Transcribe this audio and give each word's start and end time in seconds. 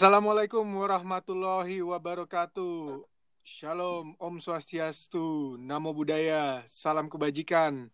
Assalamualaikum 0.00 0.64
warahmatullahi 0.80 1.84
wabarakatuh. 1.84 3.04
Shalom, 3.44 4.16
Om 4.16 4.40
Swastiastu, 4.40 5.60
Namo 5.60 5.92
Buddhaya, 5.92 6.64
Salam 6.64 7.04
Kebajikan. 7.04 7.92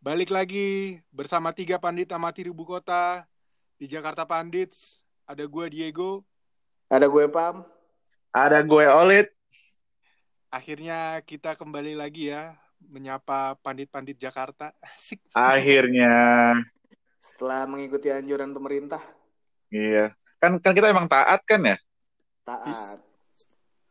Balik 0.00 0.32
lagi 0.32 1.04
bersama 1.12 1.52
tiga 1.52 1.76
pandit 1.76 2.08
amati 2.16 2.48
ibu 2.48 2.64
kota 2.64 3.28
di 3.76 3.84
Jakarta 3.84 4.24
Pandits. 4.24 5.04
Ada 5.28 5.44
gue 5.44 5.68
Diego. 5.68 6.24
Ada 6.88 7.12
gue 7.12 7.28
Pam. 7.28 7.60
Ada 8.32 8.64
gue 8.64 8.84
Olit. 9.04 9.28
Akhirnya 10.48 11.20
kita 11.28 11.60
kembali 11.60 11.92
lagi 11.92 12.32
ya 12.32 12.56
menyapa 12.80 13.60
pandit-pandit 13.60 14.16
Jakarta. 14.16 14.72
Asik. 14.80 15.20
Akhirnya. 15.36 16.56
Setelah 17.20 17.68
mengikuti 17.68 18.08
anjuran 18.08 18.48
pemerintah. 18.56 19.04
Iya. 19.68 20.16
Kan 20.44 20.60
kan 20.60 20.76
kita 20.76 20.92
emang 20.92 21.08
taat 21.08 21.40
kan 21.48 21.64
ya? 21.64 21.76
Taat. 22.44 23.00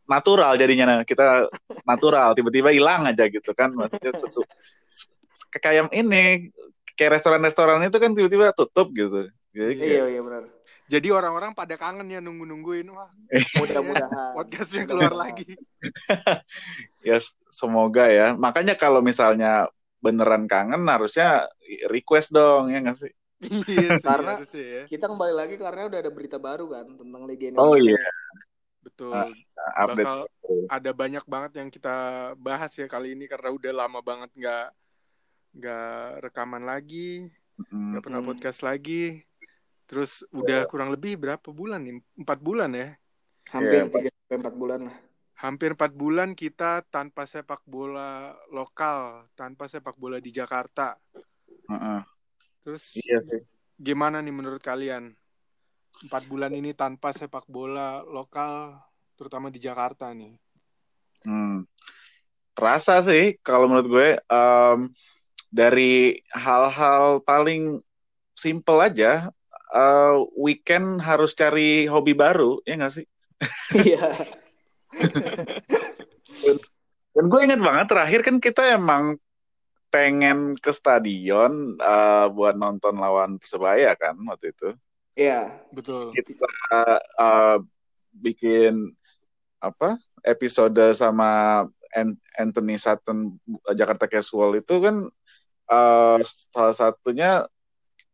Natural 0.05 0.53
jadinya 0.53 1.01
kita 1.01 1.49
natural 1.89 2.37
tiba-tiba 2.37 2.69
hilang 2.69 3.09
aja 3.09 3.25
gitu 3.25 3.57
kan 3.57 3.73
maksudnya 3.73 4.13
sesu 4.13 4.45
kayak 5.57 5.89
ini 5.89 6.53
kayak 6.93 7.17
restoran-restoran 7.17 7.81
itu 7.81 7.97
kan 7.97 8.13
tiba-tiba 8.13 8.53
tutup 8.53 8.93
gitu. 8.93 9.25
Jadi 9.49 9.73
Iya, 9.81 10.05
iya 10.13 10.21
benar. 10.21 10.45
Jadi 10.85 11.09
orang-orang 11.09 11.57
pada 11.57 11.73
kangen 11.73 12.05
ya 12.05 12.21
nunggu-nungguin 12.21 12.85
wah 12.93 13.09
Mudah-mudahan. 13.57 14.37
podcastnya 14.37 14.85
keluar 14.85 15.13
lagi. 15.17 15.57
ya 17.09 17.17
semoga 17.49 18.05
ya. 18.13 18.37
Makanya 18.37 18.77
kalau 18.77 19.01
misalnya 19.01 19.65
beneran 20.03 20.45
kangen 20.45 20.85
harusnya 20.85 21.49
request 21.89 22.37
dong 22.37 22.69
ya 22.69 22.85
nggak 22.85 22.97
sih? 23.01 23.13
Iya 23.43 23.59
sih, 23.63 23.77
Karena- 24.07 24.35
harusnya 24.39 24.65
ya. 24.65 24.83
Kita 24.87 25.05
kembali 25.07 25.33
lagi 25.35 25.55
karena 25.55 25.81
udah 25.85 25.99
ada 25.99 26.11
berita 26.11 26.37
baru 26.37 26.65
kan 26.67 26.85
tentang 26.95 27.21
Liga 27.23 27.45
Indonesia. 27.51 27.67
Oh 27.67 27.75
iya, 27.75 27.99
Betul. 28.83 29.11
Nah, 29.11 29.31
update. 29.79 30.03
Bakal 30.03 30.19
ada 30.67 30.91
banyak 30.91 31.23
banget 31.23 31.51
yang 31.55 31.69
kita 31.71 31.95
bahas 32.35 32.71
ya 32.75 32.85
kali 32.85 33.15
ini 33.15 33.25
karena 33.27 33.49
udah 33.49 33.71
lama 33.71 33.99
banget 33.99 34.29
nggak 34.35 34.65
nggak 35.53 35.97
rekaman 36.23 36.63
lagi, 36.63 37.29
Mm, 37.69 37.93
nggak 37.93 38.03
pernah 38.03 38.19
Hmm. 38.19 38.29
podcast 38.33 38.59
lagi. 38.59 39.21
Terus 39.85 40.25
udah 40.33 40.65
kurang 40.65 40.89
lebih 40.89 41.15
berapa 41.15 41.53
bulan 41.53 41.85
nih? 41.85 42.01
Empat 42.17 42.39
bulan 42.41 42.73
ya. 42.73 42.97
Hampir 43.53 43.85
Iya, 43.85 43.91
3 43.91 44.09
sampai 44.09 44.37
4 44.41 44.55
bulan 44.57 44.79
lah. 44.89 44.97
Hampir 45.37 45.69
empat 45.75 45.91
bulan 45.91 46.29
kita 46.33 46.81
tanpa 46.87 47.27
sepak 47.27 47.61
bola 47.67 48.31
lokal, 48.49 49.27
tanpa 49.35 49.67
sepak 49.67 49.93
bola 49.95 50.17
di 50.17 50.31
Jakarta. 50.31 50.95
mm-mm. 51.63 51.99
Terus 52.63 52.95
Iya 53.03 53.19
sih. 53.21 53.41
gimana 53.75 54.23
nih 54.23 54.33
menurut 54.33 54.63
kalian? 54.63 55.11
Empat 56.03 56.25
bulan 56.25 56.51
ini 56.55 56.73
tanpa 56.73 57.13
sepak 57.13 57.45
bola 57.45 58.01
lokal, 58.01 58.79
terutama 59.13 59.53
di 59.53 59.61
Jakarta 59.61 60.09
nih. 60.15 60.35
Hmm. 61.23 61.67
Rasa 62.57 63.03
sih 63.05 63.37
kalau 63.45 63.69
menurut 63.69 63.87
gue 63.87 64.09
em, 64.19 64.79
dari 65.53 66.17
hal-hal 66.33 67.21
paling 67.23 67.79
simple 68.33 68.79
aja 68.81 69.29
eh, 69.73 70.15
weekend 70.39 70.99
harus 71.03 71.37
cari 71.37 71.85
hobi 71.85 72.17
baru 72.17 72.59
ya 72.65 72.79
nggak 72.79 72.93
sih? 72.93 73.05
Iya. 73.77 74.17
Dan 77.13 77.25
gue 77.29 77.39
ingat 77.45 77.61
banget 77.61 77.87
terakhir 77.93 78.19
kan 78.25 78.37
kita 78.41 78.73
emang 78.73 79.17
pengen 79.93 80.57
ke 80.57 80.73
stadion 80.73 81.77
eh, 81.77 82.25
buat 82.33 82.57
nonton 82.57 82.97
lawan 82.97 83.37
Persebaya 83.37 83.93
kan 83.93 84.17
waktu 84.25 84.49
itu. 84.49 84.73
Iya. 85.13 85.53
Betul. 85.69 86.09
Kita 86.17 86.49
eh, 87.21 87.57
bikin 88.17 88.89
apa 89.61 90.01
episode 90.25 90.81
sama 90.97 91.63
An- 91.93 92.19
Anthony 92.33 92.81
Sutton 92.81 93.37
Jakarta 93.77 94.09
Casual 94.09 94.57
itu 94.57 94.81
kan 94.81 95.05
eh, 95.69 96.19
salah 96.49 96.73
satunya 96.73 97.45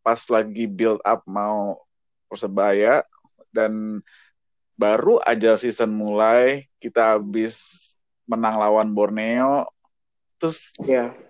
pas 0.04 0.20
lagi 0.28 0.68
build 0.68 1.00
up 1.08 1.24
mau 1.24 1.80
Persebaya 2.28 3.08
dan 3.56 4.04
baru 4.76 5.18
aja 5.24 5.56
season 5.56 5.96
mulai 5.96 6.68
kita 6.78 7.18
habis 7.18 7.96
menang 8.30 8.60
lawan 8.60 8.92
Borneo 8.92 9.64
terus 10.40 10.76
Iya. 10.84 11.29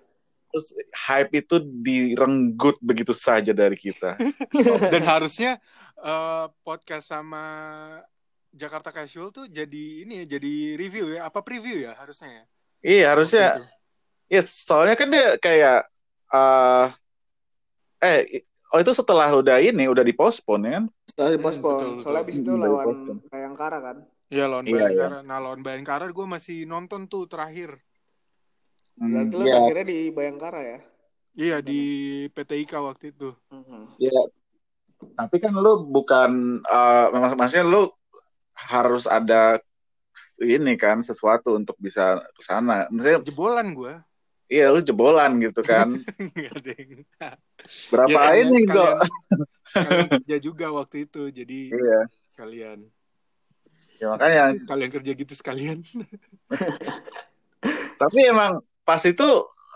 Terus 0.50 0.74
hype 1.08 1.32
itu 1.38 1.56
direnggut 1.62 2.76
begitu 2.82 3.14
saja 3.14 3.54
dari 3.54 3.78
kita. 3.78 4.18
Dan 4.92 5.02
harusnya 5.06 5.62
eh, 5.96 6.46
podcast 6.66 7.08
sama 7.08 7.44
Jakarta 8.50 8.90
Casual 8.90 9.30
tuh 9.30 9.46
jadi 9.46 10.02
ini 10.02 10.26
ya, 10.26 10.36
jadi 10.38 10.74
review 10.74 11.14
ya, 11.14 11.30
apa 11.30 11.38
preview 11.40 11.86
ya 11.86 11.94
harusnya 11.94 12.30
ya. 12.30 12.44
Iya 12.82 13.06
harusnya 13.14 13.46
Waktu 13.46 13.62
itu. 13.62 13.78
Ya, 14.30 14.40
soalnya 14.46 14.94
kan 14.94 15.08
dia 15.10 15.26
kayak 15.42 15.78
eh 16.30 16.86
eh 18.02 18.20
oh 18.70 18.78
itu 18.78 18.92
setelah 18.94 19.26
udah 19.34 19.58
ini 19.58 19.90
udah 19.90 20.06
dipospon 20.06 20.62
ya 20.66 20.72
kan? 20.78 20.84
Setelah 21.06 21.28
Hmm, 21.30 21.36
dipospon. 21.38 21.70
betul, 21.70 21.90
betul. 21.90 22.02
Soalnya 22.02 22.22
abis 22.22 22.36
itu 22.38 22.50
Hmm, 22.50 22.62
lawan. 22.62 22.86
Bayangkara 23.30 23.78
kan. 23.82 23.96
Iya 24.30 24.44
lawan 24.46 24.64
Iya, 24.66 24.74
Bayangkara. 24.78 25.18
Nah 25.26 25.38
lawan 25.42 25.60
Bayangkara 25.66 26.04
gue 26.10 26.26
masih 26.26 26.58
nonton 26.70 27.10
tuh 27.10 27.26
terakhir. 27.26 27.82
Hmm, 29.00 29.10
Berarti 29.10 29.34
lo 29.34 29.44
ya, 29.44 29.56
akhirnya 29.58 29.86
di 29.86 29.98
Bayangkara 30.10 30.60
ya. 30.60 30.78
Iya 31.32 31.56
di 31.60 31.80
PTIK 32.28 32.72
waktu 32.78 33.04
itu. 33.10 33.32
Mhm. 33.48 33.96
ya. 33.96 34.12
Tapi 35.16 35.40
kan 35.40 35.56
lu 35.56 35.88
bukan 35.88 36.30
eh 36.60 37.06
mak- 37.10 37.32
maksudnya 37.34 37.64
lu 37.64 37.88
harus 38.52 39.08
ada 39.08 39.56
ini 40.38 40.76
kan 40.76 41.00
sesuatu 41.00 41.56
untuk 41.56 41.80
bisa 41.80 42.20
ke 42.30 42.42
sana. 42.42 42.84
Maksudnya 42.88 43.24
Jebolan 43.24 43.72
gue. 43.72 43.94
iya 44.50 44.68
lu 44.68 44.82
jebolan 44.82 45.38
gitu 45.38 45.62
kan. 45.62 45.96
Nggak 46.36 46.52
ada 46.54 46.72
yang- 46.76 47.06
Berapa 47.94 48.08
Ya, 48.10 48.18
sekalian- 48.20 48.50
ini 48.50 48.60
kok? 48.66 48.94
kerja 50.12 50.36
juga 50.38 50.66
waktu 50.70 51.08
itu. 51.08 51.22
Jadi 51.30 51.60
Iya. 51.72 52.00
sekalian. 52.28 52.78
Ya 53.96 54.06
makanya 54.10 54.44
sekalian 54.58 54.90
kerja 54.90 55.12
gitu 55.14 55.32
sekalian. 55.32 55.78
tapi 57.96 58.18
emang 58.24 58.60
pas 58.90 59.02
itu 59.06 59.28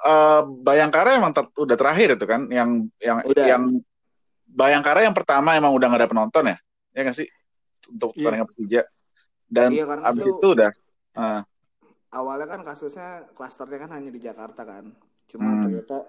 eh, 0.03 0.43
Bayangkara 0.67 1.15
emang 1.15 1.31
ter- 1.31 1.55
udah 1.55 1.77
terakhir 1.79 2.19
itu 2.19 2.27
kan 2.27 2.51
yang 2.51 2.91
yang 2.99 3.23
Udah. 3.23 3.47
yang 3.47 3.63
Bayangkara 4.45 5.07
yang 5.07 5.15
pertama 5.15 5.55
emang 5.55 5.71
udah 5.71 5.87
gak 5.89 6.01
ada 6.03 6.11
penonton 6.11 6.45
ya 6.51 6.57
ya 6.91 7.01
nggak 7.03 7.15
sih 7.15 7.29
untuk 7.87 8.11
Iya. 8.13 8.27
pertandingan 8.27 8.49
Persija 8.51 8.83
dan 9.47 9.69
Iya, 9.71 9.85
abis 10.03 10.25
itu- 10.27 10.35
itu 10.35 10.49
udah 10.51 10.71
eh, 11.15 11.43
Awalnya 12.11 12.47
kan 12.47 12.63
kasusnya 12.63 13.27
klasternya 13.35 13.79
kan 13.83 13.99
hanya 13.99 14.07
di 14.07 14.23
Jakarta 14.23 14.63
kan. 14.63 14.95
Cuma 15.27 15.51
Hmm. 15.51 15.63
ternyata 15.67 16.07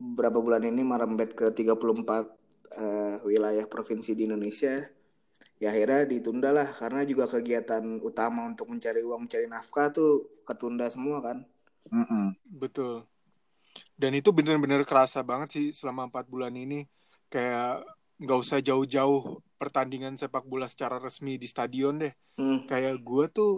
beberapa 0.00 0.40
bulan 0.40 0.64
ini 0.64 0.80
merembet 0.80 1.36
ke 1.36 1.52
34 1.52 2.32
eh, 2.72 3.20
wilayah 3.28 3.68
provinsi 3.68 4.16
di 4.16 4.24
Indonesia. 4.24 4.88
Ya 5.60 5.68
akhirnya 5.68 6.08
ditunda 6.08 6.48
lah 6.48 6.72
karena 6.72 7.04
juga 7.04 7.28
kegiatan 7.28 8.00
utama 8.00 8.48
untuk 8.48 8.72
mencari 8.72 9.04
uang 9.04 9.28
mencari 9.28 9.44
nafkah 9.44 9.92
tuh 9.92 10.40
ketunda 10.48 10.88
semua 10.88 11.20
kan. 11.20 11.44
Mm-mm. 11.92 12.36
Betul. 12.44 13.04
Dan 13.94 14.14
itu 14.14 14.30
bener-bener 14.34 14.82
kerasa 14.82 15.22
banget 15.22 15.48
sih 15.54 15.66
selama 15.74 16.08
empat 16.08 16.26
bulan 16.26 16.54
ini. 16.54 16.86
Kayak 17.28 17.84
nggak 18.18 18.38
usah 18.38 18.58
jauh-jauh 18.58 19.42
pertandingan 19.58 20.18
sepak 20.18 20.46
bola 20.46 20.66
secara 20.66 20.98
resmi 20.98 21.38
di 21.38 21.46
stadion 21.46 22.02
deh. 22.02 22.14
Hmm. 22.38 22.66
Kayak 22.66 23.02
gue 23.02 23.24
tuh 23.30 23.52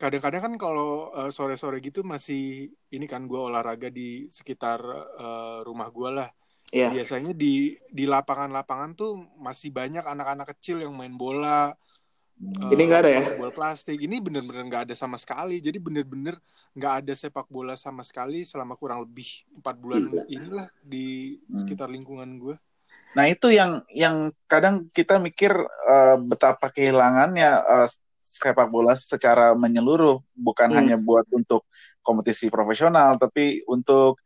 kadang-kadang 0.00 0.42
kan 0.50 0.54
kalau 0.58 1.12
eh, 1.14 1.30
sore-sore 1.30 1.78
gitu 1.78 2.02
masih 2.02 2.72
ini 2.90 3.06
kan 3.06 3.24
gue 3.28 3.38
olahraga 3.38 3.88
di 3.88 4.26
sekitar 4.28 4.80
eh, 5.18 5.58
rumah 5.64 5.88
gue 5.92 6.10
lah. 6.10 6.28
Iya. 6.72 6.88
Biasanya 6.88 7.36
di 7.36 7.76
di 7.92 8.04
lapangan-lapangan 8.08 8.90
tuh 8.96 9.12
masih 9.36 9.68
banyak 9.68 10.04
anak-anak 10.04 10.56
kecil 10.56 10.80
yang 10.80 10.96
main 10.96 11.12
bola. 11.12 11.76
Ini 12.42 12.82
nggak 12.88 13.00
ada 13.04 13.10
ya? 13.12 13.22
Bola 13.36 13.52
plastik. 13.52 14.00
Ini 14.00 14.18
bener-bener 14.18 14.64
nggak 14.66 14.82
ada 14.88 14.94
sama 14.96 15.20
sekali. 15.20 15.60
Jadi 15.60 15.76
bener-bener 15.76 16.40
nggak 16.72 16.94
ada 17.04 17.12
sepak 17.12 17.46
bola 17.46 17.76
sama 17.76 18.00
sekali 18.00 18.42
selama 18.42 18.74
kurang 18.74 19.04
lebih 19.04 19.28
empat 19.60 19.76
bulan 19.76 20.08
Gila. 20.08 20.24
inilah 20.26 20.66
di 20.80 21.36
Hmm. 21.44 21.56
sekitar 21.58 21.88
lingkungan 21.88 22.40
gue. 22.40 22.56
nah 23.12 23.28
itu 23.28 23.52
yang 23.52 23.84
yang 23.92 24.32
kadang 24.48 24.88
kita 24.88 25.20
mikir 25.20 25.52
eh, 25.68 26.16
betapa 26.24 26.72
kehilangannya 26.72 27.50
eh, 27.60 27.88
sepak 28.18 28.72
bola 28.72 28.96
secara 28.96 29.52
menyeluruh 29.52 30.24
bukan 30.32 30.72
Hmm. 30.72 30.78
hanya 30.80 30.96
buat 30.96 31.28
untuk 31.28 31.68
kompetisi 32.00 32.48
profesional 32.48 33.20
tapi 33.20 33.60
untuk 33.68 34.16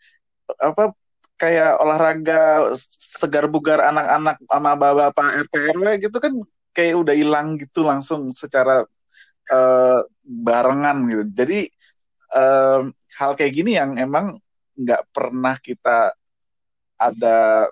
apa 0.62 0.94
kayak 1.36 1.82
olahraga 1.82 2.70
segar 2.78 3.50
bugar 3.50 3.82
anak-anak 3.90 4.38
sama 4.46 4.72
bapak-bapak 4.78 5.26
RT 5.50 5.54
RW 5.74 5.86
gitu 6.06 6.16
kan 6.22 6.32
kayak 6.70 6.94
udah 6.96 7.14
hilang 7.18 7.58
gitu 7.58 7.82
langsung 7.82 8.30
secara 8.30 8.86
eh, 9.46 10.00
barengan 10.22 10.96
gitu. 11.10 11.22
Jadi 11.34 11.58
eh, 12.36 12.80
hal 13.16 13.32
kayak 13.32 13.52
gini 13.56 13.80
yang 13.80 13.96
emang 13.96 14.36
nggak 14.76 15.08
pernah 15.08 15.56
kita 15.56 16.12
ada 16.96 17.68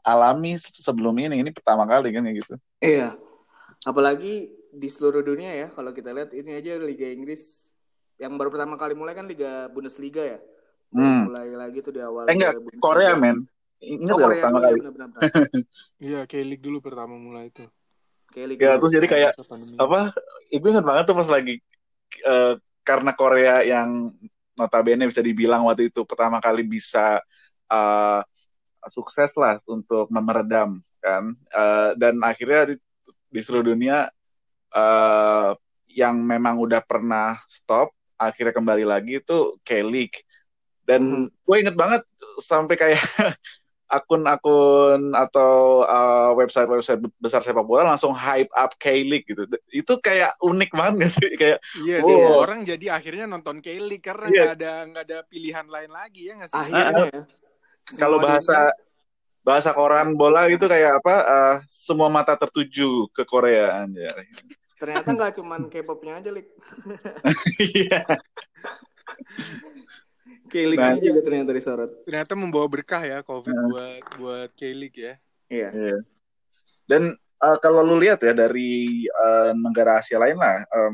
alami 0.00 0.56
sebelum 0.56 1.12
ini. 1.20 1.42
Ini 1.44 1.50
pertama 1.52 1.84
kali 1.84 2.14
kan 2.14 2.24
kayak 2.24 2.36
gitu. 2.40 2.54
Iya. 2.80 3.18
Apalagi 3.84 4.48
di 4.74 4.88
seluruh 4.88 5.20
dunia 5.20 5.52
ya, 5.54 5.68
kalau 5.70 5.92
kita 5.92 6.10
lihat 6.10 6.32
ini 6.32 6.56
aja 6.56 6.80
Liga 6.80 7.06
Inggris 7.06 7.74
yang 8.16 8.38
baru 8.38 8.54
pertama 8.54 8.78
kali 8.78 8.94
mulai 8.96 9.12
kan 9.12 9.26
Liga 9.28 9.68
Bundesliga 9.70 10.22
ya. 10.24 10.38
Baru 10.88 11.04
Hmm. 11.04 11.22
mulai 11.26 11.50
lagi 11.52 11.78
tuh 11.82 11.92
di 11.92 12.00
awal. 12.00 12.30
Eh 12.30 12.34
enggak, 12.34 12.54
Bundesliga. 12.58 12.82
Korea 12.82 13.12
men. 13.18 13.38
Ingat 13.84 14.14
Oh, 14.14 14.16
gak 14.16 14.24
Korea 14.24 14.34
pertama 14.40 14.56
dulu 14.56 14.64
ya, 14.64 14.70
kali? 14.72 14.80
Iya, 16.08 16.20
K-League 16.24 16.64
dulu 16.64 16.78
pertama 16.80 17.14
mulai 17.20 17.52
itu. 17.52 17.66
Kayak 18.32 18.46
Liga 18.48 18.62
Ya, 18.64 18.72
terus 18.80 18.92
jadi 18.96 19.06
kayak 19.10 19.32
apa? 19.76 20.00
Ibu 20.48 20.64
ingat 20.72 20.84
banget 20.86 21.04
tuh 21.10 21.16
pas 21.18 21.28
lagi 21.28 21.60
eh, 22.24 22.54
karena 22.84 23.16
Korea 23.16 23.64
yang 23.64 24.12
notabene 24.54 25.10
bisa 25.10 25.24
dibilang 25.24 25.66
waktu 25.66 25.90
itu 25.90 26.06
pertama 26.06 26.38
kali 26.38 26.62
bisa 26.62 27.18
eh, 27.72 28.22
sukses 28.92 29.32
lah 29.34 29.58
untuk 29.66 30.06
memeredam 30.12 30.78
kan? 31.00 31.32
Eh, 31.32 31.90
dan 31.98 32.20
akhirnya 32.22 32.74
di, 32.74 32.76
di 33.32 33.40
seluruh 33.40 33.74
dunia 33.74 34.06
eh, 34.70 35.50
yang 35.94 36.20
memang 36.20 36.60
udah 36.60 36.84
pernah 36.84 37.38
stop 37.48 37.90
akhirnya 38.18 38.54
kembali 38.54 38.84
lagi 38.86 39.18
itu 39.20 39.58
K-League. 39.66 40.22
Dan 40.84 41.32
gue 41.32 41.56
inget 41.56 41.76
banget 41.76 42.04
sampai 42.44 42.76
kayak 42.76 43.00
akun-akun 43.86 45.12
atau 45.12 45.82
uh, 45.82 46.30
website-website 46.34 46.98
besar 47.16 47.40
sepak 47.40 47.62
bola 47.62 47.86
langsung 47.86 48.10
hype 48.10 48.50
up 48.50 48.74
K-League 48.74 49.24
gitu. 49.24 49.42
Itu 49.68 49.98
kayak 49.98 50.34
unik 50.38 50.70
banget 50.70 50.92
gak 50.98 51.10
sih? 51.12 51.28
Kayak 51.34 51.58
Iya, 51.78 51.96
Oh. 52.00 52.08
semua 52.08 52.34
orang 52.40 52.58
jadi 52.62 52.84
akhirnya 52.90 53.24
nonton 53.24 53.58
K-League 53.58 54.00
karena 54.00 54.24
Iya. 54.26 54.42
nggak 54.42 54.54
ada 54.56 54.70
nggak 54.86 55.02
ada 55.04 55.16
pilihan 55.24 55.64
lain 55.64 55.88
lagi 55.88 56.20
ya 56.26 56.32
nggak 56.34 56.48
sih? 56.48 56.58
akhirnya 56.58 57.04
ya. 57.06 57.20
kalau 57.94 58.16
bahasa 58.18 58.56
dunia- 58.72 58.78
bahasa 59.44 59.70
koran 59.70 60.08
bola 60.14 60.48
gitu 60.48 60.64
kayak 60.64 60.98
apa? 60.98 61.14
uh, 61.20 61.54
semua 61.66 62.08
mata 62.08 62.32
tertuju 62.34 63.06
ke 63.10 63.22
Korea 63.22 63.80
anjay. 63.80 64.26
ternyata 64.74 65.10
nggak 65.10 65.30
cuman 65.38 65.60
K-popnya 65.68 66.18
aja, 66.18 66.28
Lik. 66.28 66.48
Iya. 67.62 68.04
K-League 70.44 70.80
Nah, 70.80 71.00
juga 71.00 71.20
ternyata 71.24 71.50
disorot. 71.56 71.90
Ternyata 72.04 72.32
membawa 72.36 72.66
berkah 72.68 73.00
ya 73.00 73.24
COVID 73.24 73.54
Nah. 73.54 73.66
buat 73.72 74.02
buat 74.20 74.50
K-League 74.54 74.98
ya. 74.98 75.14
Iya. 75.48 75.68
Iya. 75.72 75.98
Dan 76.84 77.02
uh, 77.40 77.56
kalau 77.60 77.80
lu 77.80 77.96
lihat 78.00 78.20
ya 78.20 78.36
dari 78.36 79.04
uh, 79.08 79.56
negara 79.56 80.04
Asia 80.04 80.20
lain 80.20 80.36
lah, 80.36 80.64
um, 80.68 80.92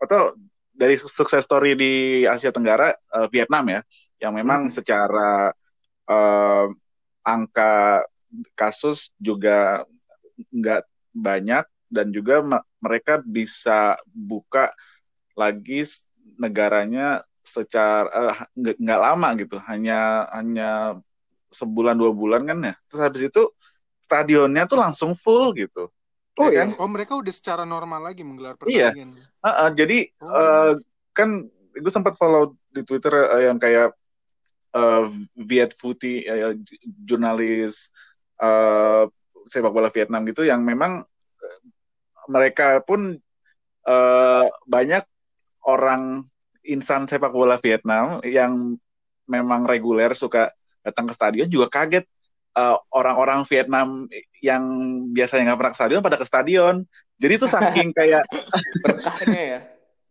atau 0.00 0.32
dari 0.76 0.96
sukses 1.00 1.44
story 1.44 1.72
di 1.76 2.24
Asia 2.28 2.52
Tenggara, 2.52 2.92
uh, 3.12 3.28
Vietnam 3.32 3.64
ya, 3.68 3.80
yang 4.20 4.32
memang 4.36 4.68
Hmm. 4.68 4.72
secara 4.72 5.52
uh, 6.08 6.66
angka 7.24 8.04
kasus 8.56 9.12
juga 9.16 9.84
nggak 10.52 10.84
banyak 11.16 11.64
dan 11.88 12.12
juga 12.12 12.44
me- 12.44 12.66
mereka 12.80 13.20
bisa 13.24 13.96
buka 14.12 14.72
lagi 15.32 15.84
negaranya 16.36 17.24
secara 17.46 18.10
eh, 18.10 18.36
nggak 18.58 18.76
nggak 18.82 19.00
lama 19.00 19.28
gitu, 19.38 19.56
hanya 19.64 20.26
hanya 20.34 20.98
sebulan 21.48 21.94
dua 21.96 22.10
bulan 22.12 22.42
kan 22.44 22.58
ya. 22.60 22.74
Terus 22.90 23.00
habis 23.00 23.22
itu 23.30 23.42
stadionnya 24.02 24.66
tuh 24.66 24.78
langsung 24.82 25.14
full 25.14 25.54
gitu. 25.54 25.88
Oh 26.36 26.52
Ya 26.52 26.68
ya. 26.68 26.76
Oh 26.76 26.90
mereka 26.90 27.16
udah 27.16 27.32
secara 27.32 27.64
normal 27.64 28.12
lagi 28.12 28.20
menggelar 28.20 28.58
Iya. 28.66 28.92
pertandingan. 28.92 29.16
Heeh, 29.40 29.68
jadi 29.72 29.98
Oh. 30.20 30.34
eh, 30.36 30.72
kan 31.16 31.48
gue 31.72 31.92
sempat 31.92 32.12
follow 32.20 32.52
di 32.68 32.84
Twitter 32.84 33.14
eh, 33.32 33.48
yang 33.48 33.56
kayak 33.56 33.94
eh, 34.76 35.04
Viet 35.32 35.72
Phuti, 35.72 36.26
eh, 36.26 36.52
j- 36.60 36.82
jurnalis 37.08 37.88
eh, 38.36 39.08
sepak 39.48 39.72
bola 39.72 39.88
Vietnam 39.88 40.26
gitu, 40.28 40.44
yang 40.44 40.60
memang 40.60 41.06
mereka 42.26 42.82
pun 42.82 43.16
eh, 43.86 44.46
banyak 44.66 45.04
orang 45.66 46.26
insan 46.66 47.06
sepak 47.06 47.32
bola 47.32 47.56
Vietnam 47.58 48.20
yang 48.26 48.76
memang 49.26 49.66
reguler 49.66 50.14
suka 50.14 50.50
datang 50.82 51.10
ke 51.10 51.14
stadion 51.14 51.48
juga 51.50 51.66
kaget 51.70 52.06
eh, 52.54 52.76
orang-orang 52.94 53.42
Vietnam 53.46 54.06
yang 54.38 54.62
biasanya 55.10 55.52
nggak 55.52 55.58
pernah 55.58 55.72
ke 55.74 55.80
stadion 55.80 56.02
pada 56.04 56.18
ke 56.18 56.26
stadion. 56.26 56.74
Jadi 57.16 57.32
itu 57.40 57.46
saking 57.48 57.90
kayak 57.96 58.24
Berkahnya 58.84 59.42
ya. 59.42 59.60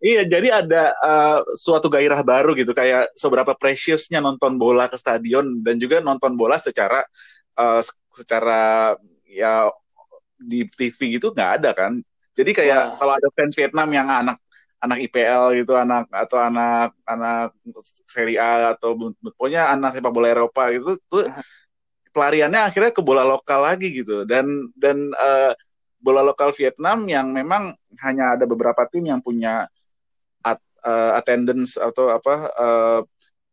Iya, 0.05 0.21
jadi 0.27 0.47
ada 0.61 0.93
uh, 1.01 1.39
suatu 1.55 1.89
gairah 1.89 2.21
baru 2.21 2.53
gitu, 2.53 2.75
kayak 2.77 3.15
seberapa 3.17 3.55
preciousnya 3.57 4.21
nonton 4.21 4.59
bola 4.59 4.85
ke 4.85 4.99
stadion 4.99 5.63
dan 5.65 5.81
juga 5.81 5.97
nonton 6.03 6.35
bola 6.37 6.61
secara 6.61 7.01
uh, 7.57 7.81
secara 8.13 8.93
ya 9.25 9.71
di 10.37 10.67
TV 10.67 11.17
gitu 11.17 11.33
nggak 11.33 11.51
ada 11.63 11.71
kan. 11.73 11.97
Jadi 12.35 12.51
kayak 12.51 12.81
Wah. 12.85 12.95
kalau 12.99 13.13
ada 13.17 13.27
fans 13.33 13.55
Vietnam 13.55 13.89
yang 13.89 14.07
anak 14.11 14.37
anak 14.85 15.01
IPL 15.09 15.65
gitu, 15.65 15.73
anak 15.73 16.05
atau 16.13 16.37
anak 16.37 16.93
anak 17.09 17.57
Serie 18.05 18.37
A 18.37 18.77
atau 18.77 18.93
pokoknya 18.95 19.73
anak 19.73 19.97
sepak 19.97 20.13
bola 20.13 20.29
Eropa 20.29 20.69
gitu, 20.69 21.01
tuh 21.09 21.25
pelariannya 22.15 22.61
akhirnya 22.63 22.95
ke 22.95 23.03
bola 23.03 23.27
lokal 23.27 23.67
lagi 23.67 23.91
gitu 23.91 24.23
dan 24.23 24.71
dan 24.79 25.11
uh, 25.19 25.51
bola 25.99 26.23
lokal 26.23 26.55
Vietnam 26.55 27.03
yang 27.11 27.33
memang 27.33 27.75
hanya 27.99 28.39
ada 28.39 28.47
beberapa 28.47 28.87
tim 28.87 29.03
yang 29.09 29.19
punya 29.19 29.67
at- 30.39 30.63
uh, 30.85 31.17
attendance 31.19 31.75
atau 31.75 32.13
apa 32.13 32.35
uh, 32.55 33.01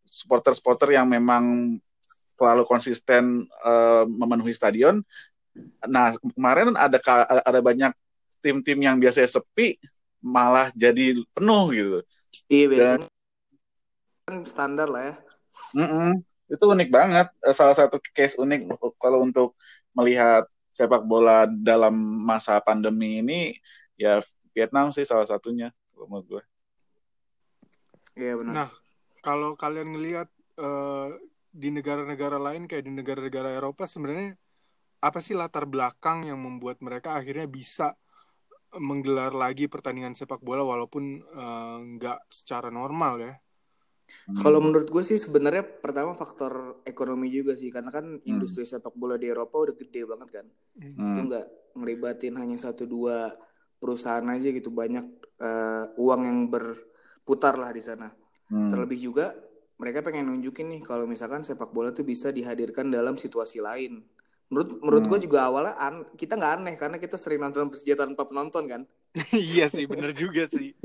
supporter-supporter 0.06 0.94
yang 0.94 1.08
memang 1.08 1.74
selalu 2.36 2.68
konsisten 2.68 3.48
uh, 3.64 4.04
memenuhi 4.04 4.52
stadion. 4.52 5.00
Nah 5.88 6.12
kemarin 6.36 6.76
ada 6.76 7.00
ada 7.42 7.60
banyak 7.64 7.92
tim-tim 8.44 8.78
yang 8.84 9.00
biasanya 9.00 9.40
sepi 9.40 9.80
malah 10.22 10.70
jadi 10.72 11.18
penuh 11.34 11.64
gitu. 11.74 11.98
Iya 12.48 12.64
biasanya 12.70 13.08
kan 14.22 14.36
standar 14.46 14.88
lah 14.88 15.02
ya. 15.12 15.14
Mm-mm. 15.76 16.22
Itu 16.46 16.64
unik 16.70 16.88
banget. 16.88 17.28
Eh, 17.42 17.52
Salah 17.52 17.74
satu 17.74 17.98
case 18.14 18.38
unik 18.38 18.70
kalau 18.96 19.26
untuk 19.26 19.58
melihat 19.92 20.46
sepak 20.72 21.04
bola 21.04 21.44
dalam 21.50 21.92
masa 22.24 22.56
pandemi 22.64 23.20
ini 23.20 23.52
ya 24.00 24.24
Vietnam 24.56 24.88
sih 24.88 25.04
salah 25.04 25.28
satunya 25.28 25.68
kalau 25.92 26.08
menurut 26.08 26.26
gue. 26.38 26.42
Iya 28.16 28.40
benar. 28.40 28.52
Nah, 28.52 28.68
kalau 29.20 29.52
kalian 29.58 29.92
ngelihat 29.92 30.28
eh, 30.56 31.08
di 31.52 31.68
negara-negara 31.68 32.40
lain 32.40 32.64
kayak 32.64 32.84
di 32.88 32.92
negara-negara 32.92 33.52
Eropa 33.52 33.84
sebenarnya 33.84 34.40
apa 35.02 35.18
sih 35.20 35.36
latar 35.36 35.68
belakang 35.68 36.24
yang 36.24 36.40
membuat 36.40 36.80
mereka 36.80 37.12
akhirnya 37.18 37.44
bisa 37.44 37.92
menggelar 38.78 39.36
lagi 39.36 39.68
pertandingan 39.68 40.16
sepak 40.16 40.40
bola 40.40 40.64
walaupun 40.64 41.20
eh, 41.20 41.78
nggak 41.98 42.32
secara 42.32 42.72
normal 42.72 43.14
ya? 43.20 43.34
Kalau 44.38 44.60
menurut 44.62 44.92
gue 44.92 45.02
sih 45.02 45.18
sebenarnya 45.18 45.64
pertama 45.64 46.14
faktor 46.14 46.84
ekonomi 46.86 47.32
juga 47.32 47.56
sih 47.56 47.72
karena 47.72 47.90
kan 47.90 48.20
industri 48.28 48.62
sepak 48.62 48.94
bola 48.94 49.16
di 49.18 49.26
Eropa 49.26 49.58
udah 49.58 49.74
gede 49.74 50.02
banget 50.06 50.28
kan. 50.40 50.46
Hmm. 50.78 51.16
Itu 51.16 51.20
nggak 51.26 51.46
ngelibatin 51.74 52.34
hanya 52.38 52.58
satu 52.60 52.86
dua 52.86 53.32
perusahaan 53.82 54.24
aja 54.30 54.48
gitu 54.52 54.70
banyak 54.70 55.06
eh, 55.42 55.84
uang 55.98 56.20
yang 56.22 56.38
berputar 56.46 57.58
lah 57.58 57.74
di 57.74 57.82
sana. 57.82 58.12
Hmm. 58.52 58.70
Terlebih 58.70 59.00
juga 59.00 59.34
mereka 59.82 60.04
pengen 60.06 60.30
nunjukin 60.30 60.70
nih 60.70 60.82
kalau 60.86 61.10
misalkan 61.10 61.42
sepak 61.42 61.74
bola 61.74 61.90
tuh 61.90 62.06
bisa 62.06 62.30
dihadirkan 62.30 62.92
dalam 62.94 63.18
situasi 63.18 63.58
lain. 63.58 64.06
Menurut 64.52 64.68
menurut 64.84 65.04
gue 65.08 65.18
Hmm. 65.18 65.26
juga 65.32 65.38
awalnya 65.48 65.72
an- 65.80 66.12
kita 66.12 66.36
nggak 66.36 66.52
aneh 66.60 66.74
karena 66.76 67.00
kita 67.00 67.16
sering 67.16 67.40
nonton 67.40 67.72
Persija 67.72 67.96
tanpa 67.96 68.28
penonton 68.28 68.68
kan. 68.68 68.82
iya 69.32 69.64
sih, 69.72 69.88
bener 69.88 70.12
juga 70.12 70.44
sih. 70.44 70.76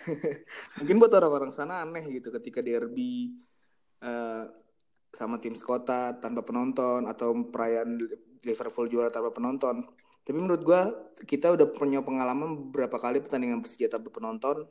Mungkin 0.76 1.00
buat 1.00 1.12
orang-orang 1.16 1.56
sana 1.56 1.80
aneh 1.80 2.04
gitu 2.12 2.28
ketika 2.28 2.60
derby 2.60 3.32
eh, 4.04 4.44
sama 5.08 5.40
tim 5.40 5.56
sekota 5.56 6.20
tanpa 6.20 6.44
penonton 6.44 7.08
atau 7.08 7.32
perayaan 7.32 7.96
Liverpool 8.44 8.92
juara 8.92 9.08
tanpa 9.08 9.32
penonton. 9.32 9.88
Tapi 10.22 10.36
menurut 10.36 10.60
gua 10.60 10.92
kita 11.24 11.48
udah 11.48 11.72
punya 11.72 12.04
pengalaman 12.04 12.68
beberapa 12.68 13.00
kali 13.00 13.24
pertandingan 13.24 13.64
Persija 13.64 13.88
tanpa 13.88 14.12
penonton. 14.12 14.68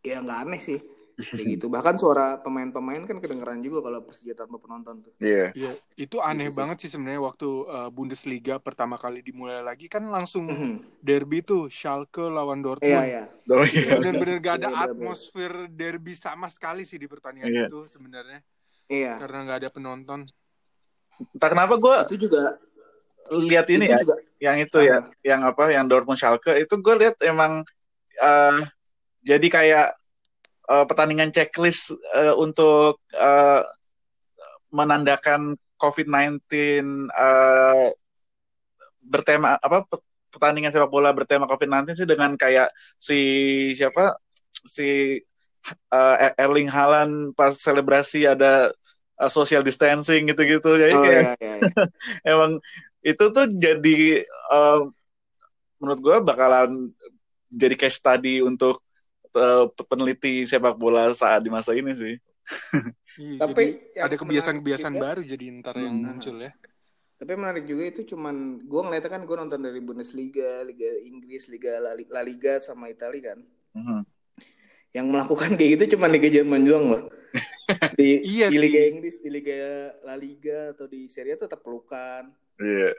Ya 0.00 0.24
nggak 0.24 0.48
aneh 0.48 0.60
sih. 0.64 0.80
Kayak 1.18 1.46
gitu. 1.50 1.66
Bahkan 1.66 1.98
suara 1.98 2.38
pemain-pemain 2.38 3.02
kan 3.02 3.18
kedengeran 3.18 3.58
juga 3.58 3.82
kalau 3.82 4.06
Persija 4.06 4.38
tanpa 4.38 4.54
penonton 4.56 5.02
tuh. 5.02 5.10
Iya. 5.18 5.50
Iya, 5.50 5.72
itu 5.98 6.22
aneh 6.22 6.46
Gitu 6.46 6.54
sih. 6.54 6.58
banget 6.62 6.76
sih 6.78 6.90
sebenarnya 6.94 7.18
waktu 7.20 7.48
eh, 7.66 7.88
Bundesliga 7.90 8.54
pertama 8.56 8.94
kali 8.94 9.18
dimulai 9.18 9.58
lagi 9.58 9.90
kan 9.90 10.06
langsung 10.06 10.46
Mhm. 10.46 11.02
derby 11.02 11.42
tuh 11.42 11.66
Schalke 11.66 12.22
lawan 12.22 12.62
Dortmund. 12.62 12.86
ya. 12.86 13.26
Oh, 13.50 13.66
iya. 13.66 13.98
Bener-bener 13.98 14.38
gak 14.38 14.62
ada 14.62 14.70
Iya, 14.70 14.82
atmosfer 14.86 15.66
derby 15.66 16.14
sama 16.14 16.46
sekali 16.46 16.86
sih 16.86 16.96
di 16.96 17.10
pertandingan 17.10 17.50
Iya. 17.50 17.66
itu 17.66 17.78
sebenarnya 17.90 18.38
Iya. 18.86 19.18
karena 19.18 19.38
nggak 19.42 19.58
ada 19.58 19.70
penonton. 19.74 20.20
Entah 21.34 21.50
kenapa 21.50 21.74
gue 21.74 21.96
Itu 22.14 22.30
juga 22.30 22.54
lihat 23.28 23.66
ini 23.68 23.84
itu 23.84 23.90
ya, 23.90 23.98
juga 23.98 24.16
yang 24.38 24.56
itu 24.56 24.78
ya, 24.80 24.98
yang 25.20 25.42
apa, 25.42 25.66
yang 25.68 25.84
Dortmund 25.84 26.14
Schalke 26.14 26.54
itu 26.56 26.78
gue 26.78 26.94
lihat 26.94 27.18
emang 27.20 27.66
eh, 28.16 28.58
jadi 29.20 29.46
kayak 29.50 29.97
eh, 30.68 30.84
pertandingan 30.84 31.32
checklist 31.32 31.96
eh, 32.14 32.34
untuk 32.36 33.00
eh, 33.16 33.62
menandakan 34.72 35.56
COVID-19 35.80 36.44
eh, 37.08 37.88
bertema 39.08 39.56
apa 39.56 39.88
pe- 39.88 40.04
pertandingan 40.28 40.70
sepak 40.70 40.92
bola 40.92 41.10
bertema 41.16 41.48
COVID-19 41.48 41.96
sih 41.96 42.08
dengan 42.08 42.36
kayak 42.36 42.68
si 43.00 43.20
siapa 43.72 44.20
si 44.52 45.16
uh, 45.92 46.16
Erling 46.36 46.68
Haaland 46.68 47.32
pas 47.32 47.56
selebrasi 47.56 48.28
ada 48.28 48.68
uh, 49.18 49.30
social 49.32 49.64
distancing 49.64 50.28
gitu-gitu 50.28 50.76
jadi 50.76 50.94
Oh 50.94 51.02
kayak 51.02 51.24
iya 51.24 51.32
iya. 51.40 51.54
iya. 51.64 51.84
emang 52.36 52.60
itu 53.00 53.24
tuh 53.32 53.46
jadi 53.56 54.22
uh, 54.52 54.84
menurut 55.80 56.00
gue 56.02 56.16
bakalan 56.26 56.92
jadi 57.48 57.74
case 57.78 57.96
study 57.96 58.44
untuk 58.44 58.84
uh, 59.34 59.68
peneliti 59.84 60.44
sepak 60.44 60.76
bola 60.76 61.10
saat 61.12 61.42
di 61.42 61.50
masa 61.50 61.74
ini 61.74 61.92
sih. 61.92 62.14
Iya, 63.18 63.44
Tapi 63.44 63.64
ada 63.98 64.14
kebiasaan-kebiasaan 64.14 64.94
baru 64.94 65.20
jadi 65.20 65.44
ntar 65.60 65.74
yang 65.76 65.98
Hmm. 65.98 66.06
muncul 66.16 66.38
ya. 66.38 66.54
Tapi 67.18 67.32
menarik 67.34 67.66
juga 67.66 67.82
itu 67.90 68.14
cuman 68.14 68.62
gue 68.62 68.80
ngeliatnya 68.80 69.10
kan 69.10 69.22
gue 69.26 69.36
nonton 69.36 69.58
dari 69.58 69.82
Bundesliga, 69.82 70.62
Liga 70.62 70.86
Inggris, 71.02 71.50
Liga 71.50 71.82
La, 71.82 71.98
La 71.98 72.22
Liga 72.22 72.62
sama 72.62 72.86
Italia 72.86 73.34
kan. 73.34 73.42
Mhm. 73.74 74.00
Yang 74.94 75.06
melakukan 75.10 75.50
kayak 75.58 75.70
gitu 75.76 75.98
cuma 75.98 76.06
Liga 76.06 76.30
Jerman 76.30 76.62
doang 76.62 76.86
loh. 76.94 77.02
Di, 77.98 78.22
Iya 78.38 78.48
di 78.48 78.56
Liga 78.56 78.80
sih. 78.80 78.88
Inggris, 78.94 79.16
di 79.18 79.28
Liga 79.28 79.58
La 80.00 80.14
Liga 80.14 80.72
atau 80.72 80.86
di 80.86 81.10
Serie 81.10 81.34
A 81.34 81.42
tetap 81.42 81.60
pelukan. 81.60 82.30
Iya. 82.56 82.94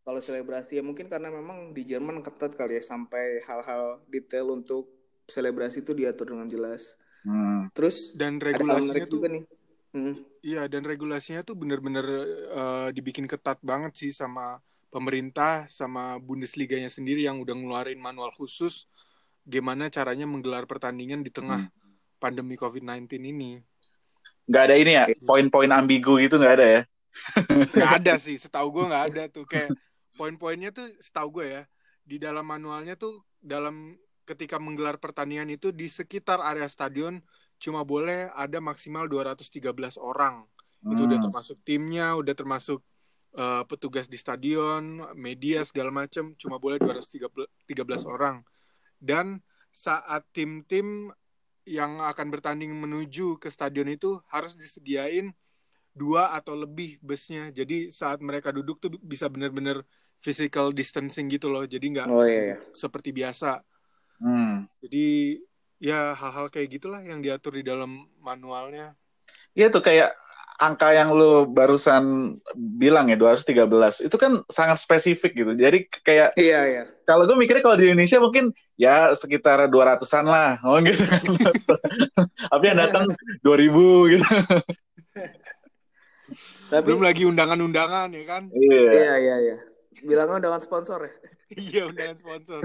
Kalau 0.00 0.22
selebrasi 0.22 0.78
ya 0.78 0.86
mungkin 0.86 1.10
karena 1.10 1.28
memang 1.28 1.74
di 1.74 1.82
Jerman 1.84 2.22
ketat 2.22 2.54
kali 2.54 2.78
ya 2.78 2.82
sampai 2.86 3.42
hal-hal 3.42 3.98
detail 4.06 4.54
untuk 4.54 4.95
selebrasi 5.26 5.82
itu 5.82 5.92
diatur 5.92 6.34
dengan 6.34 6.46
jelas. 6.46 6.94
Hmm. 7.26 7.66
Terus 7.74 8.14
Dan 8.14 8.38
regulasinya 8.38 9.06
tuh 9.06 9.18
juga 9.18 9.28
nih. 9.34 9.44
Hmm. 9.96 10.14
Iya, 10.44 10.68
dan 10.70 10.82
regulasinya 10.84 11.42
tuh 11.42 11.56
bener-bener 11.58 12.06
eh, 12.52 12.88
dibikin 12.94 13.26
ketat 13.26 13.58
banget 13.64 13.96
sih 13.98 14.10
sama 14.14 14.62
pemerintah, 14.92 15.66
sama 15.66 16.16
Bundesliga-nya 16.22 16.88
sendiri 16.88 17.26
yang 17.26 17.42
udah 17.42 17.54
ngeluarin 17.56 17.98
manual 17.98 18.30
khusus 18.32 18.86
gimana 19.46 19.86
caranya 19.86 20.26
menggelar 20.26 20.66
pertandingan 20.66 21.22
di 21.22 21.30
tengah 21.30 21.70
pandemi 22.18 22.58
COVID-19 22.58 23.06
ini. 23.22 23.62
Nggak 24.50 24.62
ada 24.66 24.74
ini 24.74 24.92
ya 24.94 25.04
poin-poin 25.22 25.70
ambigu 25.70 26.18
gitu 26.18 26.42
nggak 26.42 26.54
ada 26.58 26.66
ya? 26.66 26.82
Gak 27.70 27.90
ada 28.02 28.12
sih, 28.18 28.36
setahu 28.36 28.74
gue 28.74 28.84
nggak 28.90 29.04
ada 29.14 29.22
tuh. 29.30 29.46
Kayak 29.46 29.70
poin-poinnya 30.18 30.74
tuh 30.74 30.90
setahu 30.98 31.40
gue 31.40 31.46
ya, 31.46 31.62
di 32.02 32.18
dalam 32.18 32.42
manualnya 32.42 32.98
tuh 32.98 33.22
dalam 33.38 33.94
ketika 34.26 34.58
menggelar 34.58 34.98
pertandingan 34.98 35.48
itu 35.48 35.70
di 35.70 35.86
sekitar 35.86 36.42
area 36.42 36.66
stadion 36.66 37.22
cuma 37.56 37.86
boleh 37.86 38.28
ada 38.34 38.58
maksimal 38.58 39.06
213 39.06 39.96
orang. 39.96 40.44
Itu 40.84 41.06
udah 41.06 41.18
Hmm. 41.18 41.26
termasuk 41.30 41.56
timnya, 41.64 42.18
udah 42.18 42.34
termasuk 42.34 42.82
eh, 43.36 43.64
petugas 43.68 44.08
di 44.08 44.16
stadion, 44.16 45.12
media 45.12 45.60
segala 45.60 45.92
macam, 45.92 46.32
cuma 46.40 46.56
boleh 46.56 46.80
213 46.80 48.08
orang. 48.08 48.40
Dan 48.96 49.44
saat 49.68 50.24
tim-tim 50.32 51.12
yang 51.68 52.00
akan 52.00 52.32
bertanding 52.32 52.72
menuju 52.72 53.36
ke 53.36 53.52
stadion 53.52 53.92
itu 53.92 54.16
harus 54.32 54.56
disediain 54.56 55.36
dua 55.92 56.32
atau 56.32 56.56
lebih 56.56 56.96
busnya. 57.04 57.52
Jadi 57.52 57.92
saat 57.92 58.24
mereka 58.24 58.56
duduk 58.56 58.80
tuh 58.80 58.96
bisa 59.04 59.28
bener-bener 59.28 59.84
physical 60.16 60.72
distancing 60.72 61.28
gitu 61.28 61.52
loh. 61.52 61.68
Jadi 61.68 61.92
nggak 61.92 62.08
Oh 62.08 62.24
iya, 62.24 62.54
iya. 62.54 62.58
seperti 62.72 63.12
biasa. 63.12 63.60
Hmm. 64.20 64.68
Jadi 64.80 65.40
ya 65.76 66.16
hal-hal 66.16 66.48
kayak 66.48 66.68
gitulah 66.80 67.00
yang 67.04 67.20
diatur 67.20 67.56
di 67.56 67.64
dalam 67.64 68.08
manualnya. 68.20 68.96
Iya 69.52 69.68
tuh 69.72 69.84
kayak 69.84 70.12
angka 70.56 70.88
yang 70.96 71.12
lu 71.12 71.44
barusan 71.52 72.36
bilang 72.56 73.12
ya 73.12 73.16
213 73.20 74.08
itu 74.08 74.16
kan 74.16 74.40
sangat 74.48 74.80
spesifik 74.80 75.36
gitu. 75.36 75.52
Jadi 75.52 75.84
kayak 76.00 76.32
Iya 76.40 76.60
iya. 76.64 76.84
kalau 77.04 77.28
gue 77.28 77.36
mikirnya 77.36 77.60
kalau 77.60 77.76
di 77.76 77.92
Indonesia 77.92 78.16
mungkin 78.20 78.56
ya 78.80 79.12
sekitar 79.12 79.68
200-an 79.68 80.24
lah. 80.24 80.56
Oh 80.66 80.80
gitu. 80.80 81.04
Tapi 82.48 82.64
yang 82.64 82.78
datang 82.80 83.04
2000 83.44 84.12
gitu. 84.16 84.24
Tapi 86.66 86.82
Belum 86.82 87.04
lagi 87.06 87.22
undangan-undangan 87.22 88.10
ya 88.10 88.24
kan? 88.26 88.42
Iya. 88.50 88.90
iya 88.90 89.14
iya 89.22 89.36
iya. 89.38 89.56
Bilangnya 90.02 90.42
undangan 90.42 90.62
sponsor 90.64 91.00
ya. 91.04 91.14
Iya 91.46 91.82
undangan 91.86 92.16
sponsor. 92.18 92.58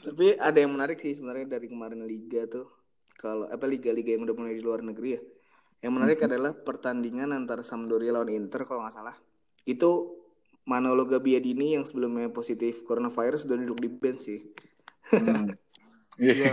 Tapi 0.00 0.36
ada 0.36 0.58
yang 0.58 0.72
menarik 0.74 0.98
sih 0.98 1.12
sebenarnya 1.16 1.56
dari 1.58 1.66
kemarin 1.68 2.04
liga 2.04 2.46
tuh. 2.46 2.66
Kalau 3.16 3.44
apa 3.48 3.68
liga-liga 3.68 4.16
yang 4.16 4.24
udah 4.24 4.36
mulai 4.36 4.56
di 4.56 4.64
luar 4.64 4.80
negeri 4.80 5.18
ya. 5.18 5.20
Yang 5.80 5.92
menarik 5.96 6.18
adalah 6.24 6.52
pertandingan 6.52 7.32
antara 7.32 7.64
Sampdoria 7.64 8.12
lawan 8.12 8.32
Inter 8.32 8.64
kalau 8.68 8.84
nggak 8.84 8.96
salah. 8.96 9.16
Itu 9.64 10.20
Manolo 10.68 11.08
Gabbiadini 11.08 11.76
yang 11.76 11.84
sebelumnya 11.88 12.28
positif 12.28 12.84
coronavirus 12.84 13.48
udah 13.48 13.56
duduk 13.60 13.78
di 13.80 13.88
bench 13.88 14.20
sih. 14.24 14.40
Hmm. 15.08 15.56
Iya. 16.20 16.52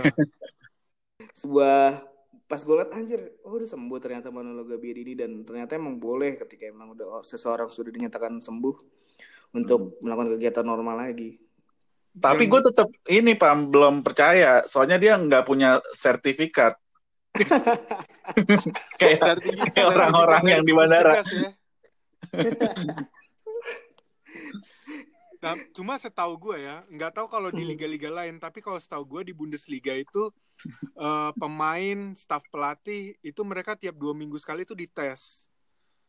Sebuah 1.36 2.00
pas 2.48 2.64
gue 2.64 2.72
liat 2.72 2.88
anjir, 2.96 3.20
oh 3.44 3.60
udah 3.60 3.68
sembuh 3.68 3.98
ternyata 4.00 4.32
Manolo 4.32 4.64
Gabbiadini 4.64 5.12
dan 5.12 5.44
ternyata 5.44 5.76
emang 5.76 6.00
boleh 6.00 6.40
ketika 6.40 6.72
emang 6.72 6.96
udah 6.96 7.20
oh, 7.20 7.24
seseorang 7.26 7.68
sudah 7.68 7.92
dinyatakan 7.92 8.40
sembuh 8.40 8.76
untuk 9.52 10.00
melakukan 10.00 10.40
kegiatan 10.40 10.64
normal 10.64 11.04
lagi. 11.04 11.36
Tapi 12.18 12.44
gue 12.50 12.60
tetap 12.62 12.88
ini 13.08 13.32
Pam 13.38 13.70
belum 13.70 14.02
percaya. 14.02 14.62
Soalnya 14.66 14.98
dia 14.98 15.14
nggak 15.16 15.44
punya 15.46 15.78
sertifikat. 15.94 16.74
kayak 19.00 19.20
Sertifikat- 19.22 19.72
kayak 19.74 19.88
orang-orang 19.94 20.42
yang 20.46 20.62
di 20.66 20.72
bandara. 20.74 21.22
Ya. 21.22 21.50
Nah, 25.38 25.54
cuma 25.70 25.94
setahu 25.94 26.34
gue 26.34 26.66
ya, 26.66 26.82
nggak 26.90 27.14
tahu 27.14 27.30
kalau 27.30 27.54
di 27.54 27.62
liga-liga 27.62 28.10
lain, 28.10 28.42
tapi 28.42 28.58
kalau 28.58 28.74
setahu 28.74 29.06
gue 29.06 29.30
di 29.30 29.34
Bundesliga 29.34 29.94
itu 29.94 30.34
eh, 30.98 31.30
pemain, 31.38 32.10
staf 32.18 32.42
pelatih 32.50 33.14
itu 33.22 33.40
mereka 33.46 33.78
tiap 33.78 33.94
dua 33.94 34.18
minggu 34.18 34.34
sekali 34.42 34.66
itu 34.66 34.74
dites. 34.74 35.46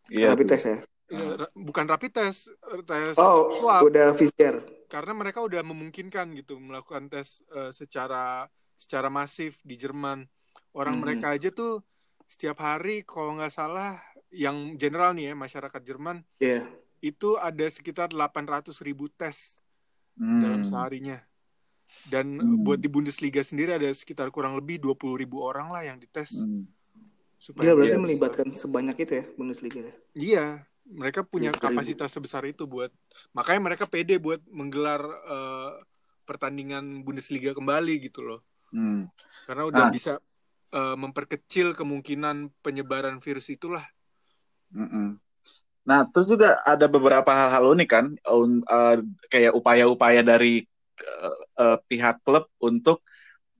Iya. 0.10 0.34
Rapid 0.34 0.48
test 0.50 0.66
ya. 0.66 0.78
Ra- 1.10 1.50
bukan 1.52 1.86
rapid 1.86 2.12
test, 2.12 2.48
eh, 2.70 2.82
tes 2.84 3.18
Oh, 3.18 3.50
swab. 3.52 3.82
udah 3.84 4.14
PCR. 4.14 4.62
Karena 4.86 5.14
mereka 5.14 5.40
udah 5.40 5.62
memungkinkan 5.62 6.34
gitu 6.34 6.58
melakukan 6.58 7.08
tes 7.08 7.42
eh, 7.50 7.70
secara 7.70 8.46
secara 8.76 9.08
masif 9.08 9.60
di 9.62 9.74
Jerman. 9.74 10.30
Orang 10.72 10.98
Hmm. 10.98 11.04
mereka 11.04 11.34
aja 11.34 11.50
tuh 11.50 11.82
setiap 12.24 12.60
hari 12.60 13.02
kalau 13.02 13.34
nggak 13.34 13.50
salah 13.50 13.98
yang 14.30 14.76
general 14.76 15.12
nih 15.12 15.30
ya 15.30 15.36
masyarakat 15.36 15.82
Jerman 15.82 16.22
Iya. 16.38 16.70
itu 17.00 17.34
ada 17.36 17.66
sekitar 17.66 18.08
800 18.08 18.78
ribu 18.80 19.10
tes 19.10 19.58
dalam 20.16 20.62
Hmm. 20.62 20.68
seharinya. 20.68 21.18
Dan 22.06 22.38
Hmm. 22.38 22.62
buat 22.62 22.78
di 22.78 22.86
Bundesliga 22.86 23.42
sendiri 23.42 23.74
ada 23.74 23.90
sekitar 23.90 24.30
kurang 24.30 24.54
lebih 24.54 24.78
20 24.78 25.18
ribu 25.18 25.42
orang 25.42 25.70
lah 25.70 25.82
yang 25.82 25.98
dites. 25.98 26.38
Hmm. 26.38 26.70
Gila 26.70 27.42
Supaya 27.42 27.72
berarti 27.74 27.90
bisa- 27.90 28.04
melibatkan 28.04 28.48
sebanyak 28.52 28.98
itu 29.00 29.14
ya 29.16 29.26
Bundesliga 29.34 29.80
ya. 29.82 29.94
Iya, 30.14 30.46
mereka 30.90 31.22
punya 31.22 31.54
20 31.54 31.58
ribu. 31.58 31.66
kapasitas 31.70 32.10
sebesar 32.10 32.44
itu 32.50 32.66
buat 32.66 32.90
makanya 33.32 33.62
mereka 33.62 33.86
pede 33.86 34.18
buat 34.18 34.42
menggelar 34.50 35.02
eh, 35.06 35.72
pertandingan 36.26 37.02
Bundesliga 37.06 37.54
kembali 37.54 38.10
gitu 38.10 38.22
loh. 38.22 38.42
Hmm. 38.70 39.10
Karena 39.46 39.64
udah 39.70 39.86
Ah. 39.88 39.94
bisa 39.94 40.14
eh, 40.70 40.96
memperkecil 40.98 41.74
kemungkinan 41.74 42.54
penyebaran 42.62 43.18
virus 43.18 43.50
itulah. 43.50 43.82
Mm-mm. 44.70 45.18
Nah, 45.82 46.06
terus 46.14 46.30
juga 46.30 46.62
ada 46.62 46.86
beberapa 46.86 47.26
hal-hal 47.34 47.74
unik 47.74 47.90
kan, 47.90 48.06
eh, 48.14 48.96
kayak 49.34 49.54
upaya-upaya 49.58 50.22
dari 50.22 50.62
eh, 51.00 51.36
eh, 51.58 51.78
pihak 51.90 52.22
klub 52.22 52.46
untuk 52.62 53.02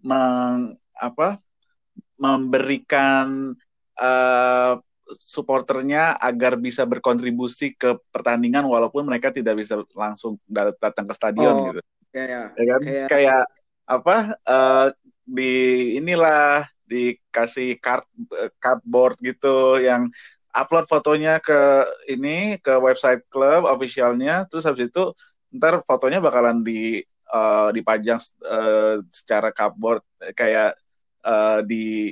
meng, 0.06 0.78
apa, 0.94 1.42
memberikan 2.20 3.56
eh, 3.98 4.74
supporternya 5.18 6.18
agar 6.18 6.54
bisa 6.60 6.86
berkontribusi 6.86 7.74
ke 7.74 7.98
pertandingan 8.14 8.66
walaupun 8.70 9.06
mereka 9.08 9.34
tidak 9.34 9.58
bisa 9.58 9.82
langsung 9.98 10.38
dat- 10.46 10.78
datang 10.78 11.06
ke 11.10 11.14
stadion 11.18 11.56
Oh, 11.56 11.66
gitu, 11.74 11.82
Ya 12.10 12.26
ya. 12.26 12.44
ya 12.58 12.64
kan? 12.70 12.82
Kayak- 12.82 13.10
Kayak 13.10 13.44
apa? 13.90 14.16
eh, 14.38 14.88
di 15.30 15.54
inilah 15.98 16.66
dikasih 16.86 17.78
card 17.78 18.06
eh, 18.34 18.50
cardboard 18.58 19.22
gitu 19.22 19.78
yang 19.78 20.10
upload 20.50 20.90
fotonya 20.90 21.38
ke 21.38 21.86
ini 22.10 22.58
ke 22.58 22.74
website 22.82 23.22
klub 23.30 23.70
officialnya 23.70 24.50
terus 24.50 24.66
habis 24.66 24.90
itu 24.90 25.14
ntar 25.54 25.86
fotonya 25.86 26.18
bakalan 26.18 26.66
di 26.66 27.02
eh, 27.30 27.70
dipajang 27.70 28.18
eh, 28.42 29.06
secara 29.14 29.54
cardboard 29.54 30.02
kayak 30.34 30.74
eh, 31.22 31.60
di 31.66 32.10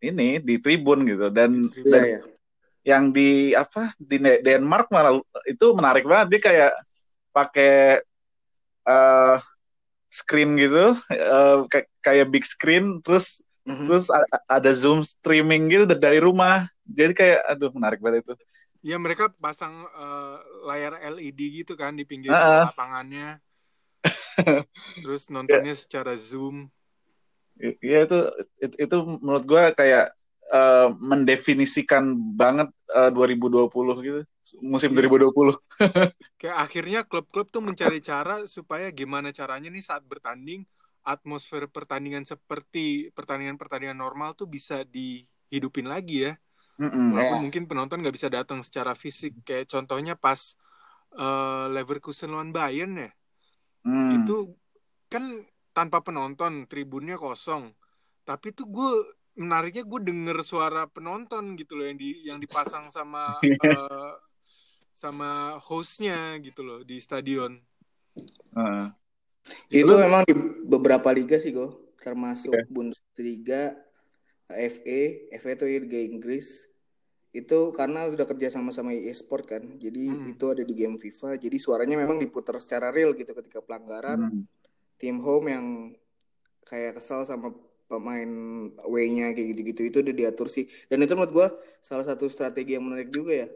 ini 0.00 0.38
di 0.40 0.56
tribun 0.62 1.04
gitu 1.04 1.28
dan, 1.28 1.68
Iya 1.74 1.90
dan 1.90 2.02
ya. 2.06 2.20
Yang 2.86 3.12
di 3.12 3.52
apa 3.52 3.92
di 4.00 4.16
Denmark 4.20 4.88
malah 4.88 5.20
itu 5.44 5.66
menarik 5.76 6.04
banget 6.08 6.26
dia 6.32 6.40
kayak 6.40 6.72
pakai 7.34 7.72
eh 8.88 9.36
screen 10.10 10.58
gitu 10.58 10.96
eh, 11.12 11.56
kayak 11.70 11.86
kayak 12.02 12.26
big 12.32 12.44
screen 12.46 12.98
terus 13.04 13.44
Mhm. 13.68 13.86
terus 13.86 14.08
ada 14.48 14.70
zoom 14.72 15.04
streaming 15.04 15.68
gitu 15.70 15.84
da- 15.86 16.00
dari 16.00 16.18
rumah 16.18 16.66
jadi 16.88 17.12
kayak 17.14 17.38
aduh 17.46 17.70
menarik 17.76 18.00
banget 18.02 18.26
itu 18.26 18.34
Ya 18.80 18.96
mereka 18.96 19.28
pasang 19.28 19.84
eh, 19.92 20.36
layar 20.64 20.96
LED 21.04 21.40
gitu 21.62 21.76
kan 21.76 21.92
di 21.92 22.04
pinggir 22.08 22.32
ah. 22.32 22.72
lapangannya. 22.72 23.44
Terus 25.04 25.28
nontonnya 25.28 25.76
secara 25.76 26.16
Zoom. 26.16 26.72
Iya 27.60 28.08
itu, 28.08 28.16
itu 28.64 28.74
itu 28.88 28.96
menurut 29.20 29.44
gue 29.44 29.62
kayak 29.76 30.04
uh, 30.50 30.92
mendefinisikan 30.98 32.14
banget 32.34 32.68
uh, 32.92 33.10
2020 33.14 33.70
gitu 34.02 34.20
musim 34.60 34.90
Iya. 34.90 35.06
2020 35.06 35.54
Kayak 36.40 36.56
akhirnya 36.58 37.00
klub-klub 37.06 37.48
tuh 37.54 37.62
mencari 37.62 38.02
cara 38.02 38.44
supaya 38.50 38.90
gimana 38.90 39.30
caranya 39.30 39.70
nih 39.70 39.84
saat 39.84 40.02
bertanding 40.02 40.66
atmosfer 41.00 41.64
pertandingan 41.70 42.28
seperti 42.28 43.08
pertandingan-pertandingan 43.16 43.96
normal 43.96 44.36
tuh 44.36 44.44
bisa 44.50 44.84
dihidupin 44.84 45.88
lagi 45.88 46.28
ya. 46.28 46.32
Mm-mm. 46.80 47.12
Walaupun 47.16 47.36
Iya. 47.40 47.44
mungkin 47.44 47.64
penonton 47.68 48.00
nggak 48.04 48.16
bisa 48.16 48.28
datang 48.28 48.60
secara 48.64 48.92
fisik. 48.96 49.36
Kayak 49.44 49.68
contohnya 49.68 50.16
pas 50.16 50.56
eh, 51.16 51.66
Leverkusen 51.72 52.32
lawan 52.32 52.52
Bayern 52.52 53.00
ya. 53.00 53.10
Hmm. 53.84 54.20
Itu 54.20 54.56
kan 55.08 55.44
tanpa 55.72 56.04
penonton, 56.04 56.68
tribunnya 56.68 57.16
kosong. 57.16 57.72
Tapi 58.24 58.52
tuh 58.52 58.68
gue 58.68 58.92
menariknya 59.38 59.86
gue 59.86 60.00
denger 60.02 60.38
suara 60.42 60.86
penonton 60.90 61.54
gitu 61.54 61.78
loh 61.78 61.86
yang 61.86 61.98
di 61.98 62.26
yang 62.26 62.38
dipasang 62.42 62.90
sama 62.90 63.30
eh, 63.44 64.12
sama 64.94 65.56
hostnya 65.62 66.36
gitu 66.42 66.60
loh 66.60 66.80
di 66.84 67.00
stadion. 67.00 67.56
Heeh. 68.56 68.86
Itu 69.72 69.96
memang 69.96 70.28
di 70.28 70.34
beberapa 70.68 71.08
liga 71.14 71.40
sih 71.40 71.54
go, 71.56 71.94
termasuk 71.96 72.52
Iya. 72.52 72.68
Bundesliga, 72.68 73.62
FA, 74.50 75.00
FA 75.40 75.50
itu 75.56 75.64
Liga 75.64 76.00
Inggris. 76.00 76.68
Itu 77.30 77.70
karena 77.70 78.10
udah 78.10 78.26
kerja 78.26 78.50
sama 78.50 78.74
sama 78.74 78.90
EA 78.92 79.14
Sport 79.14 79.44
kan. 79.46 79.62
Jadi 79.78 80.10
Hmm. 80.10 80.26
itu 80.28 80.44
ada 80.50 80.66
di 80.66 80.74
game 80.74 80.98
FIFA. 80.98 81.38
Jadi 81.38 81.56
suaranya 81.62 81.96
memang 81.96 82.18
diputar 82.18 82.58
secara 82.58 82.90
real 82.90 83.14
gitu 83.14 83.32
ketika 83.32 83.62
pelanggaran. 83.62 84.18
Hmm. 84.28 84.44
Tim 85.00 85.22
home 85.22 85.46
yang 85.48 85.66
kayak 86.66 87.00
kesal 87.00 87.24
sama 87.24 87.54
pemain 87.90 88.30
away-nya 88.86 89.34
kayak 89.34 89.58
gitu-gitu 89.58 89.80
itu 89.90 89.98
udah 90.06 90.14
diatur 90.14 90.46
sih. 90.46 90.70
Dan 90.86 91.02
itu 91.02 91.18
menurut 91.18 91.34
gua 91.34 91.48
salah 91.82 92.06
satu 92.06 92.30
strategi 92.30 92.78
yang 92.78 92.86
menarik 92.86 93.10
juga 93.10 93.34
ya. 93.34 93.48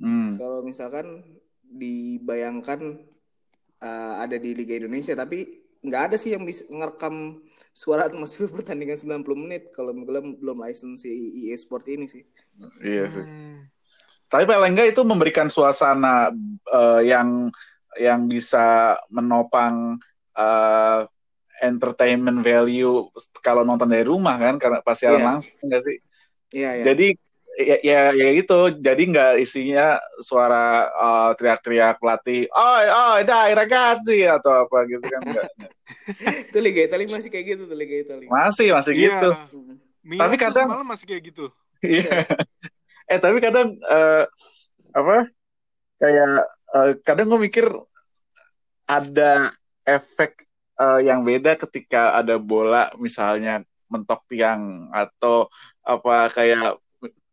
Hmm. 0.00 0.40
Kalau 0.40 0.64
misalkan 0.64 1.36
dibayangkan 1.60 3.04
uh, 3.84 4.14
ada 4.24 4.40
di 4.40 4.56
Liga 4.56 4.80
Indonesia 4.80 5.12
tapi 5.12 5.66
nggak 5.84 6.02
ada 6.12 6.16
sih 6.16 6.32
yang 6.32 6.42
bisa 6.48 6.64
ngerekam 6.72 7.44
suara 7.76 8.08
atmosfer 8.08 8.48
pertandingan 8.56 8.96
90 8.96 9.44
menit 9.44 9.62
kalau 9.76 9.92
belum 9.92 10.40
belum 10.40 10.56
license 10.64 11.04
si 11.04 11.12
EA 11.12 11.56
Sport 11.60 11.84
ini 11.92 12.08
sih. 12.08 12.24
Iya 12.80 13.04
sih. 13.12 13.24
Hmm. 13.24 13.68
Tapi 14.26 14.42
paling 14.42 14.74
enggak 14.74 14.90
itu 14.96 15.02
memberikan 15.06 15.46
suasana 15.46 16.34
eh, 16.72 17.00
yang 17.06 17.52
yang 17.96 18.26
bisa 18.26 18.98
menopang 19.12 20.00
eh, 20.34 21.00
entertainment 21.60 22.40
value 22.40 23.08
kalau 23.40 23.62
nonton 23.62 23.86
dari 23.86 24.02
rumah 24.02 24.36
kan 24.36 24.56
karena 24.56 24.80
pas 24.80 24.94
siaran 24.94 25.20
Iya. 25.20 25.26
langsung 25.26 25.54
enggak 25.62 25.82
sih? 25.82 25.96
Iya 26.52 26.70
ya. 26.80 26.84
Jadi 26.92 27.08
ya, 27.56 27.76
ya 27.80 28.00
ya 28.12 28.28
gitu. 28.34 28.58
Jadi 28.76 29.02
nggak 29.08 29.32
isinya 29.40 29.96
suara 30.20 30.64
eh, 30.86 31.30
teriak-teriak 31.34 31.96
pelatih, 31.96 32.44
"Oi, 32.46 32.84
oi, 32.86 33.20
dai 33.24 33.52
ragazzi" 33.52 34.22
atau 34.22 34.64
apa 34.64 34.84
gitu 34.84 35.02
kan 35.02 35.20
enggak. 35.24 35.48
itu 36.52 36.58
Liga 36.60 36.80
Italia 36.84 37.06
masih 37.08 37.30
kayak 37.30 37.46
gitu 37.56 37.62
tuh 37.64 37.76
Liga 37.76 37.96
Italia. 37.96 38.28
Masih 38.28 38.68
masih 38.70 38.92
Iya. 38.92 39.04
gitu. 39.08 39.30
Tapi 40.06 40.34
kadang- 40.36 40.68
semalam 40.70 40.86
masih 40.86 41.06
kayak 41.08 41.22
gitu. 41.32 41.46
Iya. 41.80 42.10
eh 43.10 43.18
tapi 43.18 43.38
kadang 43.38 43.70
eh, 43.74 44.24
apa 44.92 45.16
kayak 45.96 46.30
eh, 46.74 46.92
kadang 47.02 47.26
gue 47.26 47.40
mikir 47.40 47.66
ada 48.86 49.50
efek 49.82 50.45
eh, 50.76 51.00
yang 51.08 51.20
beda 51.22 51.56
ketika 51.56 52.16
ada 52.16 52.36
bola 52.36 52.88
misalnya 52.96 53.60
mentok 53.86 54.26
tiang 54.26 54.90
atau 54.90 55.46
apa 55.80 56.26
kayak 56.30 56.76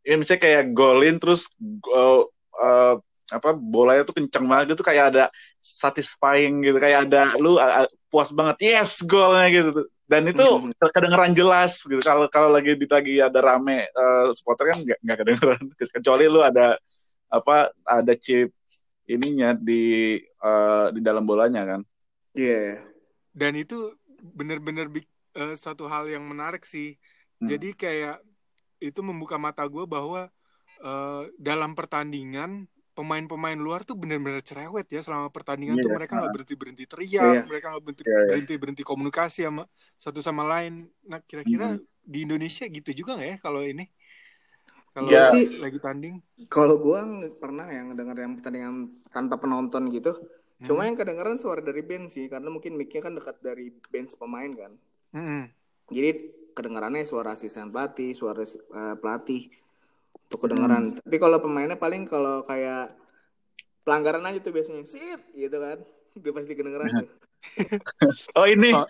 ya 0.04 0.16
misalnya 0.16 0.42
kayak 0.42 0.64
golin 0.72 1.18
terus 1.18 1.50
go- 1.82 2.30
eh, 2.60 2.96
apa 3.32 3.50
bolanya 3.56 4.04
tuh 4.06 4.14
kenceng 4.14 4.46
banget 4.46 4.76
gitu 4.76 4.84
kayak 4.86 5.16
ada 5.16 5.24
satisfying 5.58 6.62
gitu 6.62 6.78
kayak 6.78 7.08
ada 7.10 7.34
lu 7.40 7.56
uh, 7.58 7.82
uh, 7.82 7.88
puas 8.12 8.30
banget 8.30 8.78
yes 8.78 9.02
golnya 9.02 9.48
gitu 9.50 9.82
dan 10.06 10.28
itu 10.28 10.44
Mhm. 10.44 10.76
kedengeran 10.78 11.34
jelas 11.34 11.82
gitu 11.88 12.04
kalau 12.04 12.28
kalau 12.30 12.52
lagi 12.52 12.76
di 12.78 12.86
lagi 12.86 13.18
ada 13.18 13.40
rame 13.42 13.88
eh, 13.88 14.24
supporter 14.38 14.70
kan 14.76 14.78
nggak 14.84 15.18
kedengeran 15.24 15.62
kecuali 15.98 16.30
lu 16.30 16.44
ada 16.44 16.78
apa 17.32 17.74
ada 17.82 18.14
chip 18.14 18.54
ininya 19.10 19.56
di 19.58 20.20
eh, 20.22 20.86
di 20.94 21.00
dalam 21.02 21.24
bolanya 21.26 21.64
kan 21.66 21.82
Iya. 22.38 22.93
Dan 23.34 23.58
itu 23.58 23.98
bener-bener 24.22 24.88
eh, 25.34 25.56
suatu 25.58 25.90
hal 25.90 26.08
yang 26.08 26.24
menarik 26.24 26.64
sih. 26.64 26.96
Hmm. 27.42 27.50
Jadi 27.50 27.74
kayak 27.74 28.22
itu 28.80 29.00
membuka 29.02 29.36
mata 29.42 29.66
gue 29.66 29.84
bahwa 29.90 30.30
eh, 30.84 31.24
dalam 31.42 31.74
pertandingan 31.74 32.70
pemain-pemain 32.94 33.58
luar 33.58 33.82
tuh 33.82 33.98
bener-bener 33.98 34.46
cerewet 34.46 34.86
ya 34.86 35.02
selama 35.02 35.34
pertandingan 35.34 35.82
tuh 35.82 35.90
Iya. 35.90 35.98
mereka 35.98 36.14
nggak 36.14 36.30
berhenti 36.38 36.54
berhenti 36.54 36.84
teriak, 36.86 37.26
Iya. 37.26 37.42
mereka 37.50 37.66
nggak 37.74 37.84
berhenti 37.84 38.04
Iya, 38.06 38.14
iya. 38.14 38.26
berhenti 38.30 38.54
berhenti 38.62 38.84
komunikasi 38.86 39.40
sama 39.50 39.64
satu 39.98 40.22
sama 40.22 40.46
lain. 40.46 40.86
Nah 41.10 41.18
kira-kira 41.26 41.74
Mhm. 41.74 41.82
di 42.06 42.20
Indonesia 42.22 42.66
gitu 42.70 42.90
juga 42.94 43.18
nggak 43.18 43.30
ya 43.34 43.38
kalau 43.42 43.66
ini? 43.66 43.90
Kalau 44.94 45.10
Ya. 45.10 45.26
lagi 45.26 45.58
lagi 45.58 45.80
tanding? 45.82 46.16
Kalau 46.54 46.78
gua 46.78 47.02
nggak 47.02 47.42
pernah 47.42 47.66
yang 47.74 47.98
denger 47.98 48.14
yang 48.14 48.34
pertandingan 48.38 48.76
tanpa 49.10 49.42
penonton 49.42 49.90
gitu. 49.90 50.14
Hmm. 50.64 50.68
Cuma 50.72 50.88
yang 50.88 50.96
kedengeran 50.96 51.36
suara 51.36 51.60
dari 51.60 51.84
bench 51.84 52.16
sih 52.16 52.32
karena 52.32 52.48
mungkin 52.48 52.80
mic-nya 52.80 53.04
kan 53.04 53.14
dekat 53.20 53.36
dari 53.44 53.68
bench 53.92 54.16
pemain 54.16 54.48
kan. 54.56 54.72
Mm-mm. 55.12 55.44
Jadi 55.92 56.10
kedengarannya 56.56 57.04
suara 57.04 57.36
asisten 57.36 57.68
pelatih, 57.68 58.16
suara 58.16 58.48
eh, 58.48 58.96
pelatih 58.96 59.52
untuk 60.32 60.48
kedengaran. 60.48 60.96
Tapi 61.04 61.18
kalau 61.20 61.44
pemainnya 61.44 61.76
paling 61.76 62.08
kalau 62.08 62.48
kayak 62.48 62.96
pelanggaran 63.84 64.24
aja 64.24 64.40
tuh 64.40 64.56
biasanya, 64.56 64.88
sit 64.88 65.20
gitu 65.36 65.58
kan. 65.60 65.84
Udah 66.18 66.32
pasti 66.32 66.54
kedengeran 66.56 66.88
tuh. 67.04 67.10
oh 68.40 68.48
ini 68.48 68.72
Oh, 68.72 68.88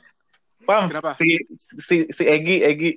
pam 0.63 0.85
kenapa? 0.85 1.17
si 1.17 1.41
si 1.57 2.05
si 2.07 2.23
Egi 2.23 2.61
Egi 2.61 2.91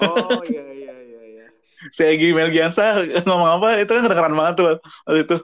Oh 0.00 0.40
iya 0.48 0.64
iya 0.72 0.94
iya 0.96 1.22
iya. 1.36 1.46
si 1.92 2.02
Egi 2.02 2.32
Melgiansa 2.32 3.04
ngomong 3.28 3.60
apa 3.60 3.76
itu 3.78 3.92
kan 3.92 4.08
kedengeran 4.08 4.34
banget 4.34 4.54
tuh 4.56 4.66
waktu 5.04 5.20
itu 5.22 5.36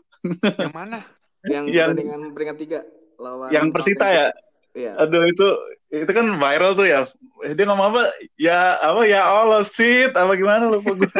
Yang 0.57 0.73
mana? 0.75 0.99
Yang 1.47 1.65
Yang- 1.73 1.89
pertandingan 1.95 2.21
peringkat 2.35 2.57
tiga 2.59 2.81
lawan 3.17 3.49
yang 3.55 3.71
Persita 3.73 4.07
ya 4.13 4.29
Iya. 4.77 4.93
Aduh 5.01 5.25
itu 5.25 5.47
itu 5.89 6.11
kan 6.13 6.37
viral 6.37 6.77
tuh 6.77 6.85
ya. 6.85 7.09
Dia 7.57 7.65
ngomong 7.65 7.97
apa? 7.97 8.13
Ya 8.37 8.77
apa 8.77 9.09
ya 9.09 9.25
Allah 9.25 9.65
sit 9.65 10.13
apa 10.13 10.37
gimana 10.37 10.69
lupa 10.69 10.93
gue. 10.93 11.09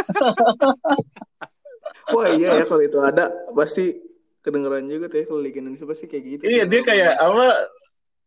Wah 2.15 2.29
iya 2.37 2.61
ya 2.61 2.65
kalau 2.69 2.85
itu 2.85 3.01
ada 3.01 3.33
pasti 3.57 3.97
kedengeran 4.45 4.85
juga 4.85 5.09
tuh 5.09 5.19
ya 5.19 5.25
kalau 5.25 5.41
Liga 5.41 5.65
Indonesia 5.65 5.89
pasti 5.89 6.05
kayak 6.05 6.25
gitu. 6.37 6.43
iya 6.45 6.69
dia 6.69 6.85
kayak 6.85 7.17
apa? 7.17 7.73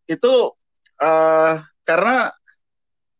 Itu 0.09 0.33
eh 0.97 1.53
karena 1.85 2.33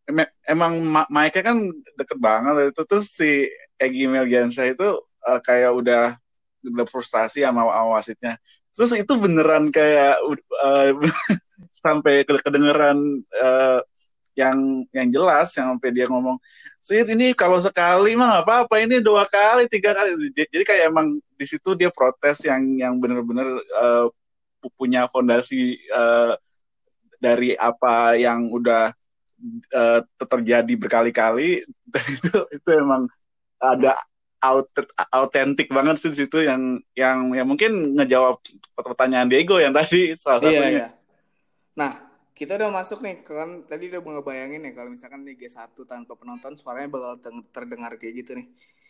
em- 0.10 0.34
emang 0.50 0.74
ma- 0.82 1.10
mic-nya 1.14 1.46
kan 1.46 1.58
deket 1.94 2.18
banget 2.18 2.74
itu 2.74 2.82
terus 2.90 3.14
si 3.14 3.46
Egy 3.78 4.10
Melgiansyah 4.10 4.66
itu 4.74 4.98
eh, 5.30 5.40
kayak 5.46 5.78
udah 5.78 6.18
udah 6.66 6.86
frustasi 6.90 7.46
sama 7.46 7.70
sama 7.70 8.02
wasitnya. 8.02 8.34
Terus 8.76 8.92
itu 8.96 9.14
beneran 9.18 9.70
kayak 9.74 10.22
eh, 10.66 10.90
sampai 11.86 12.24
ke- 12.28 12.42
kedengeran 12.44 13.24
eh, 13.34 13.80
yang 14.38 14.88
yang 14.96 15.08
jelas 15.12 15.52
yang 15.60 15.76
sampai 15.76 15.92
dia 15.92 16.08
ngomong 16.08 16.40
Sid 16.80 17.12
ini 17.12 17.36
kalau 17.36 17.60
sekali 17.60 18.16
mah 18.16 18.40
apa-apa 18.40 18.80
ini 18.80 19.04
dua 19.04 19.28
kali 19.28 19.68
tiga 19.68 19.92
kali. 19.92 20.16
Jadi 20.32 20.64
kayak 20.64 20.88
emang 20.88 21.20
di 21.36 21.44
situ 21.44 21.76
dia 21.76 21.92
protes 21.92 22.48
yang 22.48 22.64
yang 22.80 22.96
bener-bener 22.96 23.60
pu- 24.64 24.74
punya 24.80 25.08
fondasi 25.12 25.76
eh, 25.76 26.34
dari 27.20 27.52
apa 27.60 28.16
yang 28.16 28.48
udah 28.48 28.96
eh, 29.76 30.00
terjadi 30.24 30.74
berkali-kali. 30.80 31.64
Itu 32.16 32.48
itu 32.54 32.70
emang 32.72 33.12
ada 33.60 34.00
autentik 34.42 35.68
banget 35.70 35.96
sih 36.00 36.10
di 36.10 36.18
situ 36.24 36.42
yang 36.42 36.80
yang 36.96 37.32
yang 37.36 37.48
mungkin 37.48 37.96
ngejawab 37.96 38.40
pertanyaan 38.76 39.28
Diego 39.28 39.60
yang 39.60 39.76
tadi 39.76 40.16
salah 40.16 40.40
Iya 40.42 40.50
satunya. 40.50 40.70
iya. 40.72 40.88
Nah 41.76 41.92
kita 42.34 42.56
udah 42.56 42.72
masuk 42.72 43.04
nih 43.04 43.20
kan 43.22 43.68
tadi 43.68 43.92
udah 43.92 44.00
ngebayangin 44.00 44.64
ya 44.64 44.72
kalau 44.72 44.90
misalkan 44.90 45.28
Liga 45.28 45.44
1 45.46 45.84
tanpa 45.84 46.16
penonton 46.16 46.56
suaranya 46.56 46.88
bakal 46.88 47.20
terdengar 47.52 48.00
kayak 48.00 48.24
gitu 48.24 48.32
nih. 48.40 48.48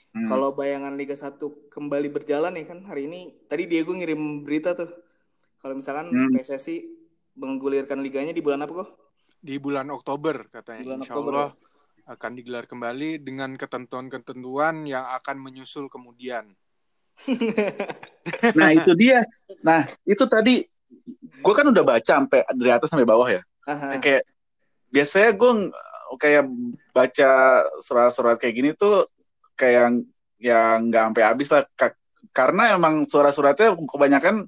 Hmm. 0.09 0.25
Kalau 0.25 0.53
bayangan 0.53 0.93
Liga 0.93 1.17
1 1.17 1.37
kembali 1.69 2.09
berjalan 2.09 2.53
nih 2.53 2.65
kan 2.65 2.85
hari 2.85 3.09
ini 3.09 3.33
tadi 3.45 3.65
Diego 3.65 3.93
ngirim 3.93 4.45
berita 4.45 4.73
tuh. 4.73 4.89
Kalau 5.59 5.73
misalkan 5.73 6.13
Hmm. 6.13 6.33
PSSI 6.33 6.85
menggulirkan 7.35 7.99
liganya 7.99 8.31
di 8.31 8.41
bulan 8.41 8.61
apa 8.63 8.85
kok? 8.85 8.89
Di 9.39 9.55
bulan 9.57 9.87
Oktober 9.89 10.49
katanya. 10.51 10.83
Bulan 10.85 10.99
Insya 11.01 11.13
Oktober, 11.15 11.33
Allah 11.33 11.49
akan 12.09 12.31
digelar 12.33 12.65
kembali 12.65 13.21
dengan 13.21 13.53
ketentuan-ketentuan 13.53 14.89
yang 14.89 15.05
akan 15.21 15.37
menyusul 15.37 15.85
kemudian. 15.87 16.57
Nah 18.53 18.69
itu 18.69 18.93
dia. 18.93 19.25
Nah 19.65 19.89
itu 20.05 20.21
tadi 20.29 20.61
gue 21.17 21.53
kan 21.57 21.65
udah 21.65 21.81
baca 21.81 22.05
sampai 22.21 22.45
dari 22.53 22.69
atas 22.69 22.93
sampai 22.93 23.09
bawah 23.09 23.25
ya. 23.25 23.41
Aha. 23.65 23.97
Kayak 23.97 24.23
biasanya 24.93 25.33
gue 25.33 25.51
kayak 26.21 26.45
baca 26.93 27.31
surat-surat 27.81 28.37
kayak 28.37 28.53
gini 28.53 28.69
tuh 28.77 29.09
kayak 29.57 30.05
ya 30.37 30.77
nggak 30.77 31.03
sampai 31.09 31.23
habis 31.25 31.49
lah 31.49 31.63
Ka- 31.73 31.97
karena 32.31 32.77
emang 32.77 33.09
surat-suratnya 33.09 33.73
kebanyakan 33.89 34.45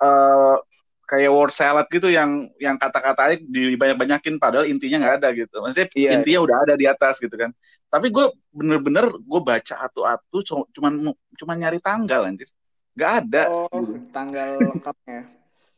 eh, 0.00 0.56
kayak 1.08 1.32
word 1.32 1.52
salad 1.56 1.88
gitu 1.88 2.12
yang 2.12 2.52
yang 2.60 2.76
kata-katanya 2.76 3.40
dibanyak-banyakin 3.48 4.36
padahal 4.36 4.68
intinya 4.68 5.00
nggak 5.00 5.16
ada 5.24 5.28
gitu. 5.32 5.56
Maksudnya 5.64 5.88
Iya. 5.96 6.10
intinya 6.20 6.40
udah 6.44 6.56
ada 6.68 6.74
di 6.76 6.84
atas 6.84 7.16
gitu 7.16 7.32
kan. 7.32 7.48
Tapi 7.88 8.12
gue 8.12 8.28
bener-bener 8.52 9.08
gue 9.16 9.40
baca 9.40 9.74
atu-atu 9.88 10.36
cu- 10.44 10.68
cuman 10.76 11.08
cuman 11.32 11.56
nyari 11.56 11.80
tanggal 11.80 12.28
anjir. 12.28 12.52
Nggak 12.92 13.12
ada. 13.24 13.42
Oh, 13.48 13.66
gitu. 13.72 13.96
tanggal 14.16 14.48
lengkapnya. 14.68 15.20